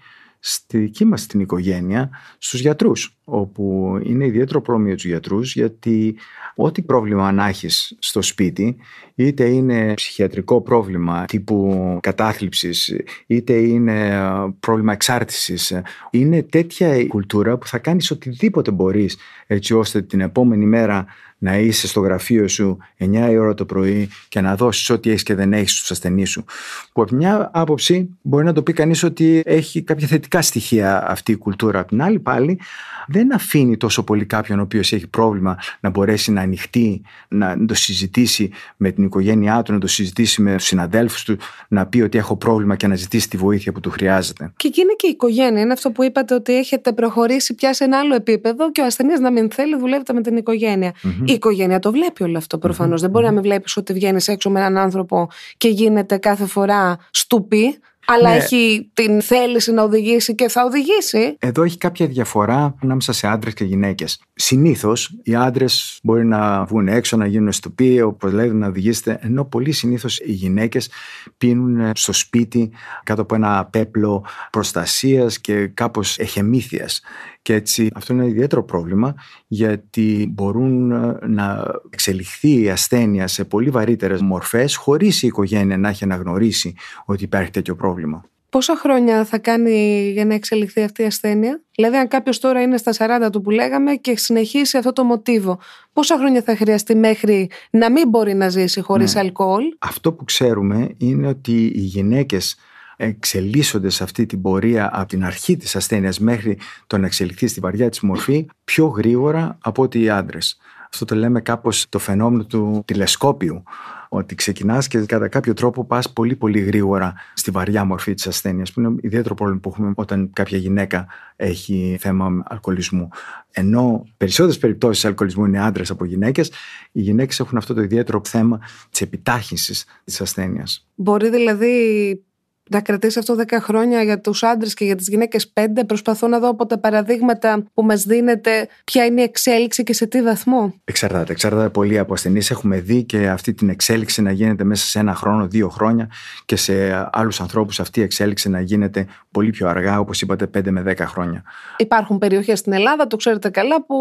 στη 0.44 0.78
δική 0.78 1.04
μας 1.04 1.26
την 1.26 1.40
οικογένεια, 1.40 2.10
στους 2.38 2.60
γιατρούς, 2.60 3.16
όπου 3.24 3.98
είναι 4.02 4.26
ιδιαίτερο 4.26 4.60
πρόβλημα 4.60 4.88
για 4.88 4.96
τους 4.96 5.06
γιατρούς, 5.06 5.54
γιατί 5.54 6.16
ό,τι 6.54 6.82
πρόβλημα 6.82 7.32
να 7.32 7.48
έχεις 7.48 7.96
στο 7.98 8.22
σπίτι, 8.22 8.76
είτε 9.14 9.44
είναι 9.48 9.94
ψυχιατρικό 9.94 10.60
πρόβλημα 10.60 11.24
τύπου 11.24 11.98
κατάθλιψης, 12.02 12.94
είτε 13.26 13.52
είναι 13.52 14.20
πρόβλημα 14.60 14.92
εξάρτησης, 14.92 15.80
είναι 16.10 16.42
τέτοια 16.42 16.96
η 16.96 17.06
κουλτούρα 17.06 17.58
που 17.58 17.66
θα 17.66 17.78
κάνεις 17.78 18.10
οτιδήποτε 18.10 18.70
μπορείς 18.70 19.16
έτσι 19.46 19.74
ώστε 19.74 20.02
την 20.02 20.20
επόμενη 20.20 20.66
μέρα 20.66 21.06
να 21.42 21.58
είσαι 21.58 21.86
στο 21.86 22.00
γραφείο 22.00 22.48
σου 22.48 22.78
9 22.98 23.04
η 23.30 23.36
ώρα 23.36 23.54
το 23.54 23.64
πρωί 23.64 24.08
και 24.28 24.40
να 24.40 24.56
δώσεις 24.56 24.90
ό,τι 24.90 25.10
έχεις 25.10 25.22
και 25.22 25.34
δεν 25.34 25.52
έχεις 25.52 25.72
στους 25.72 25.90
ασθενείς 25.90 26.30
σου. 26.30 26.44
Που 26.92 27.02
από 27.02 27.14
μια 27.16 27.50
άποψη 27.52 28.08
μπορεί 28.22 28.44
να 28.44 28.52
το 28.52 28.62
πει 28.62 28.72
κανείς 28.72 29.02
ότι 29.02 29.42
έχει 29.44 29.82
κάποια 29.82 30.06
θετικά 30.06 30.42
στοιχεία 30.42 31.10
αυτή 31.10 31.32
η 31.32 31.36
κουλτούρα. 31.36 31.78
Απ' 31.78 31.88
την 31.88 32.02
άλλη 32.02 32.18
πάλι 32.18 32.60
δεν 33.06 33.34
αφήνει 33.34 33.76
τόσο 33.76 34.02
πολύ 34.02 34.24
κάποιον 34.24 34.58
ο 34.58 34.62
οποίος 34.62 34.92
έχει 34.92 35.06
πρόβλημα 35.06 35.58
να 35.80 35.90
μπορέσει 35.90 36.32
να 36.32 36.40
ανοιχτεί, 36.40 37.02
να 37.28 37.64
το 37.66 37.74
συζητήσει 37.74 38.50
με 38.76 38.90
την 38.90 39.04
οικογένειά 39.04 39.62
του, 39.62 39.72
να 39.72 39.78
το 39.78 39.86
συζητήσει 39.86 40.42
με 40.42 40.56
τους 40.56 40.66
συναδέλφους 40.66 41.24
του, 41.24 41.36
να 41.68 41.86
πει 41.86 42.00
ότι 42.00 42.18
έχω 42.18 42.36
πρόβλημα 42.36 42.76
και 42.76 42.86
να 42.86 42.94
ζητήσει 42.94 43.28
τη 43.28 43.36
βοήθεια 43.36 43.72
που 43.72 43.80
του 43.80 43.90
χρειάζεται. 43.90 44.52
Και 44.56 44.68
εκεί 44.68 44.80
είναι 44.80 44.92
και 44.96 45.06
η 45.06 45.10
οικογένεια. 45.10 45.62
Είναι 45.62 45.72
αυτό 45.72 45.90
που 45.90 46.02
είπατε 46.02 46.34
ότι 46.34 46.56
έχετε 46.56 46.92
προχωρήσει 46.92 47.54
πια 47.54 47.74
σε 47.74 47.84
ένα 47.84 47.98
άλλο 47.98 48.14
επίπεδο 48.14 48.72
και 48.72 48.80
ο 48.80 48.84
ασθενής 48.84 49.20
να 49.20 49.30
μην 49.32 49.50
θέλει, 49.50 49.78
δουλεύετε 49.78 50.12
με 50.12 50.20
την 50.20 50.36
οικογένεια. 50.36 50.92
Η 51.32 51.34
οικογένεια 51.34 51.78
το 51.78 51.90
βλέπει 51.90 52.22
όλο 52.22 52.38
αυτό 52.38 52.58
Δεν 52.96 53.10
μπορεί 53.10 53.24
να 53.24 53.32
μην 53.32 53.42
βλέπεις 53.42 53.76
ότι 53.76 53.92
βγαίνεις 53.92 54.28
έξω 54.28 54.50
με 54.50 54.60
έναν 54.60 54.78
άνθρωπο 54.78 55.28
και 55.56 55.68
γίνεται 55.68 56.16
κάθε 56.16 56.46
φορά 56.46 56.98
στουπί 57.10 57.78
αλλά 58.06 58.30
ναι. 58.30 58.36
έχει 58.36 58.90
την 58.94 59.22
θέληση 59.22 59.72
να 59.72 59.82
οδηγήσει 59.82 60.34
και 60.34 60.48
θα 60.48 60.64
οδηγήσει. 60.64 61.36
Εδώ 61.38 61.62
έχει 61.62 61.78
κάποια 61.78 62.06
διαφορά 62.06 62.74
ανάμεσα 62.82 63.12
σε 63.12 63.26
άντρες 63.26 63.54
και 63.54 63.64
γυναίκες. 63.64 64.20
Συνήθως 64.34 65.18
οι 65.22 65.34
άντρες 65.34 65.98
μπορεί 66.02 66.26
να 66.26 66.64
βγουν 66.64 66.88
έξω, 66.88 67.16
να 67.16 67.26
γίνουν 67.26 67.52
στοποί, 67.52 68.00
όπως 68.00 68.32
λέτε, 68.32 68.52
να 68.52 68.66
οδηγήσετε, 68.66 69.18
ενώ 69.22 69.44
πολύ 69.44 69.72
συνήθως 69.72 70.18
οι 70.18 70.32
γυναίκες 70.32 70.90
πίνουν 71.38 71.90
στο 71.94 72.12
σπίτι 72.12 72.70
κάτω 73.04 73.22
από 73.22 73.34
ένα 73.34 73.68
πέπλο 73.70 74.24
προστασίας 74.50 75.38
και 75.38 75.66
κάπως 75.66 76.18
εχεμήθειας. 76.18 77.00
Και 77.42 77.54
έτσι 77.54 77.88
αυτό 77.94 78.12
είναι 78.12 78.22
ένα 78.22 78.30
ιδιαίτερο 78.30 78.64
πρόβλημα 78.64 79.14
γιατί 79.46 80.30
μπορούν 80.32 80.86
να 81.26 81.64
εξελιχθεί 81.90 82.62
η 82.62 82.70
ασθένεια 82.70 83.26
σε 83.26 83.44
πολύ 83.44 83.70
βαρύτερες 83.70 84.20
μορφές 84.20 84.76
χωρίς 84.76 85.22
η 85.22 85.26
οικογένεια 85.26 85.78
να 85.78 85.88
έχει 85.88 86.04
αναγνωρίσει 86.04 86.74
ότι 87.04 87.24
υπάρχει 87.24 87.50
τέτοιο 87.50 87.74
πρόβλημα. 87.76 88.24
Πόσα 88.48 88.76
χρόνια 88.76 89.24
θα 89.24 89.38
κάνει 89.38 90.10
για 90.12 90.24
να 90.24 90.34
εξελιχθεί 90.34 90.82
αυτή 90.82 91.02
η 91.02 91.04
ασθένεια, 91.04 91.62
Δηλαδή, 91.74 91.96
αν 91.96 92.08
κάποιος 92.08 92.38
τώρα 92.38 92.62
είναι 92.62 92.76
στα 92.76 92.92
40 93.26 93.28
του 93.32 93.40
που 93.40 93.50
λέγαμε 93.50 93.94
και 93.94 94.16
συνεχίσει 94.16 94.76
αυτό 94.78 94.92
το 94.92 95.04
μοτίβο, 95.04 95.58
πόσα 95.92 96.18
χρόνια 96.18 96.42
θα 96.42 96.56
χρειαστεί 96.56 96.94
μέχρι 96.94 97.50
να 97.70 97.90
μην 97.90 98.08
μπορεί 98.08 98.34
να 98.34 98.48
ζήσει 98.48 98.80
χωρίς 98.80 99.14
ναι. 99.14 99.20
αλκοόλ; 99.20 99.62
Αυτό 99.78 100.12
που 100.12 100.24
ξέρουμε 100.24 100.88
είναι 100.96 101.26
ότι 101.28 101.64
οι 101.64 101.80
γυναίκες 101.80 102.56
εξελίσσονται 103.04 103.88
σε 103.88 104.02
αυτή 104.02 104.26
την 104.26 104.42
πορεία 104.42 104.90
από 104.92 105.08
την 105.08 105.24
αρχή 105.24 105.56
της 105.56 105.76
ασθένειας 105.76 106.18
μέχρι 106.18 106.58
το 106.86 106.98
να 106.98 107.06
εξελιχθεί 107.06 107.46
στη 107.46 107.60
βαριά 107.60 107.88
της 107.88 108.00
μορφή 108.00 108.46
πιο 108.64 108.86
γρήγορα 108.86 109.58
από 109.60 109.82
ότι 109.82 110.00
οι 110.00 110.08
άντρες. 110.08 110.58
Αυτό 110.92 111.04
το 111.04 111.14
λέμε 111.14 111.40
κάπως 111.40 111.86
το 111.88 111.98
φαινόμενο 111.98 112.44
του 112.44 112.82
τηλεσκόπιου 112.84 113.62
ότι 114.08 114.34
ξεκινάς 114.34 114.88
και 114.88 114.98
κατά 114.98 115.28
κάποιο 115.28 115.52
τρόπο 115.52 115.84
πας 115.84 116.12
πολύ 116.12 116.36
πολύ 116.36 116.60
γρήγορα 116.60 117.14
στη 117.34 117.50
βαριά 117.50 117.84
μορφή 117.84 118.14
της 118.14 118.26
ασθένειας 118.26 118.72
που 118.72 118.80
είναι 118.80 118.94
ιδιαίτερο 119.00 119.34
πρόβλημα 119.34 119.60
που 119.60 119.68
έχουμε 119.68 119.92
όταν 119.96 120.30
κάποια 120.32 120.58
γυναίκα 120.58 121.06
έχει 121.36 121.96
θέμα 122.00 122.42
αλκοολισμού. 122.46 123.08
Ενώ 123.50 124.06
περισσότερες 124.16 124.58
περιπτώσεις 124.58 125.04
αλκοολισμού 125.04 125.44
είναι 125.44 125.60
άντρες 125.64 125.90
από 125.90 126.04
γυναίκες, 126.04 126.52
οι 126.92 127.00
γυναίκες 127.00 127.40
έχουν 127.40 127.58
αυτό 127.58 127.74
το 127.74 127.82
ιδιαίτερο 127.82 128.20
θέμα 128.24 128.60
της 128.90 129.00
επιτάχυνσης 129.00 129.84
της 130.04 130.20
ασθένειας. 130.20 130.86
Μπορεί 130.94 131.30
δηλαδή 131.30 132.24
να 132.72 132.80
κρατήσει 132.80 133.18
αυτό 133.18 133.36
10 133.38 133.56
χρόνια 133.60 134.02
για 134.02 134.20
τους 134.20 134.42
άντρες 134.42 134.74
και 134.74 134.84
για 134.84 134.96
τις 134.96 135.08
γυναίκες 135.08 135.52
5. 135.54 135.86
Προσπαθώ 135.86 136.28
να 136.28 136.38
δω 136.38 136.48
από 136.48 136.66
τα 136.66 136.78
παραδείγματα 136.78 137.64
που 137.74 137.82
μας 137.82 138.04
δίνετε 138.04 138.68
ποια 138.84 139.04
είναι 139.04 139.20
η 139.20 139.24
εξέλιξη 139.24 139.82
και 139.82 139.92
σε 139.92 140.06
τι 140.06 140.22
βαθμό. 140.22 140.74
Εξαρτάται. 140.84 141.32
Εξαρτάται 141.32 141.68
πολύ 141.68 141.98
από 141.98 142.12
ασθενείς. 142.12 142.50
Έχουμε 142.50 142.80
δει 142.80 143.04
και 143.04 143.28
αυτή 143.28 143.54
την 143.54 143.68
εξέλιξη 143.68 144.22
να 144.22 144.30
γίνεται 144.30 144.64
μέσα 144.64 144.86
σε 144.86 144.98
ένα 144.98 145.14
χρόνο, 145.14 145.46
δύο 145.46 145.68
χρόνια 145.68 146.10
και 146.44 146.56
σε 146.56 147.08
άλλους 147.12 147.40
ανθρώπους 147.40 147.80
αυτή 147.80 148.00
η 148.00 148.02
εξέλιξη 148.02 148.48
να 148.48 148.60
γίνεται 148.60 149.06
πολύ 149.30 149.50
πιο 149.50 149.68
αργά, 149.68 149.98
όπως 149.98 150.22
είπατε, 150.22 150.46
5 150.46 150.70
με 150.70 150.82
10 150.82 150.96
χρόνια. 150.98 151.42
Υπάρχουν 151.76 152.18
περιοχές 152.18 152.58
στην 152.58 152.72
Ελλάδα, 152.72 153.06
το 153.06 153.16
ξέρετε 153.16 153.48
καλά, 153.48 153.84
που 153.84 153.96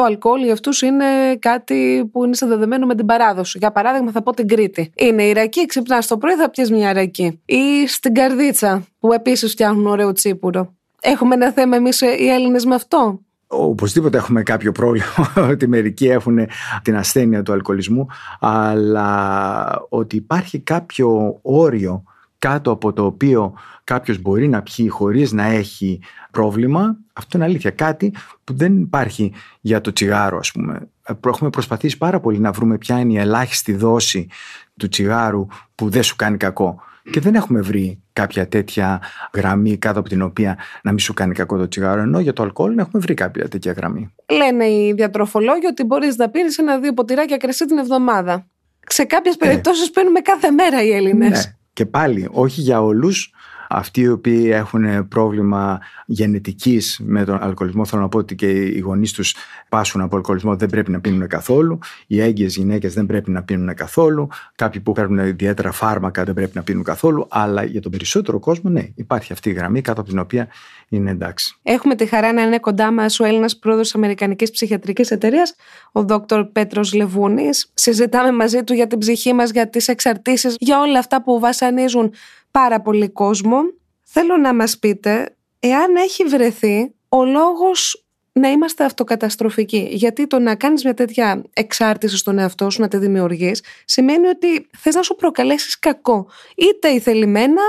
το 0.00 0.06
αλκοόλ 0.06 0.42
για 0.42 0.52
αυτούς 0.52 0.82
είναι 0.82 1.36
κάτι 1.38 2.08
που 2.12 2.24
είναι 2.24 2.34
συνδεδεμένο 2.34 2.86
με 2.86 2.94
την 2.94 3.06
παράδοση. 3.06 3.58
Για 3.58 3.70
παράδειγμα, 3.70 4.10
θα 4.10 4.22
πω 4.22 4.34
την 4.34 4.48
Κρήτη. 4.48 4.92
Είναι 4.96 5.22
Ιρακή, 5.22 5.66
ξυπνάς 5.66 6.06
το 6.06 6.18
πρωί, 6.18 6.34
θα 6.34 6.50
πιεις 6.50 6.70
μια 6.70 6.92
ρακή. 6.92 7.40
Ή 7.44 7.86
στην 7.86 8.14
Καρδίτσα, 8.14 8.84
που 9.00 9.12
επίσης 9.12 9.50
φτιάχνουν 9.50 9.86
ωραίο 9.86 10.12
τσίπουρο. 10.12 10.74
Έχουμε 11.00 11.34
ένα 11.34 11.52
θέμα 11.52 11.76
εμείς 11.76 12.00
οι 12.00 12.28
Έλληνες 12.28 12.64
με 12.64 12.74
αυτό; 12.74 13.20
Οπωσδήποτε 13.46 14.16
έχουμε 14.16 14.42
κάποιο 14.42 14.72
πρόβλημα 14.72 15.32
ότι 15.50 15.66
μερικοί 15.68 16.08
έχουν 16.08 16.38
την 16.82 16.96
ασθένεια 16.96 17.42
του 17.42 17.52
αλκοολισμού 17.52 18.06
αλλά 18.40 19.86
ότι 19.88 20.16
υπάρχει 20.16 20.58
κάποιο 20.58 21.38
όριο 21.42 22.02
κάτω 22.38 22.70
από 22.70 22.92
το 22.92 23.04
οποίο 23.04 23.54
κάποιος 23.84 24.20
μπορεί 24.20 24.48
να 24.48 24.62
πιει 24.62 24.88
χωρίς 24.88 25.32
να 25.32 25.44
έχει 25.44 26.00
πρόβλημα, 26.30 26.96
αυτό 27.12 27.36
είναι 27.36 27.46
αλήθεια. 27.46 27.70
Κάτι 27.70 28.14
που 28.44 28.56
δεν 28.56 28.80
υπάρχει 28.80 29.32
για 29.60 29.80
το 29.80 29.92
τσιγάρο, 29.92 30.38
ας 30.38 30.52
πούμε. 30.52 30.88
Έχουμε 31.26 31.50
προσπαθήσει 31.50 31.96
πάρα 31.96 32.20
πολύ 32.20 32.38
να 32.38 32.52
βρούμε 32.52 32.78
ποια 32.78 32.98
είναι 32.98 33.12
η 33.12 33.18
ελάχιστη 33.18 33.74
δόση 33.74 34.28
του 34.76 34.88
τσιγάρου 34.88 35.46
που 35.74 35.88
δεν 35.88 36.02
σου 36.02 36.16
κάνει 36.16 36.36
κακό. 36.36 36.82
Και 37.10 37.20
δεν 37.20 37.34
έχουμε 37.34 37.60
βρει 37.60 38.02
κάποια 38.12 38.48
τέτοια 38.48 39.00
γραμμή 39.34 39.76
κάτω 39.76 39.98
από 39.98 40.08
την 40.08 40.22
οποία 40.22 40.56
να 40.82 40.90
μην 40.90 40.98
σου 40.98 41.14
κάνει 41.14 41.34
κακό 41.34 41.56
το 41.56 41.68
τσιγάρο. 41.68 42.00
Ενώ 42.00 42.20
για 42.20 42.32
το 42.32 42.42
αλκοόλ 42.42 42.78
έχουμε 42.78 43.02
βρει 43.02 43.14
κάποια 43.14 43.48
τέτοια 43.48 43.72
γραμμή. 43.72 44.14
Λένε 44.30 44.64
οι 44.64 44.92
διατροφολόγοι 44.92 45.66
ότι 45.66 45.84
μπορείς 45.84 46.16
να 46.16 46.28
πίνεις 46.28 46.58
ένα-δύο 46.58 46.92
ποτηράκια 46.92 47.36
κρασί 47.36 47.64
την 47.64 47.78
εβδομάδα. 47.78 48.46
Σε 48.86 49.04
κάποιες 49.04 49.36
περιπτώσεις 49.36 49.88
ε. 49.88 49.90
παίρνουμε 49.94 50.20
κάθε 50.20 50.50
μέρα 50.50 50.82
οι 50.82 50.90
Έλληνες. 50.90 51.30
Ναι. 51.30 51.54
Και 51.72 51.86
πάλι, 51.86 52.28
όχι 52.30 52.60
για 52.60 52.82
όλους, 52.82 53.32
αυτοί 53.72 54.00
οι 54.00 54.08
οποίοι 54.08 54.48
έχουν 54.52 55.08
πρόβλημα 55.08 55.80
γενετικής 56.06 57.00
με 57.04 57.24
τον 57.24 57.38
αλκοολισμό, 57.42 57.84
θέλω 57.84 58.02
να 58.02 58.08
πω 58.08 58.18
ότι 58.18 58.34
και 58.34 58.46
οι 58.46 58.78
γονείς 58.78 59.12
τους 59.12 59.34
πάσχουν 59.68 60.00
από 60.00 60.16
αλκοολισμό 60.16 60.56
δεν 60.56 60.68
πρέπει 60.68 60.90
να 60.90 61.00
πίνουν 61.00 61.26
καθόλου. 61.26 61.78
Οι 62.06 62.20
έγκυες 62.20 62.56
γυναίκες 62.56 62.94
δεν 62.94 63.06
πρέπει 63.06 63.30
να 63.30 63.42
πίνουν 63.42 63.74
καθόλου. 63.74 64.28
Κάποιοι 64.54 64.80
που 64.80 64.92
παίρνουν 64.92 65.26
ιδιαίτερα 65.26 65.72
φάρμακα 65.72 66.24
δεν 66.24 66.34
πρέπει 66.34 66.52
να 66.54 66.62
πίνουν 66.62 66.82
καθόλου. 66.82 67.26
Αλλά 67.30 67.64
για 67.64 67.80
τον 67.80 67.90
περισσότερο 67.90 68.38
κόσμο, 68.38 68.70
ναι, 68.70 68.88
υπάρχει 68.94 69.32
αυτή 69.32 69.50
η 69.50 69.52
γραμμή 69.52 69.80
κάτω 69.80 70.00
από 70.00 70.10
την 70.10 70.18
οποία 70.18 70.48
είναι 70.88 71.10
εντάξει. 71.10 71.56
Έχουμε 71.62 71.94
τη 71.94 72.06
χαρά 72.06 72.32
να 72.32 72.42
είναι 72.42 72.58
κοντά 72.58 72.92
μας 72.92 73.20
ο 73.20 73.24
Έλληνας 73.24 73.58
πρόεδρος 73.58 73.94
Αμερικανικής 73.94 74.50
Ψυχιατρικής 74.50 75.10
Εταιρείας, 75.10 75.54
ο 75.92 76.04
Δόκτωρ 76.04 76.44
Πέτρος 76.44 76.92
Λεβούνης. 76.92 77.70
Συζητάμε 77.74 78.32
μαζί 78.32 78.62
του 78.62 78.74
για 78.74 78.86
την 78.86 78.98
ψυχή 78.98 79.32
μας, 79.32 79.50
για 79.50 79.68
τις 79.68 79.88
εξαρτήσεις, 79.88 80.56
για 80.58 80.80
όλα 80.80 80.98
αυτά 80.98 81.22
που 81.22 81.40
βασανίζουν 81.40 82.12
πάρα 82.50 82.80
πολύ 82.80 83.08
κόσμο. 83.08 83.58
Θέλω 84.02 84.36
να 84.36 84.54
μας 84.54 84.78
πείτε 84.78 85.36
εάν 85.60 85.96
έχει 85.96 86.24
βρεθεί 86.24 86.94
ο 87.08 87.24
λόγος 87.24 88.04
να 88.32 88.48
είμαστε 88.48 88.84
αυτοκαταστροφικοί. 88.84 89.88
Γιατί 89.90 90.26
το 90.26 90.38
να 90.38 90.54
κάνεις 90.54 90.84
μια 90.84 90.94
τέτοια 90.94 91.42
εξάρτηση 91.52 92.16
στον 92.16 92.38
εαυτό 92.38 92.70
σου, 92.70 92.80
να 92.80 92.88
τη 92.88 92.96
δημιουργείς, 92.96 93.62
σημαίνει 93.84 94.26
ότι 94.26 94.66
θες 94.78 94.94
να 94.94 95.02
σου 95.02 95.14
προκαλέσεις 95.14 95.78
κακό. 95.78 96.28
Είτε 96.56 96.88
ηθελημένα, 96.88 97.62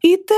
είτε 0.00 0.34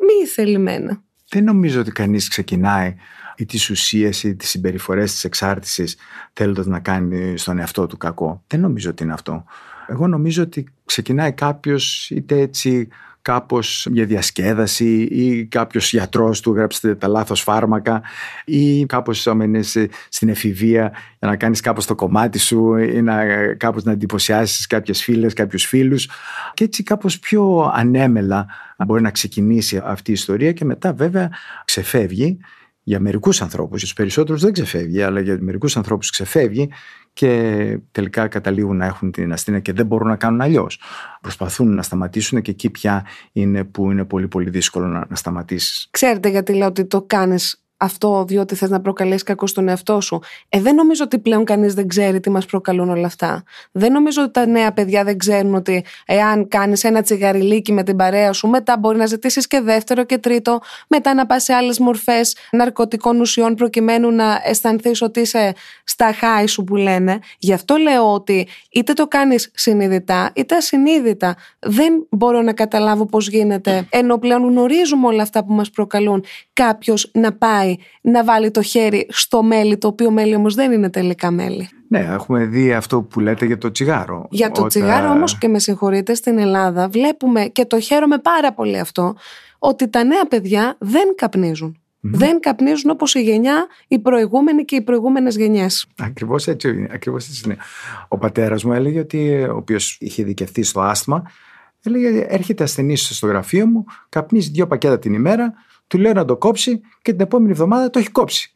μη 0.00 0.22
ηθελημένα. 0.22 1.02
Δεν 1.28 1.44
νομίζω 1.44 1.80
ότι 1.80 1.90
κανείς 1.90 2.28
ξεκινάει 2.28 2.94
ή 3.36 3.44
τις 3.44 3.70
ουσίες 3.70 4.22
ή 4.22 4.36
τις 4.36 4.48
συμπεριφορές 4.48 5.12
της 5.12 5.24
εξάρτησης 5.24 5.96
θέλοντας 6.32 6.66
να 6.66 6.80
κάνει 6.80 7.38
στον 7.38 7.58
εαυτό 7.58 7.86
του 7.86 7.96
κακό. 7.96 8.42
Δεν 8.46 8.60
νομίζω 8.60 8.90
ότι 8.90 9.02
είναι 9.02 9.12
αυτό. 9.12 9.44
Εγώ 9.86 10.06
νομίζω 10.06 10.42
ότι 10.42 10.66
ξεκινάει 10.84 11.32
κάποιος 11.32 12.10
είτε 12.10 12.38
έτσι 12.38 12.88
κάπως 13.24 13.86
για 13.90 14.04
διασκέδαση 14.04 15.02
ή 15.02 15.44
κάποιος 15.44 15.90
γιατρός 15.90 16.40
του 16.40 16.50
έγραψε 16.50 16.94
τα 16.94 17.08
λάθος 17.08 17.40
φάρμακα 17.40 18.02
ή 18.44 18.86
κάπως 18.86 19.26
άμενες 19.26 19.78
στην 20.08 20.28
εφηβεία 20.28 20.92
για 21.18 21.28
να 21.28 21.36
κάνεις 21.36 21.60
κάπως 21.60 21.86
το 21.86 21.94
κομμάτι 21.94 22.38
σου 22.38 22.76
ή 22.76 23.02
να, 23.02 23.24
κάπως 23.54 23.84
να 23.84 23.92
εντυπωσιάσεις 23.92 24.66
κάποιες 24.66 25.02
φίλες, 25.02 25.32
κάποιους 25.32 25.64
φίλους. 25.64 26.08
Και 26.54 26.64
έτσι 26.64 26.82
κάπως 26.82 27.18
πιο 27.18 27.70
ανέμελα 27.74 28.46
μπορεί 28.86 29.02
να 29.02 29.10
ξεκινήσει 29.10 29.80
αυτή 29.84 30.10
η 30.10 30.14
ιστορία 30.14 30.52
και 30.52 30.64
μετά 30.64 30.92
βέβαια 30.92 31.30
ξεφεύγει 31.64 32.38
για 32.84 33.00
μερικούς 33.00 33.42
ανθρώπους, 33.42 33.76
για 33.76 33.86
τους 33.86 33.92
περισσότερους 33.92 34.42
δεν 34.42 34.52
ξεφεύγει 34.52 35.02
αλλά 35.02 35.20
για 35.20 35.38
μερικούς 35.40 35.76
ανθρώπους 35.76 36.10
ξεφεύγει 36.10 36.70
και 37.12 37.78
τελικά 37.92 38.28
καταλήγουν 38.28 38.76
να 38.76 38.86
έχουν 38.86 39.10
την 39.10 39.32
ασθένεια 39.32 39.60
και 39.60 39.72
δεν 39.72 39.86
μπορούν 39.86 40.08
να 40.08 40.16
κάνουν 40.16 40.40
αλλιώς. 40.40 40.80
Προσπαθούν 41.20 41.74
να 41.74 41.82
σταματήσουν 41.82 42.42
και 42.42 42.50
εκεί 42.50 42.70
πια 42.70 43.06
είναι 43.32 43.64
που 43.64 43.90
είναι 43.90 44.04
πολύ 44.04 44.28
πολύ 44.28 44.50
δύσκολο 44.50 44.86
να, 44.86 45.06
να 45.08 45.16
σταματήσεις. 45.16 45.88
Ξέρετε 45.90 46.28
γιατί 46.28 46.54
λέω 46.54 46.66
ότι 46.66 46.84
το 46.84 47.02
κάνεις 47.02 47.63
αυτό 47.76 48.24
διότι 48.24 48.54
θες 48.54 48.70
να 48.70 48.80
προκαλέσεις 48.80 49.22
κακό 49.22 49.46
στον 49.46 49.68
εαυτό 49.68 50.00
σου. 50.00 50.20
Ε, 50.48 50.60
δεν 50.60 50.74
νομίζω 50.74 51.04
ότι 51.04 51.18
πλέον 51.18 51.44
κανείς 51.44 51.74
δεν 51.74 51.88
ξέρει 51.88 52.20
τι 52.20 52.30
μας 52.30 52.46
προκαλούν 52.46 52.90
όλα 52.90 53.06
αυτά. 53.06 53.42
Δεν 53.72 53.92
νομίζω 53.92 54.22
ότι 54.22 54.30
τα 54.30 54.46
νέα 54.46 54.72
παιδιά 54.72 55.04
δεν 55.04 55.18
ξέρουν 55.18 55.54
ότι 55.54 55.84
εάν 56.06 56.48
κάνεις 56.48 56.84
ένα 56.84 57.02
τσιγαριλίκι 57.02 57.72
με 57.72 57.82
την 57.82 57.96
παρέα 57.96 58.32
σου, 58.32 58.48
μετά 58.48 58.78
μπορεί 58.78 58.98
να 58.98 59.06
ζητήσεις 59.06 59.46
και 59.46 59.60
δεύτερο 59.60 60.04
και 60.04 60.18
τρίτο, 60.18 60.60
μετά 60.88 61.14
να 61.14 61.26
πας 61.26 61.42
σε 61.42 61.52
άλλες 61.52 61.78
μορφές 61.78 62.36
ναρκωτικών 62.50 63.20
ουσιών 63.20 63.54
προκειμένου 63.54 64.10
να 64.10 64.40
αισθανθείς 64.44 65.02
ότι 65.02 65.20
είσαι 65.20 65.54
στα 65.84 66.12
χάη 66.12 66.46
σου 66.46 66.64
που 66.64 66.76
λένε. 66.76 67.18
Γι' 67.38 67.52
αυτό 67.52 67.76
λέω 67.76 68.12
ότι 68.12 68.48
είτε 68.70 68.92
το 68.92 69.06
κάνεις 69.06 69.50
συνειδητά 69.54 70.30
είτε 70.34 70.56
ασυνείδητα. 70.56 71.36
Δεν 71.58 72.06
μπορώ 72.10 72.42
να 72.42 72.52
καταλάβω 72.52 73.06
πώς 73.06 73.28
γίνεται, 73.28 73.86
ενώ 73.90 74.18
πλέον 74.18 74.48
γνωρίζουμε 74.48 75.06
όλα 75.06 75.22
αυτά 75.22 75.44
που 75.44 75.52
μας 75.52 75.70
προκαλούν 75.70 76.24
κάποιος 76.52 77.10
να 77.12 77.32
πάει 77.32 77.63
να 78.00 78.24
βάλει 78.24 78.50
το 78.50 78.62
χέρι 78.62 79.06
στο 79.08 79.42
μέλι, 79.42 79.78
το 79.78 79.88
οποίο 79.88 80.10
μέλι 80.10 80.34
όμως 80.34 80.54
δεν 80.54 80.72
είναι 80.72 80.90
τελικά 80.90 81.30
μέλι. 81.30 81.68
Ναι, 81.88 81.98
έχουμε 81.98 82.44
δει 82.44 82.72
αυτό 82.72 83.02
που 83.02 83.20
λέτε 83.20 83.46
για 83.46 83.58
το 83.58 83.70
τσιγάρο. 83.70 84.26
Για 84.30 84.50
το 84.50 84.66
τσιγάρο 84.66 85.10
όμως 85.10 85.38
και 85.38 85.48
με 85.48 85.58
συγχωρείτε 85.58 86.14
στην 86.14 86.38
Ελλάδα 86.38 86.88
βλέπουμε 86.88 87.44
και 87.44 87.64
το 87.64 87.80
χαίρομαι 87.80 88.18
πάρα 88.18 88.52
πολύ 88.52 88.78
αυτό 88.78 89.14
ότι 89.58 89.88
τα 89.88 90.04
νέα 90.04 90.26
παιδιά 90.28 90.76
δεν 90.78 91.14
καπνίζουν. 91.16 91.78
Δεν 92.06 92.40
καπνίζουν 92.40 92.90
όπως 92.90 93.14
η 93.14 93.22
γενιά, 93.22 93.66
οι 93.88 93.98
προηγούμενοι 93.98 94.64
και 94.64 94.76
οι 94.76 94.82
προηγούμενες 94.82 95.36
γενιές. 95.36 95.86
Ακριβώς 96.00 96.46
έτσι 96.46 96.68
είναι. 96.68 96.88
Ακριβώς 96.92 97.28
έτσι 97.28 97.42
είναι. 97.44 97.56
Ο 98.08 98.18
πατέρας 98.18 98.64
μου 98.64 98.72
έλεγε 98.72 98.98
ότι, 98.98 99.46
ο 99.50 99.56
οποίος 99.56 99.96
είχε 100.00 100.22
δικαιωθεί 100.22 100.62
στο 100.62 100.80
άσθμα, 100.80 101.22
έλεγε 101.82 102.26
έρχεται 102.28 102.62
ασθενής 102.62 103.16
στο 103.16 103.26
γραφείο 103.26 103.66
μου, 103.66 103.84
καπνίζει 104.08 104.50
δύο 104.50 104.66
πακέτα 104.66 104.98
την 104.98 105.14
ημέρα, 105.14 105.54
του 105.94 106.00
λέω 106.00 106.12
να 106.12 106.24
το 106.24 106.36
κόψει 106.36 106.80
και 107.02 107.10
την 107.12 107.20
επόμενη 107.20 107.50
εβδομάδα 107.50 107.90
το 107.90 107.98
έχει 107.98 108.10
κόψει. 108.10 108.54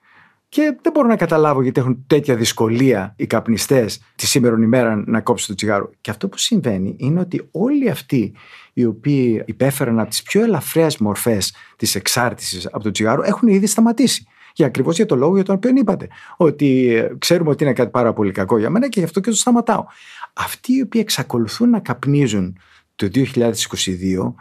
Και 0.49 0.77
δεν 0.83 0.93
μπορώ 0.93 1.09
να 1.09 1.17
καταλάβω 1.17 1.63
γιατί 1.63 1.81
έχουν 1.81 2.05
τέτοια 2.07 2.37
δυσκολία 2.37 3.15
οι 3.17 3.27
καπνιστές 3.27 4.01
τη 4.17 4.27
σήμερα 4.27 4.57
ημέρα 4.59 5.03
να 5.07 5.21
κόψουν 5.21 5.49
το 5.49 5.55
τσιγάρο. 5.55 5.91
Και 6.01 6.11
αυτό 6.11 6.29
που 6.29 6.39
συμβαίνει 6.39 6.95
είναι 6.99 7.21
ότι 7.21 7.49
όλοι 7.51 7.91
αυτοί 7.91 8.35
οι 8.73 8.85
οποίοι 8.85 9.43
υπέφεραν 9.47 9.99
από 9.99 10.11
τις 10.11 10.23
πιο 10.23 10.43
ελαφρές 10.43 10.99
μορφές 10.99 11.55
της 11.77 11.95
εξάρτησης 11.95 12.67
από 12.67 12.83
το 12.83 12.91
τσιγάρο 12.91 13.23
έχουν 13.23 13.49
ήδη 13.49 13.67
σταματήσει. 13.67 14.27
Για 14.55 14.67
ακριβώς 14.67 14.97
για 14.97 15.07
το 15.07 15.17
λόγο 15.17 15.35
για 15.35 15.45
τον 15.45 15.55
οποίο 15.55 15.71
είπατε. 15.77 16.09
Ότι 16.37 16.95
ε, 16.95 17.15
ξέρουμε 17.19 17.51
ότι 17.51 17.65
είναι 17.65 17.73
κάτι 17.73 17.91
πάρα 17.91 18.13
πολύ 18.13 18.33
κακό 18.33 18.59
για 18.59 18.71
μένα 18.71 18.89
και 18.89 18.99
γι' 18.99 19.07
αυτό 19.07 19.21
και 19.21 19.31
το 19.31 19.37
σταματάω. 19.37 19.85
Αυτοί 20.33 20.73
οι 20.73 20.83
οποίοι 20.83 21.01
εξακολουθούν 21.05 21.71
να 21.71 21.81
καπνίζουν 21.81 22.59
το 22.97 23.09
2022 23.15 24.35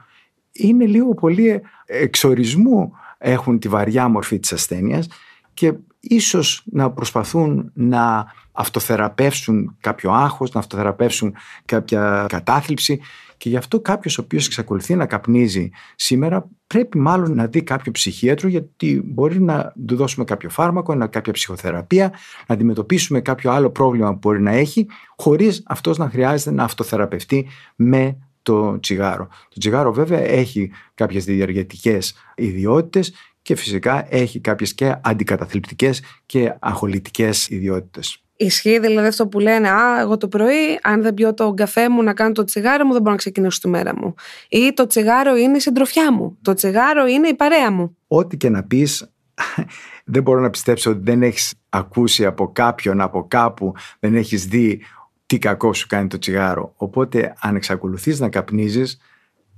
είναι 0.57 0.85
λίγο 0.85 1.13
πολύ 1.13 1.61
εξορισμού 1.85 2.91
έχουν 3.17 3.59
τη 3.59 3.67
βαριά 3.67 4.07
μορφή 4.07 4.39
της 4.39 4.53
ασθένειας 4.53 5.07
και 5.53 5.73
ίσως 5.99 6.63
να 6.65 6.91
προσπαθούν 6.91 7.71
να 7.73 8.25
αυτοθεραπεύσουν 8.51 9.77
κάποιο 9.79 10.11
άγχος, 10.11 10.51
να 10.51 10.59
αυτοθεραπεύσουν 10.59 11.35
κάποια 11.65 12.25
κατάθλιψη 12.29 12.99
και 13.37 13.49
γι' 13.49 13.57
αυτό 13.57 13.79
κάποιος 13.79 14.17
ο 14.17 14.21
οποίος 14.21 14.45
εξακολουθεί 14.45 14.95
να 14.95 15.05
καπνίζει 15.05 15.69
σήμερα 15.95 16.49
πρέπει 16.67 16.97
μάλλον 16.97 17.35
να 17.35 17.47
δει 17.47 17.63
κάποιο 17.63 17.91
ψυχίατρο 17.91 18.47
γιατί 18.47 19.01
μπορεί 19.05 19.41
να 19.41 19.73
του 19.87 19.95
δώσουμε 19.95 20.25
κάποιο 20.25 20.49
φάρμακο, 20.49 20.95
να 20.95 21.07
κάποια 21.07 21.33
ψυχοθεραπεία, 21.33 22.13
να 22.47 22.55
αντιμετωπίσουμε 22.55 23.21
κάποιο 23.21 23.51
άλλο 23.51 23.69
πρόβλημα 23.69 24.11
που 24.11 24.17
μπορεί 24.21 24.41
να 24.41 24.51
έχει 24.51 24.87
χωρίς 25.15 25.63
αυτός 25.65 25.97
να 25.97 26.09
χρειάζεται 26.09 26.51
να 26.51 26.63
αυτοθεραπευτεί 26.63 27.47
με 27.75 28.17
το 28.47 28.79
τσιγάρο. 28.79 29.27
Το 29.27 29.59
τσιγάρο 29.59 29.93
βέβαια 29.93 30.19
έχει 30.19 30.71
κάποιες 30.93 31.25
διαργετικές 31.25 32.15
ιδιότητες 32.35 33.13
και 33.41 33.55
φυσικά 33.55 34.07
έχει 34.09 34.39
κάποιες 34.39 34.73
και 34.73 34.95
αντικαταθλιπτικές 35.01 36.01
και 36.25 36.55
αγχολητικές 36.59 37.49
ιδιότητες. 37.49 38.23
Ισχύει 38.37 38.79
δηλαδή 38.79 39.07
αυτό 39.07 39.27
που 39.27 39.39
λένε 39.39 39.69
Α, 39.69 39.99
εγώ 39.99 40.17
το 40.17 40.27
πρωί, 40.27 40.79
αν 40.81 41.01
δεν 41.01 41.13
πιω 41.13 41.33
το 41.33 41.53
καφέ 41.53 41.89
μου 41.89 42.03
να 42.03 42.13
κάνω 42.13 42.31
το 42.31 42.43
τσιγάρο 42.43 42.85
μου, 42.85 42.91
δεν 42.91 43.01
μπορώ 43.01 43.11
να 43.11 43.17
ξεκινήσω 43.17 43.59
τη 43.59 43.67
μέρα 43.67 43.95
μου. 43.95 44.13
Ή 44.49 44.73
το 44.73 44.87
τσιγάρο 44.87 45.35
είναι 45.35 45.57
η 45.57 45.59
συντροφιά 45.59 46.13
μου. 46.13 46.37
Το 46.41 46.53
τσιγάρο 46.53 47.05
είναι 47.05 47.27
η 47.27 47.33
παρέα 47.33 47.71
μου. 47.71 47.97
Ό,τι 48.07 48.37
και 48.37 48.49
να 48.49 48.63
πεις, 48.63 49.11
δεν 50.13 50.23
μπορώ 50.23 50.39
να 50.39 50.49
πιστέψω 50.49 50.91
ότι 50.91 50.99
δεν 51.03 51.23
έχεις 51.23 51.53
ακούσει 51.69 52.25
από 52.25 52.51
κάποιον, 52.51 53.01
από 53.01 53.27
κάπου, 53.27 53.73
δεν 53.99 54.15
έχεις 54.15 54.45
δει 54.45 54.81
τι 55.27 55.37
κακό 55.37 55.73
σου 55.73 55.87
κάνει 55.87 56.07
το 56.07 56.17
τσιγάρο. 56.17 56.73
Οπότε, 56.75 57.33
αν 57.39 57.55
εξακολουθείς 57.55 58.19
να 58.19 58.29
καπνίζεις, 58.29 58.97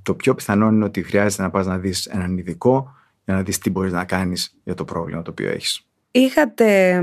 το 0.03 0.13
πιο 0.13 0.36
πιθανό 0.36 0.67
είναι 0.67 0.84
ότι 0.84 1.03
χρειάζεται 1.03 1.41
να 1.41 1.49
πας 1.49 1.65
να 1.65 1.77
δεις 1.77 2.05
έναν 2.05 2.38
ειδικό 2.38 2.93
για 3.25 3.34
να 3.34 3.43
δεις 3.43 3.58
τι 3.58 3.69
μπορείς 3.69 3.91
να 3.91 4.05
κάνεις 4.05 4.55
για 4.63 4.73
το 4.73 4.86
πρόβλημα 4.86 5.21
το 5.21 5.32
οποίο 5.32 5.49
έχεις. 5.49 5.82
Είχατε 6.12 7.01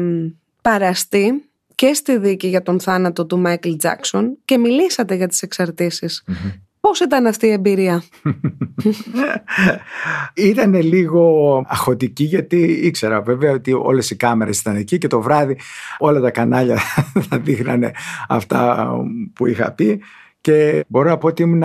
παραστεί 0.63 1.51
και 1.75 1.93
στη 1.95 2.19
δίκη 2.19 2.49
για 2.49 2.63
τον 2.63 2.81
θάνατο 2.81 3.27
του 3.27 3.39
Μάικλ 3.39 3.73
Τζάξον 3.77 4.37
και 4.45 4.59
μιλήσατε 4.59 5.15
για 5.15 5.29
τις 5.29 5.43
εξαρτήσεις. 5.43 6.25
Mm-hmm. 6.27 6.61
Πώς 6.87 7.01
ήταν 7.01 7.27
αυτή 7.27 7.47
η 7.47 7.51
εμπειρία; 7.51 8.03
ήταν 10.51 10.75
λίγο 10.75 11.65
αχωτική 11.69 12.25
γιατί 12.25 12.57
ήξερα 12.63 13.21
βέβαια 13.21 13.53
ότι 13.53 13.73
όλες 13.73 14.11
οι 14.11 14.17
κάμερες 14.17 14.61
ήταν 14.61 14.77
εκεί 14.77 14.99
και 14.99 15.07
το 15.07 15.21
βράδυ 15.21 15.59
όλα 15.99 16.21
τα 16.21 16.31
κανάλια 16.31 16.77
θα 17.29 17.39
δείχνανε 17.39 17.91
αυτά 18.29 18.89
που 19.35 19.47
είχα 19.47 19.73
πει 19.73 20.01
και 20.41 20.85
μπορώ 20.89 21.09
να 21.09 21.19
πω 21.19 21.27
ότι 21.27 21.43
ήμουν 21.43 21.63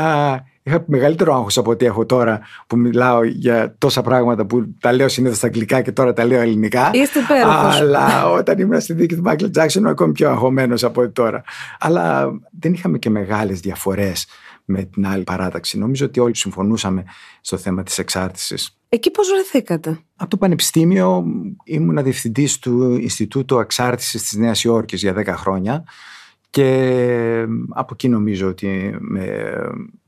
Είχα 0.63 0.83
μεγαλύτερο 0.85 1.35
άγχος 1.35 1.57
από 1.57 1.71
ό,τι 1.71 1.85
έχω 1.85 2.05
τώρα 2.05 2.39
που 2.67 2.77
μιλάω 2.77 3.23
για 3.23 3.75
τόσα 3.77 4.01
πράγματα 4.01 4.45
που 4.45 4.75
τα 4.79 4.93
λέω 4.93 5.07
συνήθως 5.07 5.37
στα 5.37 5.47
αγγλικά 5.47 5.81
και 5.81 5.91
τώρα 5.91 6.13
τα 6.13 6.25
λέω 6.25 6.41
ελληνικά. 6.41 6.89
Είστε 6.93 7.19
υπέροχος. 7.19 7.79
Αλλά 7.79 8.31
όταν 8.31 8.59
ήμουν 8.59 8.81
στη 8.81 8.93
δίκη 8.93 9.15
του 9.15 9.21
Μάικλ 9.21 9.45
Τζάξον 9.45 9.81
ήμουν 9.81 9.93
ακόμη 9.93 10.11
πιο 10.11 10.29
αγχωμένος 10.29 10.83
από 10.83 11.01
ό,τι 11.01 11.11
τώρα. 11.11 11.43
Αλλά 11.79 12.31
δεν 12.59 12.73
είχαμε 12.73 12.97
και 12.97 13.09
μεγάλες 13.09 13.59
διαφορές 13.59 14.25
με 14.65 14.83
την 14.83 15.07
άλλη 15.07 15.23
παράταξη. 15.23 15.77
Νομίζω 15.77 16.05
ότι 16.05 16.19
όλοι 16.19 16.35
συμφωνούσαμε 16.35 17.03
στο 17.41 17.57
θέμα 17.57 17.83
της 17.83 17.97
εξάρτησης. 17.97 18.75
Εκεί 18.89 19.11
πώς 19.11 19.29
βρεθήκατε; 19.29 19.99
Από 20.15 20.29
το 20.29 20.37
Πανεπιστήμιο 20.37 21.23
ήμουν 21.63 22.03
διευθυντής 22.03 22.59
του 22.59 22.95
Ινστιτούτου 22.95 23.59
Εξάρτησης 23.59 24.21
της 24.21 24.37
Νέας 24.37 24.63
Υόρκης 24.63 25.01
για 25.01 25.13
10 25.13 25.25
χρόνια. 25.25 25.83
Και 26.49 27.45
από 27.69 27.89
εκεί 27.93 28.09
νομίζω 28.09 28.47
ότι 28.47 28.95
με 28.99 29.53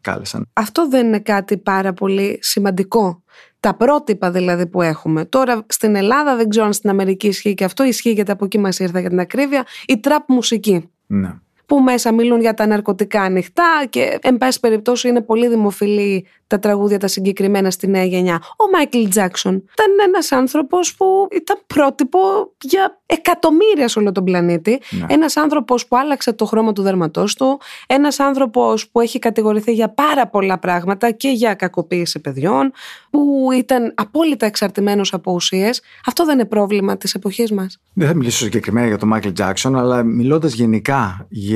κάλεσαν. 0.02 0.46
Αυτό 0.54 0.88
δεν 0.90 1.08
είναι 1.08 1.20
κάτι 1.20 1.58
πάρα 1.58 1.94
πολύ 1.94 2.38
σημαντικό. 2.42 3.24
Τα 3.60 3.76
πρότυπα 3.76 4.32
δηλαδή 4.32 4.68
που 4.68 4.82
έχουμε. 4.82 5.26
Τώρα 5.26 5.66
στην 5.68 5.96
Ελλάδα 5.96 6.36
δεν 6.36 6.50
ξέρω 6.50 6.66
αν 6.66 6.74
στην 6.74 6.90
Αμερική 6.90 7.28
ισχύει 7.28 7.54
και 7.54 7.64
αυτό. 7.64 7.84
Ισχύει 7.84 8.12
γιατί 8.12 8.32
από 8.32 8.46
εκεί 8.46 8.58
μας 8.58 8.80
ήρθα 8.80 9.00
για 9.00 9.10
την 9.10 9.20
ακρίβεια. 9.20 9.66
Η 9.86 10.00
τραπ 10.00 10.30
μουσική. 10.30 10.90
Ναι 11.08 11.34
που 11.66 11.80
μέσα 11.80 12.14
μιλούν 12.14 12.40
για 12.42 12.54
τα 12.54 12.66
ναρκωτικά 12.66 13.22
ανοιχτά 13.22 13.86
και 13.90 14.20
εν 14.22 14.38
πάση 14.38 14.60
περιπτώσει 14.60 15.08
είναι 15.08 15.22
πολύ 15.22 15.48
δημοφιλή 15.48 16.28
τα 16.48 16.60
τραγούδια 16.60 17.00
τα 17.00 17.08
συγκεκριμένα 17.08 17.72
στη 17.72 17.88
νέα 17.88 18.04
γενιά. 18.04 18.42
Ο 18.58 18.70
Μάικλ 18.74 19.04
Τζάξον 19.10 19.54
ήταν 19.56 20.08
ένας 20.08 20.32
άνθρωπος 20.32 20.96
που 20.96 21.28
ήταν 21.32 21.58
πρότυπο 21.68 22.20
για 22.62 23.02
εκατομμύρια 23.06 23.88
σε 23.88 24.00
όλο 24.00 24.12
τον 24.12 24.24
πλανήτη. 24.24 24.82
Ναι. 24.90 25.06
Ένας 25.10 25.38
άνθρωπος 25.38 25.88
που 25.88 25.98
άλλαξε 25.98 26.34
το 26.34 26.46
χρώμα 26.46 26.74
του 26.74 26.82
δέρματός 26.82 27.36
του, 27.36 27.60
ένας 27.88 28.20
άνθρωπος 28.20 28.90
που 28.90 29.00
έχει 29.00 29.20
κατηγορηθεί 29.20 29.74
για 29.74 29.90
πάρα 29.90 30.28
πολλά 30.28 30.58
πράγματα 30.58 31.12
και 31.12 31.30
για 31.30 31.54
κακοποίηση 31.54 32.20
παιδιών, 32.20 32.72
που 33.10 33.50
ήταν 33.54 33.94
απόλυτα 33.96 34.46
εξαρτημένος 34.46 35.14
από 35.14 35.32
ουσίες. 35.32 35.82
Αυτό 36.06 36.26
δεν 36.26 36.34
είναι 36.34 36.46
πρόβλημα 36.46 36.98
της 36.98 37.14
εποχής 37.14 37.52
μας. 37.52 37.80
Δεν 37.94 38.08
θα 38.08 38.14
μιλήσω 38.14 38.44
συγκεκριμένα 38.44 38.88
για 38.88 38.98
τον 38.98 39.08
Μάικλ 39.08 39.30
Τζάξον, 39.30 39.78
αλλά 39.78 40.04
μιλώντας 40.04 40.54
γενικά 40.54 41.26
για 41.30 41.53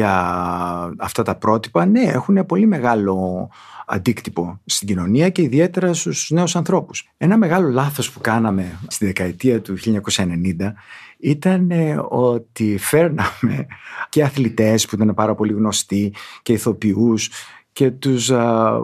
αυτά 0.98 1.24
τα 1.24 1.36
πρότυπα, 1.36 1.86
ναι, 1.86 2.02
έχουν 2.02 2.46
πολύ 2.46 2.66
μεγάλο 2.66 3.50
αντίκτυπο 3.86 4.60
στην 4.66 4.88
κοινωνία 4.88 5.30
και 5.30 5.42
ιδιαίτερα 5.42 5.94
στους 5.94 6.30
νέους 6.32 6.56
ανθρώπους. 6.56 7.10
Ένα 7.18 7.38
μεγάλο 7.38 7.70
λάθος 7.70 8.12
που 8.12 8.20
κάναμε 8.20 8.80
στη 8.88 9.06
δεκαετία 9.06 9.62
του 9.62 9.78
1990 9.78 10.74
ήταν 11.20 11.72
ε, 11.72 12.00
ότι 12.10 12.78
φέρναμε 12.78 13.66
και 14.10 14.24
αθλητές 14.24 14.86
που 14.86 14.96
ήταν 14.96 15.14
πάρα 15.14 15.36
πολύ 15.36 15.54
γνωστοί 15.54 16.14
και 16.42 16.54
ηθοποιούς 16.54 17.30
και 17.72 17.92
τους 17.92 18.32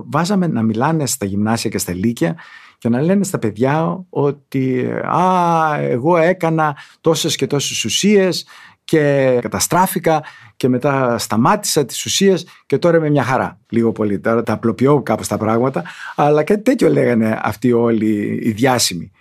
βάζαμε 0.09 0.47
να 0.47 0.61
μιλάνε 0.61 1.05
στα 1.05 1.25
γυμνάσια 1.25 1.69
και 1.69 1.77
στα 1.77 1.93
λύκεια 1.93 2.35
και 2.77 2.89
να 2.89 3.01
λένε 3.01 3.23
στα 3.23 3.39
παιδιά 3.39 4.05
ότι 4.09 4.89
«Α, 5.03 5.75
εγώ 5.79 6.17
έκανα 6.17 6.77
τόσες 7.01 7.35
και 7.35 7.47
τόσες 7.47 7.83
ουσίες 7.83 8.47
και 8.83 9.37
καταστράφηκα 9.41 10.23
και 10.55 10.67
μετά 10.67 11.17
σταμάτησα 11.17 11.85
τις 11.85 12.05
ουσίες 12.05 12.47
και 12.65 12.77
τώρα 12.77 12.97
είμαι 12.97 13.09
μια 13.09 13.23
χαρά. 13.23 13.59
Λίγο 13.69 13.91
πολύ 13.91 14.19
τώρα 14.19 14.43
τα 14.43 14.53
απλοποιώ 14.53 15.01
κάπως 15.01 15.27
τα 15.27 15.37
πράγματα 15.37 15.83
αλλά 16.15 16.43
κάτι 16.43 16.61
τέτοιο 16.61 16.89
λέγανε 16.89 17.39
αυτοί 17.41 17.71
όλοι 17.71 18.39
οι 18.43 18.51
διάσημοι. 18.51 19.11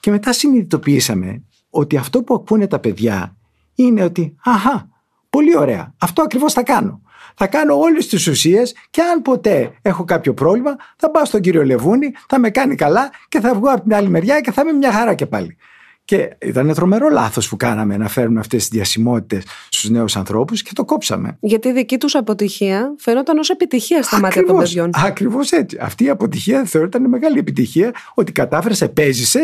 Και 0.00 0.10
μετά 0.10 0.32
συνειδητοποιήσαμε 0.32 1.42
ότι 1.70 1.96
αυτό 1.96 2.22
που 2.22 2.34
ακούνε 2.34 2.66
τα 2.66 2.78
παιδιά 2.78 3.36
είναι 3.74 4.04
ότι 4.04 4.36
αχα, 4.44 4.88
πολύ 5.30 5.56
ωραία, 5.56 5.94
αυτό 5.98 6.22
ακριβώς 6.22 6.52
θα 6.52 6.62
κάνω. 6.62 7.02
Θα 7.36 7.46
κάνω 7.46 7.78
όλες 7.78 8.06
τις 8.06 8.26
ουσίες 8.26 8.74
και 8.90 9.02
αν 9.02 9.22
ποτέ 9.22 9.72
έχω 9.82 10.04
κάποιο 10.04 10.34
πρόβλημα 10.34 10.76
θα 10.96 11.10
πάω 11.10 11.24
στον 11.24 11.40
κύριο 11.40 11.64
Λεβούνη, 11.64 12.12
θα 12.28 12.38
με 12.38 12.50
κάνει 12.50 12.74
καλά 12.74 13.10
και 13.28 13.40
θα 13.40 13.54
βγω 13.54 13.70
από 13.70 13.82
την 13.82 13.94
άλλη 13.94 14.08
μεριά 14.08 14.40
και 14.40 14.52
θα 14.52 14.62
είμαι 14.62 14.72
μια 14.72 14.92
χαρά 14.92 15.14
και 15.14 15.26
πάλι. 15.26 15.56
Και 16.04 16.36
ήταν 16.38 16.74
τρομερό 16.74 17.08
λάθος 17.08 17.48
που 17.48 17.56
κάναμε 17.56 17.96
να 17.96 18.08
φέρουμε 18.08 18.40
αυτές 18.40 18.60
τις 18.60 18.68
διασημότητες 18.68 19.44
στους 19.68 19.90
νέους 19.90 20.16
ανθρώπους 20.16 20.62
και 20.62 20.70
το 20.74 20.84
κόψαμε. 20.84 21.36
Γιατί 21.40 21.68
η 21.68 21.72
δική 21.72 21.98
τους 21.98 22.14
αποτυχία 22.14 22.94
φαινόταν 22.98 23.38
ως 23.38 23.50
επιτυχία 23.50 24.02
στα 24.02 24.20
μάτια 24.20 24.44
των 24.44 24.56
παιδιών. 24.56 24.90
Ακριβώς 24.94 25.50
έτσι. 25.50 25.78
Αυτή 25.80 26.04
η 26.04 26.08
αποτυχία 26.08 26.64
θεωρείται 26.64 26.98
μεγάλη 26.98 27.38
επιτυχία 27.38 27.94
ότι 28.14 28.32
κατάφερε, 28.32 28.74
επέζησε 28.80 29.42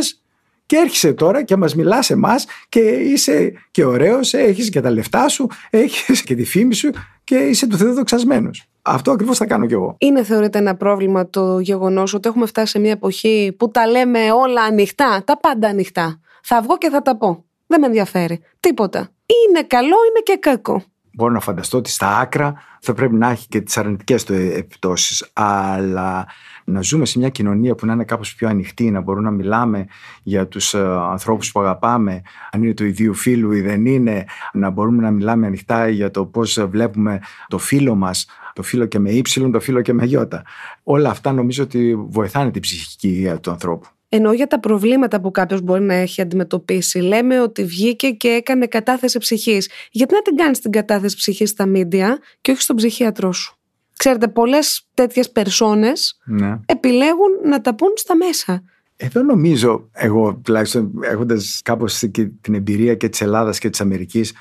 και 0.66 0.76
έρχεσαι 0.76 1.12
τώρα 1.12 1.42
και 1.42 1.56
μας 1.56 1.74
μιλάς 1.74 2.10
εμάς 2.10 2.46
και 2.68 2.80
είσαι 2.80 3.52
και 3.70 3.84
ωραίος, 3.84 4.32
έχεις 4.34 4.68
και 4.68 4.80
τα 4.80 4.90
λεφτά 4.90 5.28
σου, 5.28 5.46
έχεις 5.70 6.22
και 6.22 6.34
τη 6.34 6.44
φήμη 6.44 6.74
σου 6.74 6.90
και 7.24 7.34
είσαι 7.34 7.66
του 7.66 7.76
Θεού 7.76 7.92
δοξασμένος. 7.92 8.64
Αυτό 8.82 9.10
ακριβώς 9.10 9.36
θα 9.36 9.46
κάνω 9.46 9.66
κι 9.66 9.72
εγώ. 9.72 9.94
Είναι, 9.98 10.22
θεωρείται, 10.22 10.58
ένα 10.58 10.74
πρόβλημα 10.74 11.30
το 11.30 11.58
γεγονός 11.58 12.14
ότι 12.14 12.28
έχουμε 12.28 12.46
φτάσει 12.46 12.70
σε 12.70 12.78
μια 12.78 12.90
εποχή 12.90 13.54
που 13.58 13.70
τα 13.70 13.86
λέμε 13.86 14.32
όλα 14.32 14.62
ανοιχτά, 14.62 15.22
τα 15.24 15.38
πάντα 15.38 15.68
ανοιχτά. 15.68 16.20
Θα 16.42 16.62
βγω 16.62 16.78
και 16.78 16.88
θα 16.88 17.02
τα 17.02 17.16
πω. 17.16 17.44
Δεν 17.66 17.80
με 17.80 17.86
ενδιαφέρει. 17.86 18.40
Τίποτα. 18.60 18.98
Είναι 19.26 19.62
καλό, 19.66 19.96
είναι 20.08 20.20
και 20.22 20.36
κακό. 20.40 20.82
Μπορώ 21.12 21.32
να 21.32 21.40
φανταστώ 21.40 21.78
ότι 21.78 21.90
στα 21.90 22.18
άκρα 22.18 22.54
θα 22.80 22.92
πρέπει 22.92 23.14
να 23.14 23.30
έχει 23.30 23.48
και 23.48 23.60
τις 23.60 23.76
αρνητικές 23.76 24.24
του 24.24 24.32
επιπτώσεις. 24.32 25.30
Αλλά 25.32 26.26
να 26.64 26.82
ζούμε 26.82 27.04
σε 27.04 27.18
μια 27.18 27.28
κοινωνία 27.28 27.74
που 27.74 27.86
να 27.86 27.92
είναι 27.92 28.04
κάπως 28.04 28.34
πιο 28.34 28.48
ανοιχτή, 28.48 28.90
να 28.90 29.00
μπορούμε 29.00 29.24
να 29.24 29.30
μιλάμε 29.30 29.86
για 30.22 30.48
τους 30.48 30.74
ε, 30.74 30.78
ανθρώπους 31.10 31.52
που 31.52 31.60
αγαπάμε, 31.60 32.22
αν 32.50 32.62
είναι 32.62 32.74
του 32.74 32.84
ιδίου 32.84 33.14
φίλου 33.14 33.52
ή 33.52 33.60
δεν 33.60 33.86
είναι, 33.86 34.24
να 34.52 34.70
μπορούμε 34.70 35.02
να 35.02 35.10
μιλάμε 35.10 35.46
ανοιχτά 35.46 35.88
για 35.88 36.10
το 36.10 36.26
πώς 36.26 36.66
βλέπουμε 36.68 37.20
το 37.48 37.58
φίλο 37.58 37.94
μας, 37.94 38.26
το 38.52 38.62
φίλο 38.62 38.86
και 38.86 38.98
με 38.98 39.10
ύψιλον, 39.10 39.52
το 39.52 39.60
φίλο 39.60 39.80
και 39.80 39.92
με 39.92 40.04
γιώτα. 40.04 40.42
Όλα 40.82 41.10
αυτά 41.10 41.32
νομίζω 41.32 41.62
ότι 41.62 41.94
βοηθάνε 42.08 42.50
την 42.50 42.60
ψυχική 42.60 43.08
υγεία 43.08 43.40
του 43.40 43.50
ανθρώπου. 43.50 43.86
Ενώ 44.12 44.32
για 44.32 44.46
τα 44.46 44.60
προβλήματα 44.60 45.20
που 45.20 45.30
κάποιος 45.30 45.60
μπορεί 45.60 45.82
να 45.82 45.94
έχει 45.94 46.20
αντιμετωπίσει, 46.20 46.98
λέμε 46.98 47.40
ότι 47.40 47.64
βγήκε 47.64 48.10
και 48.10 48.28
έκανε 48.28 48.66
κατάθεση 48.66 49.18
ψυχής. 49.18 49.70
Γιατί 49.90 50.14
να 50.14 50.22
την 50.22 50.36
κάνεις 50.36 50.58
την 50.58 50.70
κατάθεση 50.70 51.16
ψυχής 51.16 51.50
στα 51.50 51.66
μίντια 51.66 52.18
και 52.40 52.50
όχι 52.50 52.62
στον 52.62 52.76
ψυχίατρό 52.76 53.32
σου; 53.32 53.58
Ξέρετε, 53.96 54.28
πολλές 54.28 54.88
τέτοιες 54.94 55.30
περσόνες 55.30 56.18
ναι. 56.24 56.58
επιλέγουν 56.66 57.30
να 57.44 57.60
τα 57.60 57.74
πούν 57.74 57.92
στα 57.94 58.16
μέσα. 58.16 58.62
Εδώ 58.96 59.22
νομίζω, 59.22 59.88
εγώ 59.92 60.40
τουλάχιστον 60.44 60.92
έχοντας 61.02 61.60
κάπως 61.64 61.98
την 62.40 62.54
εμπειρία 62.54 62.94
και 62.94 63.08
της 63.08 63.20
Ελλάδας 63.20 63.58
και 63.58 63.70
της 63.70 63.80
Αμερικής, 63.80 64.32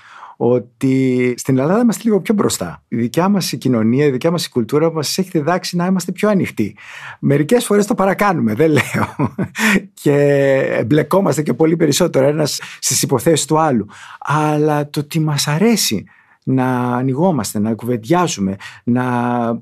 ότι 0.42 1.34
στην 1.38 1.58
Ελλάδα 1.58 1.82
είμαστε 1.82 2.02
λίγο 2.06 2.22
πιο 2.22 2.34
μπροστά. 2.34 2.84
Η 2.88 2.96
δικιά 2.96 3.30
μας 3.30 3.54
κοινωνία, 3.58 4.06
η 4.06 4.12
δικιά 4.12 4.32
μας 4.32 4.50
κουλτούρα 4.50 4.92
μας 4.92 5.18
έχει 5.18 5.30
διδάξει 5.30 5.76
να 5.76 5.86
είμαστε 5.86 6.12
πιο 6.12 6.30
ανοιχτοί. 6.30 6.76
Μερικές 7.20 7.66
φορές 7.66 7.86
το 7.86 7.96
παρακάνουμε, 7.96 8.54
δεν 8.54 8.72
λέω. 8.72 9.36
και 10.02 10.16
εμπλεκόμαστε 10.72 11.42
και 11.42 11.54
πολύ 11.54 11.76
περισσότερο 11.76 12.28
ένας 12.28 12.62
στις 12.80 13.02
υποθέσεις 13.02 13.46
του 13.46 13.60
άλλου. 13.60 13.88
Αλλά 14.20 14.90
το 14.90 15.00
ότι 15.00 15.20
μας 15.20 15.48
αρέσει 15.48 16.06
να 16.52 16.96
ανοιγόμαστε, 16.96 17.60
να 17.60 17.74
κουβεντιάζουμε, 17.74 18.56
να 18.84 19.04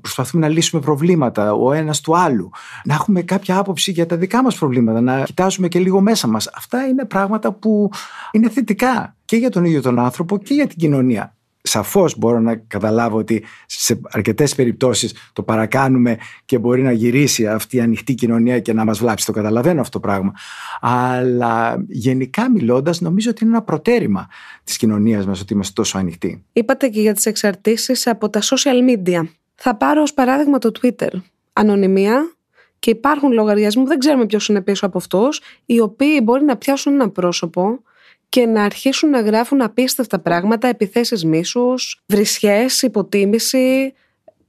προσπαθούμε 0.00 0.46
να 0.46 0.52
λύσουμε 0.52 0.82
προβλήματα 0.82 1.52
ο 1.52 1.72
ένας 1.72 2.00
του 2.00 2.16
άλλου, 2.16 2.50
να 2.84 2.94
έχουμε 2.94 3.22
κάποια 3.22 3.58
άποψη 3.58 3.90
για 3.90 4.06
τα 4.06 4.16
δικά 4.16 4.42
μας 4.42 4.58
προβλήματα, 4.58 5.00
να 5.00 5.22
κοιτάζουμε 5.22 5.68
και 5.68 5.78
λίγο 5.78 6.00
μέσα 6.00 6.26
μας. 6.28 6.50
Αυτά 6.54 6.86
είναι 6.86 7.04
πράγματα 7.04 7.52
που 7.52 7.90
είναι 8.30 8.48
θετικά 8.48 9.16
και 9.24 9.36
για 9.36 9.50
τον 9.50 9.64
ίδιο 9.64 9.82
τον 9.82 9.98
άνθρωπο 9.98 10.38
και 10.38 10.54
για 10.54 10.66
την 10.66 10.78
κοινωνία. 10.78 11.37
Σαφώς 11.62 12.18
μπορώ 12.18 12.40
να 12.40 12.56
καταλάβω 12.56 13.18
ότι 13.18 13.44
σε 13.66 14.00
αρκετές 14.10 14.54
περιπτώσεις 14.54 15.14
το 15.32 15.42
παρακάνουμε 15.42 16.18
και 16.44 16.58
μπορεί 16.58 16.82
να 16.82 16.92
γυρίσει 16.92 17.46
αυτή 17.46 17.76
η 17.76 17.80
ανοιχτή 17.80 18.14
κοινωνία 18.14 18.60
και 18.60 18.72
να 18.72 18.84
μας 18.84 18.98
βλάψει. 18.98 19.26
Το 19.26 19.32
καταλαβαίνω 19.32 19.80
αυτό 19.80 20.00
το 20.00 20.06
πράγμα. 20.06 20.32
Αλλά 20.80 21.84
γενικά 21.88 22.50
μιλώντας, 22.50 23.00
νομίζω 23.00 23.30
ότι 23.30 23.44
είναι 23.44 23.52
ένα 23.52 23.62
προτέρημα 23.62 24.28
της 24.64 24.76
κοινωνίας 24.76 25.26
μας 25.26 25.40
ότι 25.40 25.52
είμαστε 25.52 25.72
τόσο 25.72 25.98
ανοιχτοί. 25.98 26.44
Είπατε 26.52 26.88
και 26.88 27.00
για 27.00 27.14
τις 27.14 27.26
εξαρτήσεις 27.26 28.06
από 28.06 28.30
τα 28.30 28.40
social 28.42 28.90
media. 28.90 29.28
Θα 29.54 29.76
πάρω 29.76 30.02
ως 30.02 30.14
παράδειγμα 30.14 30.58
το 30.58 30.70
Twitter. 30.80 31.10
Ανωνυμία 31.52 32.32
και 32.78 32.90
υπάρχουν 32.90 33.32
λογαριασμοί, 33.32 33.84
δεν 33.84 33.98
ξέρουμε 33.98 34.26
ποιος 34.26 34.48
είναι 34.48 34.60
πίσω 34.60 34.86
από 34.86 34.98
αυτούς, 34.98 35.40
οι 35.64 35.80
οποίοι 35.80 36.20
μπορεί 36.22 36.44
να 36.44 36.56
πιάσουν 36.56 36.92
ένα 36.92 37.10
πρόσωπο 37.10 37.82
και 38.28 38.46
να 38.46 38.62
αρχίσουν 38.64 39.10
να 39.10 39.20
γράφουν 39.20 39.62
απίστευτα 39.62 40.18
πράγματα, 40.18 40.68
επιθέσεις 40.68 41.24
μίσους, 41.24 42.02
βρισιές, 42.06 42.82
υποτίμηση, 42.82 43.94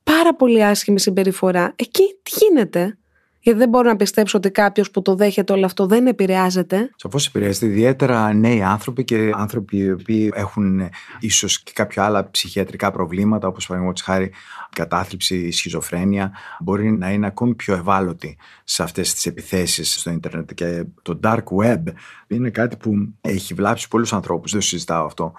πάρα 0.04 0.36
πολύ 0.36 0.63
άσχημη 0.63 1.00
συμπεριφορά. 1.00 1.74
Εκεί 1.76 2.04
τι 2.24 2.32
γίνεται; 2.46 2.98
Γιατί 3.41 3.60
δεν 3.60 3.69
μπορώ 3.69 3.89
να 3.89 3.95
πιστέψω 3.95 4.38
ότι 4.38 4.52
κάποιος 4.52 4.91
που 4.91 5.02
το 5.02 5.15
δέχεται 5.15 5.54
όλο 5.54 5.65
αυτό 5.65 5.86
δεν 5.86 6.08
επηρεάζεται. 6.08 6.89
Σαφώς 6.95 7.28
επηρεάζεται. 7.28 7.65
Ιδιαίτερα 7.65 8.34
νέοι 8.34 8.62
άνθρωποι 8.62 9.04
και 9.04 9.32
άνθρωποι 9.36 9.78
οι 9.78 9.91
οποίοι 9.91 10.32
έχουν 10.36 10.82
ίσως 11.19 11.63
και 11.63 11.71
κάποια 11.75 12.04
άλλα 12.04 12.32
ψυχιατρικά 12.32 12.91
προβλήματα, 12.91 13.47
όπως 13.47 13.67
παραδείγματος 13.67 14.04
χάρη 14.06 14.32
κατάθλιψη, 14.75 15.52
σχιζοφρένεια, 15.52 16.32
μπορεί 16.60 16.91
να 16.91 17.12
είναι 17.12 17.28
ακόμη 17.28 17.56
πιο 17.56 17.73
ευάλωτοι 17.73 18.38
σε 18.63 18.84
αυτές 18.84 19.13
τις 19.13 19.25
επιθέσεις 19.25 19.99
στο 19.99 20.12
Ιντερνετ. 20.12 20.54
Και 20.54 20.84
το 21.02 21.19
dark 21.23 21.43
web 21.62 21.84
είναι 22.28 22.49
κάτι 22.49 22.78
που 22.78 22.91
έχει 23.21 23.54
βλάψει 23.54 23.88
πολλούς 23.88 24.13
ανθρώπους. 24.13 24.52
Δεν 24.52 24.62
συζητάω 24.62 25.06
αυτό. 25.06 25.34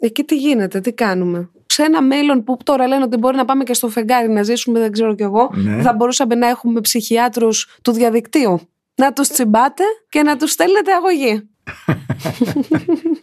Εκεί 0.00 0.24
τι 0.24 0.36
γίνεται, 0.36 0.80
τι 0.80 0.92
κάνουμε; 0.92 1.50
Σε 1.66 1.82
ένα 1.82 2.02
μέλλον 2.02 2.44
που 2.44 2.56
τώρα 2.64 2.86
λένε 2.86 3.02
ότι 3.04 3.16
μπορεί 3.16 3.36
να 3.36 3.44
πάμε 3.44 3.64
και 3.64 3.74
στο 3.74 3.88
φεγγάρι 3.88 4.28
να 4.28 4.42
ζήσουμε, 4.42 4.78
δεν 4.78 4.92
ξέρω 4.92 5.14
κι 5.14 5.22
εγώ, 5.22 5.50
Ναι. 5.54 5.82
θα 5.82 5.92
μπορούσαμε 5.92 6.34
να 6.34 6.48
έχουμε 6.48 6.80
ψυχιάτρους 6.80 7.78
του 7.82 7.92
διαδικτύου. 7.92 8.60
Να 8.94 9.12
τους 9.12 9.28
τσιμπάτε 9.28 9.82
και 10.08 10.22
να 10.22 10.36
τους 10.36 10.50
στέλνετε 10.50 10.92
αγωγή. 10.92 11.42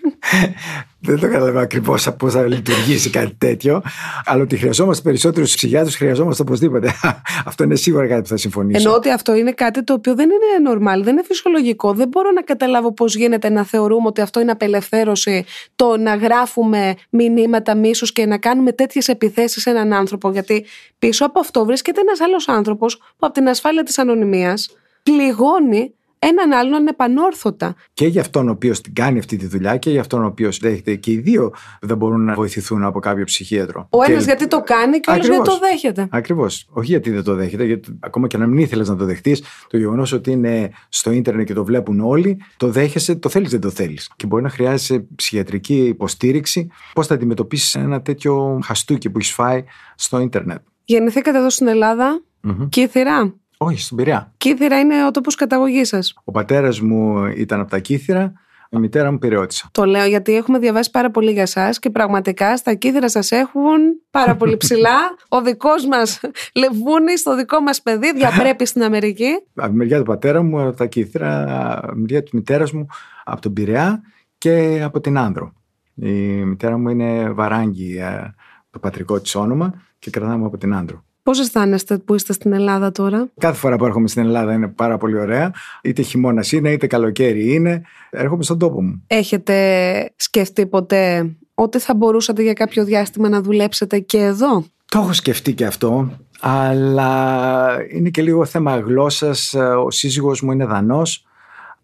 Δεν 0.99 1.19
το 1.19 1.27
καταλαβαίνω 1.27 1.59
ακριβώς 1.59 2.15
πώς 2.17 2.33
θα 2.33 2.47
λειτουργήσει 2.47 3.09
κάτι 3.09 3.35
τέτοιο. 3.37 3.81
Αλλά 4.25 4.43
ότι 4.43 4.57
χρειαζόμαστε 4.57 5.03
περισσότερους 5.03 5.55
ψυχιάτρους, 5.55 5.95
χρειαζόμαστε 5.95 6.41
οπωσδήποτε. 6.41 6.91
Αυτό 7.45 7.63
είναι 7.63 7.75
σίγουρα 7.75 8.07
κάτι 8.07 8.21
που 8.21 8.27
θα 8.27 8.37
συμφωνήσω. 8.37 8.77
Εννοώ 8.77 8.95
ότι 8.95 9.11
αυτό 9.11 9.35
είναι 9.35 9.51
κάτι 9.51 9.83
το 9.83 9.93
οποίο 9.93 10.15
δεν 10.15 10.29
είναι 10.29 10.69
normal, 10.71 11.03
δεν 11.03 11.13
είναι 11.13 11.23
φυσιολογικό. 11.23 11.93
Δεν 11.93 12.07
μπορώ 12.07 12.31
να 12.31 12.41
καταλάβω 12.41 12.93
πώς 12.93 13.15
γίνεται 13.15 13.49
να 13.49 13.63
θεωρούμε 13.63 14.07
ότι 14.07 14.21
αυτό 14.21 14.39
είναι 14.39 14.51
απελευθέρωση 14.51 15.45
το 15.75 15.97
να 15.97 16.15
γράφουμε 16.15 16.95
μηνύματα 17.09 17.75
μίσους 17.75 18.11
και 18.11 18.25
να 18.25 18.37
κάνουμε 18.37 18.71
τέτοιες 18.71 19.07
επιθέσεις 19.07 19.61
σε 19.61 19.69
έναν 19.69 19.93
άνθρωπο. 19.93 20.31
Γιατί 20.31 20.65
πίσω 20.99 21.25
από 21.25 21.39
αυτό 21.39 21.65
βρίσκεται 21.65 22.01
ένας 22.01 22.21
άλλος 22.21 22.47
άνθρωπος 22.47 22.97
που 22.97 23.25
από 23.25 23.33
την 23.33 23.49
ασφάλεια 23.49 23.83
της 23.83 23.97
ανωνυμίας 23.97 24.69
πληγώνει 25.03 25.93
έναν 26.19 26.51
άλλον 26.51 26.73
ανεπανόρθωτα. 26.73 27.75
Και 27.93 28.07
για 28.07 28.21
αυτόν 28.21 28.47
ο 28.47 28.51
οποίος 28.51 28.81
την 28.81 28.93
κάνει 28.93 29.19
αυτή 29.19 29.37
τη 29.37 29.47
δουλειά 29.47 29.77
και 29.77 29.89
για 29.89 29.99
αυτόν 30.01 30.23
ο 30.23 30.25
οποίος 30.25 30.57
δέχεται 30.57 30.95
και 30.95 31.11
οι 31.11 31.17
δύο 31.17 31.53
δεν 31.81 31.97
μπορούν 31.97 32.23
να 32.25 32.33
βοηθηθούν 32.33 32.83
από 32.83 32.99
κάποιο 32.99 33.23
ψυχίατρο. 33.23 33.87
Ο 33.89 34.03
Και- 34.03 34.11
ένας 34.11 34.25
γιατί 34.25 34.47
το 34.47 34.61
κάνει 34.61 34.99
και 34.99 35.09
ο 35.09 35.13
άλλος 35.13 35.25
γιατί 35.27 35.39
Ακριβώς. 35.41 35.59
το 35.59 35.67
δέχεται. 35.67 36.07
Ακριβώς. 36.11 36.67
Όχι 36.69 36.87
γιατί 36.91 37.09
δεν 37.11 37.23
το 37.23 37.35
δέχεται, 37.35 37.63
γιατί 37.63 37.97
ακόμα 37.99 38.27
και 38.27 38.37
να 38.37 38.47
μην 38.47 38.57
ήθελες 38.57 38.89
να 38.89 38.95
το 38.95 39.05
δεχτείς, 39.05 39.43
το 39.69 39.77
γεγονός 39.77 40.11
ότι 40.11 40.31
είναι 40.31 40.69
στο 40.89 41.11
ίντερνετ 41.11 41.45
και 41.45 41.53
το 41.53 41.65
βλέπουν 41.65 41.99
όλοι, 41.99 42.37
το 42.57 42.67
δέχεσαι, 42.69 43.15
το 43.15 43.29
θέλεις, 43.29 43.49
δεν 43.51 43.59
το 43.61 43.69
θέλεις. 43.69 44.11
Και 44.15 44.25
μπορεί 44.27 44.43
να 44.43 44.49
χρειάζεσαι 44.49 45.05
ψυχιατρική 45.15 45.75
υποστήριξη. 45.85 46.67
Πώς 46.93 47.07
θα 47.07 47.13
αντιμετωπίσεις 47.13 47.75
ένα 47.75 48.01
τέτοιο 48.01 48.59
χαστούκι 48.63 49.09
που 49.09 49.17
έχεις 49.17 49.31
φάει 49.31 49.63
στο 49.95 50.19
ίντερνετ; 50.19 50.59
Γεννηθήκατε 50.85 51.37
εδώ 51.37 51.49
στην 51.49 51.67
Ελλάδα, 51.67 52.21
Μμμ. 52.41 52.67
Κύθυρα. 52.69 53.33
Όχι, 53.57 53.79
στον 53.79 53.97
Πειραιά. 53.97 54.33
Κύθυρα 54.37 54.79
είναι 54.79 55.05
ο 55.05 55.11
τόπος 55.11 55.35
καταγωγής 55.35 55.87
σας. 55.87 56.13
Ο 56.23 56.31
πατέρας 56.31 56.79
μου 56.79 57.25
ήταν 57.25 57.59
από 57.59 57.69
τα 57.69 57.79
Κύθυρα, 57.79 58.33
η 58.69 58.77
μητέρα 58.77 59.11
μου 59.11 59.17
πηρεώτησα. 59.17 59.69
Το 59.71 59.85
λέω 59.85 60.05
γιατί 60.05 60.35
έχουμε 60.35 60.59
διαβάσει 60.59 60.91
πάρα 60.91 61.11
πολύ 61.11 61.31
για 61.31 61.41
εσά 61.41 61.69
και 61.69 61.89
πραγματικά 61.89 62.57
στα 62.57 62.73
κύθρα 62.73 63.09
σας 63.09 63.31
έχουν 63.31 63.79
πάρα 64.11 64.35
πολύ 64.35 64.57
ψηλά. 64.63 64.97
Ο 65.29 65.41
δικός 65.41 65.85
μας 65.85 66.19
λεβούνι, 66.55 67.17
στο 67.17 67.35
δικό 67.35 67.59
μας 67.59 67.81
παιδί 67.81 68.13
διαπρέπει 68.13 68.65
στην 68.65 68.83
Αμερική. 68.83 69.29
Από 69.55 69.69
τη 69.69 69.75
μεριά 69.75 69.97
του 69.97 70.03
πατέρα 70.03 70.43
μου, 70.43 70.61
από 70.61 70.77
τα 70.77 70.85
Κύθυρα, 70.85 71.43
από 71.77 71.91
τη 71.91 71.99
μεριά 71.99 72.23
της 72.23 72.31
μητέρας 72.31 72.71
μου, 72.71 72.85
από 73.23 73.41
τον 73.41 73.53
Πειραιά 73.53 74.01
και 74.37 74.81
από 74.83 74.99
την 75.01 75.17
Άνδρο. 75.17 75.53
Η 75.95 76.09
μητέρα 76.45 76.77
μου 76.77 76.89
είναι 76.89 77.31
Βαράγγι, 77.31 77.97
ε, 77.97 78.33
το 78.69 78.79
πατρικό 78.79 79.19
της 79.19 79.35
όνομα 79.35 79.73
και 79.99 80.09
κρατάμε 80.09 80.45
από 80.45 80.57
την 80.57 80.73
Άνδρο. 80.73 81.05
Πώς 81.27 81.39
αισθάνεστε 81.39 81.97
που 81.97 82.15
είστε 82.15 82.33
στην 82.33 82.53
Ελλάδα 82.53 82.91
τώρα, 82.91 83.29
Κάθε 83.37 83.57
φορά 83.57 83.75
που 83.75 83.85
έρχομαι 83.85 84.07
στην 84.07 84.23
Ελλάδα 84.23 84.53
είναι 84.53 84.67
πάρα 84.67 84.97
πολύ 84.97 85.19
ωραία. 85.19 85.51
Είτε 85.81 86.01
χειμώνας 86.01 86.51
είναι, 86.51 86.71
είτε 86.71 86.87
καλοκαίρι 86.87 87.53
είναι. 87.53 87.81
Έρχομαι 88.09 88.43
στον 88.43 88.59
τόπο 88.59 88.83
μου. 88.83 89.03
Έχετε 89.07 90.11
σκεφτεί 90.15 90.65
ποτέ 90.65 91.35
ότι 91.53 91.79
θα 91.79 91.95
μπορούσατε 91.95 92.43
για 92.43 92.53
κάποιο 92.53 92.83
διάστημα 92.83 93.29
να 93.29 93.41
δουλέψετε 93.41 93.99
και 93.99 94.17
εδώ; 94.17 94.65
Το 94.89 94.99
έχω 94.99 95.13
σκεφτεί 95.13 95.53
και 95.53 95.65
αυτό, 95.65 96.11
αλλά 96.39 97.77
είναι 97.89 98.09
και 98.09 98.21
λίγο 98.21 98.45
θέμα 98.45 98.77
γλώσσας. 98.77 99.53
Ο 99.85 99.91
σύζυγος 99.91 100.41
μου 100.41 100.51
είναι 100.51 100.65
Δανός 100.65 101.25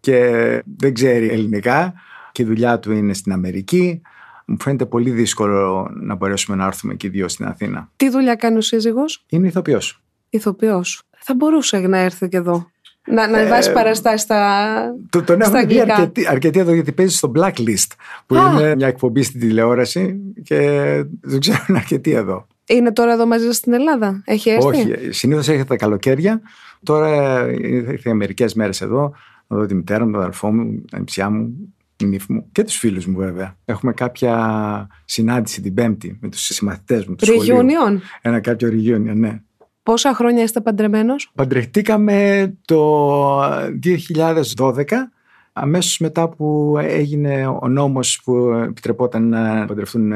και 0.00 0.18
δεν 0.78 0.94
ξέρει 0.94 1.28
ελληνικά 1.28 1.94
και 2.32 2.42
η 2.42 2.44
δουλειά 2.44 2.78
του 2.78 2.92
είναι 2.92 3.14
στην 3.14 3.32
Αμερική. 3.32 4.00
Μου 4.46 4.56
φαίνεται 4.60 4.86
πολύ 4.86 5.10
δύσκολο 5.10 5.90
να 6.00 6.14
μπορέσουμε 6.14 6.56
να 6.56 6.66
έρθουμε 6.66 6.94
και 6.94 7.06
οι 7.06 7.10
δύο 7.10 7.28
στην 7.28 7.46
Αθήνα. 7.46 7.90
Τι 7.96 8.08
δουλειά 8.10 8.34
κάνει 8.34 8.56
ο 8.56 8.60
σύζυγος, 8.60 9.24
Είναι 9.28 9.46
ηθοποιός. 9.46 10.02
ηθοποιός. 10.30 11.02
Θα 11.18 11.34
μπορούσε 11.34 11.78
να 11.78 11.98
έρθει 11.98 12.28
και 12.28 12.36
εδώ. 12.36 12.68
Να, 13.06 13.28
να 13.28 13.38
Ε, 13.38 13.48
βάζει 13.48 13.72
παραστάσεις 13.72 14.20
στα. 14.20 14.76
Το, 15.10 15.22
τον 15.22 15.36
Στα 15.36 15.44
έχουμε 15.44 15.64
δει 15.64 15.80
αγγλικά. 15.80 15.94
αρκετή, 15.94 16.26
αρκετή 16.28 16.58
εδώ 16.58 16.72
γιατί 16.74 16.92
παίζει 16.92 17.16
στο 17.16 17.32
Blacklist 17.36 17.90
που 18.26 18.36
Α. 18.36 18.50
είναι 18.60 18.74
μια 18.74 18.86
εκπομπή 18.86 19.22
στην 19.22 19.40
τηλεόραση 19.40 20.20
και 20.42 20.58
δεν 21.20 21.40
ξέρουν 21.40 21.76
αρκετοί 21.76 22.10
εδώ. 22.10 22.46
Είναι 22.66 22.92
τώρα 22.92 23.12
εδώ 23.12 23.26
μαζί 23.26 23.44
σας 23.46 23.56
στην 23.56 23.72
Ελλάδα; 23.72 24.22
Έχει 24.24 24.50
έρθει; 24.50 24.66
Όχι, 24.66 25.12
συνήθως 25.12 25.48
έρχεται 25.48 25.66
τα 25.68 25.76
καλοκαίρια. 25.76 26.40
Τώρα 26.82 27.46
ήρθε 27.52 28.14
μερικές 28.14 28.54
μέρες 28.54 28.80
εδώ, 28.80 29.12
να 29.46 29.56
δω 29.56 29.66
τη 29.66 29.74
μητέρα 29.74 30.04
μου, 30.04 30.10
τον 30.12 30.20
αδελφό 30.20 30.52
μου, 30.52 30.84
τα 30.90 30.98
νηψιά 30.98 31.30
μου, 31.30 31.74
την 31.96 32.08
νύφη 32.08 32.32
μου 32.32 32.48
και 32.52 32.62
τους 32.64 32.76
φίλους 32.76 33.06
μου 33.06 33.16
βέβαια. 33.16 33.56
Έχουμε 33.64 33.92
κάποια 33.92 34.86
συνάντηση 35.04 35.60
την 35.60 35.74
Πέμπτη 35.74 36.18
με 36.20 36.28
τους 36.28 36.40
συμμαθητές 36.40 37.06
μου 37.06 37.14
του 37.14 37.24
σχολείου. 37.24 37.56
Reunion. 37.56 37.98
Ένα 38.22 38.40
κάποιο 38.40 38.68
reunion, 38.68 39.14
ναι. 39.14 39.40
Πόσα 39.82 40.14
χρόνια 40.14 40.42
είστε 40.42 40.60
παντρεμένος; 40.60 41.30
Παντρευτήκαμε 41.34 42.52
το 42.64 43.40
2012 44.56 44.84
αμέσως 45.56 45.98
μετά 45.98 46.28
που 46.28 46.76
έγινε 46.78 47.46
ο 47.46 47.68
νόμος 47.68 48.20
που 48.24 48.36
επιτρεπόταν 48.68 49.28
να 49.28 49.64
παντρευτούν 49.64 50.12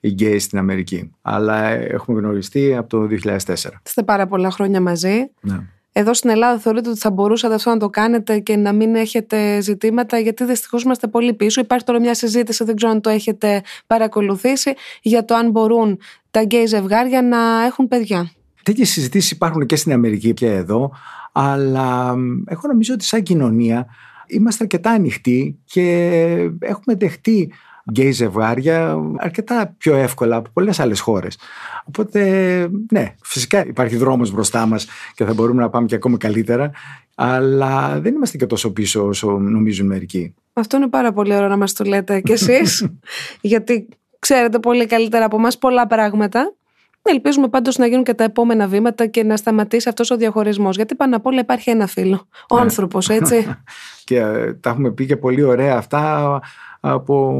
οι 0.00 0.08
γκέι 0.08 0.38
στην 0.38 0.58
Αμερική. 0.58 1.10
Αλλά 1.22 1.68
έχουμε 1.68 2.20
γνωριστεί 2.20 2.76
από 2.76 2.88
το 2.88 3.08
2004. 3.24 3.54
Είστε 3.86 4.02
πάρα 4.04 4.26
πολλά 4.26 4.50
χρόνια 4.50 4.80
μαζί. 4.80 5.30
Ναι. 5.40 5.60
Εδώ 5.92 6.14
στην 6.14 6.30
Ελλάδα 6.30 6.58
θεωρείτε 6.58 6.88
ότι 6.88 6.98
θα 6.98 7.10
μπορούσατε 7.10 7.54
αυτό 7.54 7.70
να 7.70 7.76
το 7.76 7.90
κάνετε 7.90 8.38
και 8.38 8.56
να 8.56 8.72
μην 8.72 8.94
έχετε 8.94 9.60
ζητήματα, 9.60 10.18
γιατί 10.18 10.44
δυστυχώς 10.44 10.82
είμαστε 10.82 11.06
πολύ 11.06 11.34
πίσω. 11.34 11.60
Υπάρχει 11.60 11.84
τώρα 11.84 12.00
μια 12.00 12.14
συζήτηση, 12.14 12.64
δεν 12.64 12.76
ξέρω 12.76 12.92
αν 12.92 13.00
το 13.00 13.10
έχετε 13.10 13.62
παρακολουθήσει, 13.86 14.74
για 15.02 15.24
το 15.24 15.34
αν 15.34 15.50
μπορούν 15.50 15.98
τα 16.30 16.42
γκέι 16.42 16.66
ζευγάρια 16.66 17.22
να 17.22 17.64
έχουν 17.64 17.88
παιδιά. 17.88 18.30
Τέτοιες 18.62 18.90
συζητήσεις 18.90 19.30
υπάρχουν 19.30 19.66
και 19.66 19.76
στην 19.76 19.92
Αμερική 19.92 20.34
και 20.34 20.50
εδώ, 20.50 20.92
αλλά 21.32 22.16
μ, 22.16 22.42
εγώ 22.46 22.60
νομίζω 22.68 22.94
ότι 22.94 23.04
σαν 23.04 23.22
κοινωνία 23.22 23.86
είμαστε 24.26 24.64
αρκετά 24.64 24.90
ανοιχτοί 24.90 25.58
και 25.64 26.10
έχουμε 26.58 26.96
δεχτεί 26.96 27.52
γκέι 27.90 28.10
ζευγάρια 28.10 28.98
αρκετά 29.16 29.74
πιο 29.78 29.94
εύκολα 29.94 30.36
από 30.36 30.50
πολλές 30.52 30.80
άλλες 30.80 31.00
χώρες. 31.00 31.38
Οπότε, 31.84 32.20
ναι, 32.90 33.14
φυσικά 33.22 33.66
υπάρχει 33.66 33.96
δρόμος 33.96 34.30
μπροστά 34.30 34.66
μας 34.66 34.86
και 35.14 35.24
θα 35.24 35.34
μπορούμε 35.34 35.62
να 35.62 35.70
πάμε 35.70 35.86
και 35.86 35.94
ακόμα 35.94 36.16
καλύτερα, 36.16 36.70
αλλά 37.14 38.00
δεν 38.00 38.14
είμαστε 38.14 38.36
και 38.36 38.46
τόσο 38.46 38.72
πίσω 38.72 39.06
όσο 39.06 39.30
νομίζουν 39.30 39.86
μερικοί. 39.86 40.34
Αυτό 40.52 40.76
είναι 40.76 40.88
πάρα 40.88 41.12
πολύ 41.12 41.34
ωραίο 41.34 41.48
να 41.48 41.56
μας 41.56 41.72
το 41.72 41.84
λέτε 41.84 42.20
κι 42.20 42.32
εσείς, 42.32 42.86
γιατί 43.40 43.88
ξέρετε 44.18 44.58
πολύ 44.58 44.86
καλύτερα 44.86 45.24
από 45.24 45.36
εμάς 45.36 45.58
πολλά 45.58 45.86
πράγματα. 45.86 46.54
Ελπίζουμε 47.04 47.48
πάντως 47.48 47.76
να 47.76 47.86
γίνουν 47.86 48.04
και 48.04 48.14
τα 48.14 48.24
επόμενα 48.24 48.66
βήματα 48.66 49.06
και 49.06 49.22
να 49.22 49.36
σταματήσει 49.36 49.88
αυτός 49.88 50.10
ο 50.10 50.16
διαχωρισμός. 50.16 50.76
Γιατί 50.76 50.94
πάνω 50.94 51.16
απ' 51.16 51.26
όλα 51.26 51.40
υπάρχει 51.40 51.70
ένα 51.70 51.86
φίλο. 51.86 52.28
Ο 52.48 52.54
ναι. 52.54 52.60
άνθρωπος, 52.60 53.08
έτσι. 53.08 53.56
και 54.04 54.16
ε, 54.16 54.54
τα 54.54 54.70
έχουμε 54.70 54.90
πει 54.90 55.06
και 55.06 55.16
πολύ 55.16 55.42
ωραία 55.42 55.76
αυτά 55.76 56.40
από 56.84 57.34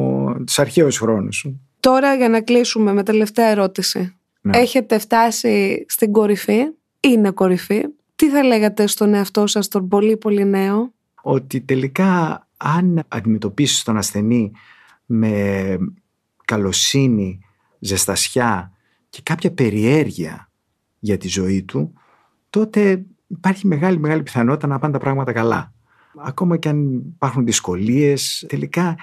του 0.46 0.62
αρχαίους 0.62 0.98
χρόνους. 0.98 1.46
Τώρα 1.80 2.14
για 2.14 2.28
να 2.28 2.40
κλείσουμε 2.40 2.92
με 2.92 3.02
τελευταία 3.02 3.46
ερώτηση. 3.46 4.16
Ναι. 4.40 4.58
Έχετε 4.58 4.98
φτάσει 4.98 5.84
στην 5.88 6.12
κορυφή, 6.12 6.60
είναι 7.00 7.30
κορυφή. 7.30 7.82
Τι 8.16 8.30
θα 8.30 8.42
λέγατε 8.42 8.86
στον 8.86 9.14
εαυτό 9.14 9.46
σας 9.46 9.68
τον 9.68 9.88
πολύ 9.88 10.16
πολύ 10.16 10.44
νέο; 10.44 10.92
Ότι 11.22 11.60
τελικά 11.60 12.46
αν 12.56 13.02
αντιμετωπίσεις 13.08 13.82
τον 13.82 13.96
ασθενή 13.96 14.52
με 15.06 15.76
καλοσύνη, 16.44 17.40
ζεστασιά 17.78 18.72
και 19.08 19.20
κάποια 19.22 19.52
περιέργεια 19.52 20.50
για 20.98 21.16
τη 21.16 21.28
ζωή 21.28 21.62
του, 21.62 21.92
τότε 22.50 23.04
υπάρχει 23.26 23.66
μεγάλη 23.66 23.98
μεγάλη 23.98 24.22
πιθανότητα 24.22 24.66
να 24.66 24.78
πάνε 24.78 24.92
τα 24.92 24.98
πράγματα 24.98 25.32
καλά. 25.32 25.72
Ακόμα 26.16 26.56
και 26.56 26.68
αν 26.68 26.92
υπάρχουν 26.92 27.44
δυσκολίες, 27.44 28.44
τελικά 28.48 28.96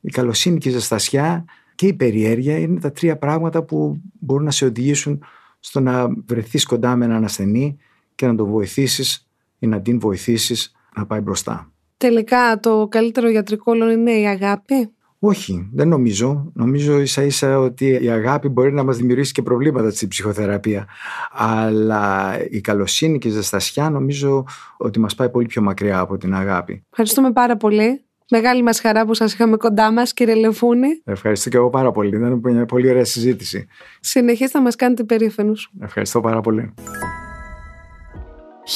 η 0.00 0.10
καλοσύνη 0.10 0.58
και 0.58 0.68
η 0.68 0.72
ζεστασιά 0.72 1.44
και 1.74 1.86
η 1.86 1.94
περιέργεια 1.94 2.58
είναι 2.58 2.80
τα 2.80 2.92
τρία 2.92 3.18
πράγματα 3.18 3.62
που 3.62 4.00
μπορούν 4.20 4.44
να 4.44 4.50
σε 4.50 4.64
οδηγήσουν 4.64 5.22
στο 5.60 5.80
να 5.80 6.08
βρεθείς 6.26 6.64
κοντά 6.66 6.96
με 6.96 7.04
έναν 7.04 7.24
ασθενή 7.24 7.76
και 8.14 8.26
να 8.26 8.34
τον 8.34 8.46
βοηθήσεις 8.46 9.28
ή 9.58 9.66
να 9.66 9.80
την 9.80 9.98
βοηθήσεις 9.98 10.72
να 10.96 11.06
πάει 11.06 11.20
μπροστά. 11.20 11.72
Τελικά 11.96 12.60
το 12.60 12.86
καλύτερο 12.90 13.28
γιατρικό 13.28 13.72
όλο 13.72 13.90
είναι 13.90 14.12
η 14.12 14.26
αγάπη; 14.26 14.90
Όχι, 15.18 15.68
δεν 15.72 15.88
νομίζω. 15.88 16.50
Νομίζω 16.54 17.00
ίσα 17.00 17.22
ίσα 17.22 17.58
ότι 17.58 17.98
η 18.02 18.10
αγάπη 18.10 18.48
μπορεί 18.48 18.72
να 18.72 18.82
μας 18.82 18.96
δημιουργήσει 18.96 19.32
και 19.32 19.42
προβλήματα 19.42 19.90
στην 19.90 20.08
ψυχοθεραπεία. 20.08 20.86
Αλλά 21.32 22.34
η 22.50 22.60
καλοσύνη 22.60 23.18
και 23.18 23.28
η 23.28 23.30
ζεστασιά 23.30 23.90
νομίζω 23.90 24.44
ότι 24.76 25.00
μας 25.00 25.14
πάει 25.14 25.30
πολύ 25.30 25.46
πιο 25.46 25.62
μακριά 25.62 25.98
από 25.98 26.16
την 26.16 26.34
αγάπη. 26.34 26.84
Ευχαριστούμε 26.90 27.32
πάρα 27.32 27.56
πολύ. 27.56 28.07
Μεγάλη 28.30 28.62
μας 28.62 28.80
χαρά 28.80 29.04
που 29.04 29.14
σας 29.14 29.32
είχαμε 29.32 29.56
κοντά 29.56 29.92
μας 29.92 30.12
κύριε 30.12 30.34
Λεφούνη. 30.34 30.88
Ευχαριστώ 31.04 31.48
και 31.48 31.56
εγώ 31.56 31.70
πάρα 31.70 31.92
πολύ. 31.92 32.16
Ήταν 32.16 32.40
μια 32.44 32.66
πολύ 32.66 32.90
ωραία 32.90 33.04
συζήτηση. 33.04 33.66
Συνεχίστε 34.00 34.58
να 34.58 34.64
μας 34.64 34.76
κάνετε 34.76 35.04
περήφανους. 35.04 35.70
Ευχαριστώ 35.80 36.20
πάρα 36.20 36.40
πολύ. 36.40 36.74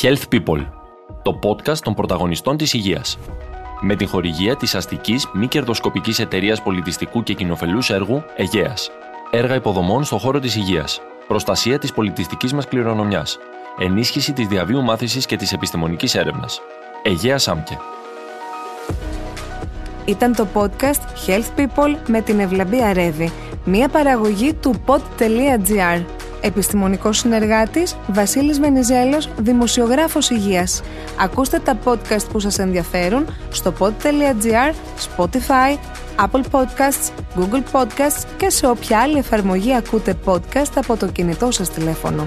Health 0.00 0.34
People, 0.34 0.66
το 1.22 1.38
podcast 1.42 1.78
των 1.78 1.94
πρωταγωνιστών 1.94 2.56
της 2.56 2.72
υγείας. 2.72 3.18
Με 3.80 3.96
την 3.96 4.08
χορηγία 4.08 4.56
της 4.56 4.74
αστικής 4.74 5.30
μη 5.32 5.46
κερδοσκοπικής 5.46 6.18
εταιρείας 6.18 6.62
πολιτιστικού 6.62 7.22
και 7.22 7.34
κοινοφελούς 7.34 7.90
έργου 7.90 8.22
Αιγαίας. 8.36 8.90
Έργα 9.30 9.54
υποδομών 9.54 10.04
στον 10.04 10.18
χώρο 10.18 10.38
της 10.40 10.56
υγείας. 10.56 11.00
Προστασία 11.28 11.78
της 11.78 11.92
πολιτιστικής 11.92 12.52
μας 12.52 12.68
κληρονομιάς. 12.68 13.38
Ενίσχυση 13.78 14.32
της 14.32 14.46
διαβίου 14.46 14.82
μάθησης 14.82 15.26
και 15.26 15.36
της 15.36 15.52
επιστημονικής 15.52 16.14
έρευνας. 16.14 16.60
Αιγαία 17.02 17.38
Σάμκε. 17.38 17.78
Ήταν 20.04 20.34
το 20.34 20.46
podcast 20.54 21.00
Health 21.26 21.60
People 21.60 21.96
με 22.06 22.20
την 22.20 22.40
Ευλαμπία 22.40 22.92
Ρεύη, 22.92 23.32
μια 23.64 23.88
παραγωγή 23.88 24.54
του 24.54 24.74
pod.gr. 24.86 26.04
Επιστημονικός 26.40 27.18
συνεργάτης 27.18 27.96
Βασίλης 28.08 28.60
Βενιζέλος, 28.60 29.28
δημοσιογράφος 29.38 30.30
υγείας. 30.30 30.82
Ακούστε 31.20 31.58
τα 31.58 31.78
podcast 31.84 32.24
που 32.32 32.40
σας 32.40 32.58
ενδιαφέρουν 32.58 33.26
στο 33.50 33.72
pod.gr, 33.78 34.74
Spotify, 35.16 35.76
Apple 36.24 36.42
Podcasts, 36.50 37.10
Google 37.36 37.62
Podcasts 37.72 38.24
και 38.36 38.50
σε 38.50 38.66
όποια 38.66 38.98
άλλη 39.00 39.18
εφαρμογή 39.18 39.74
ακούτε 39.74 40.16
podcast 40.24 40.72
από 40.74 40.96
το 40.96 41.06
κινητό 41.06 41.50
σας 41.50 41.70
τηλέφωνο. 41.70 42.26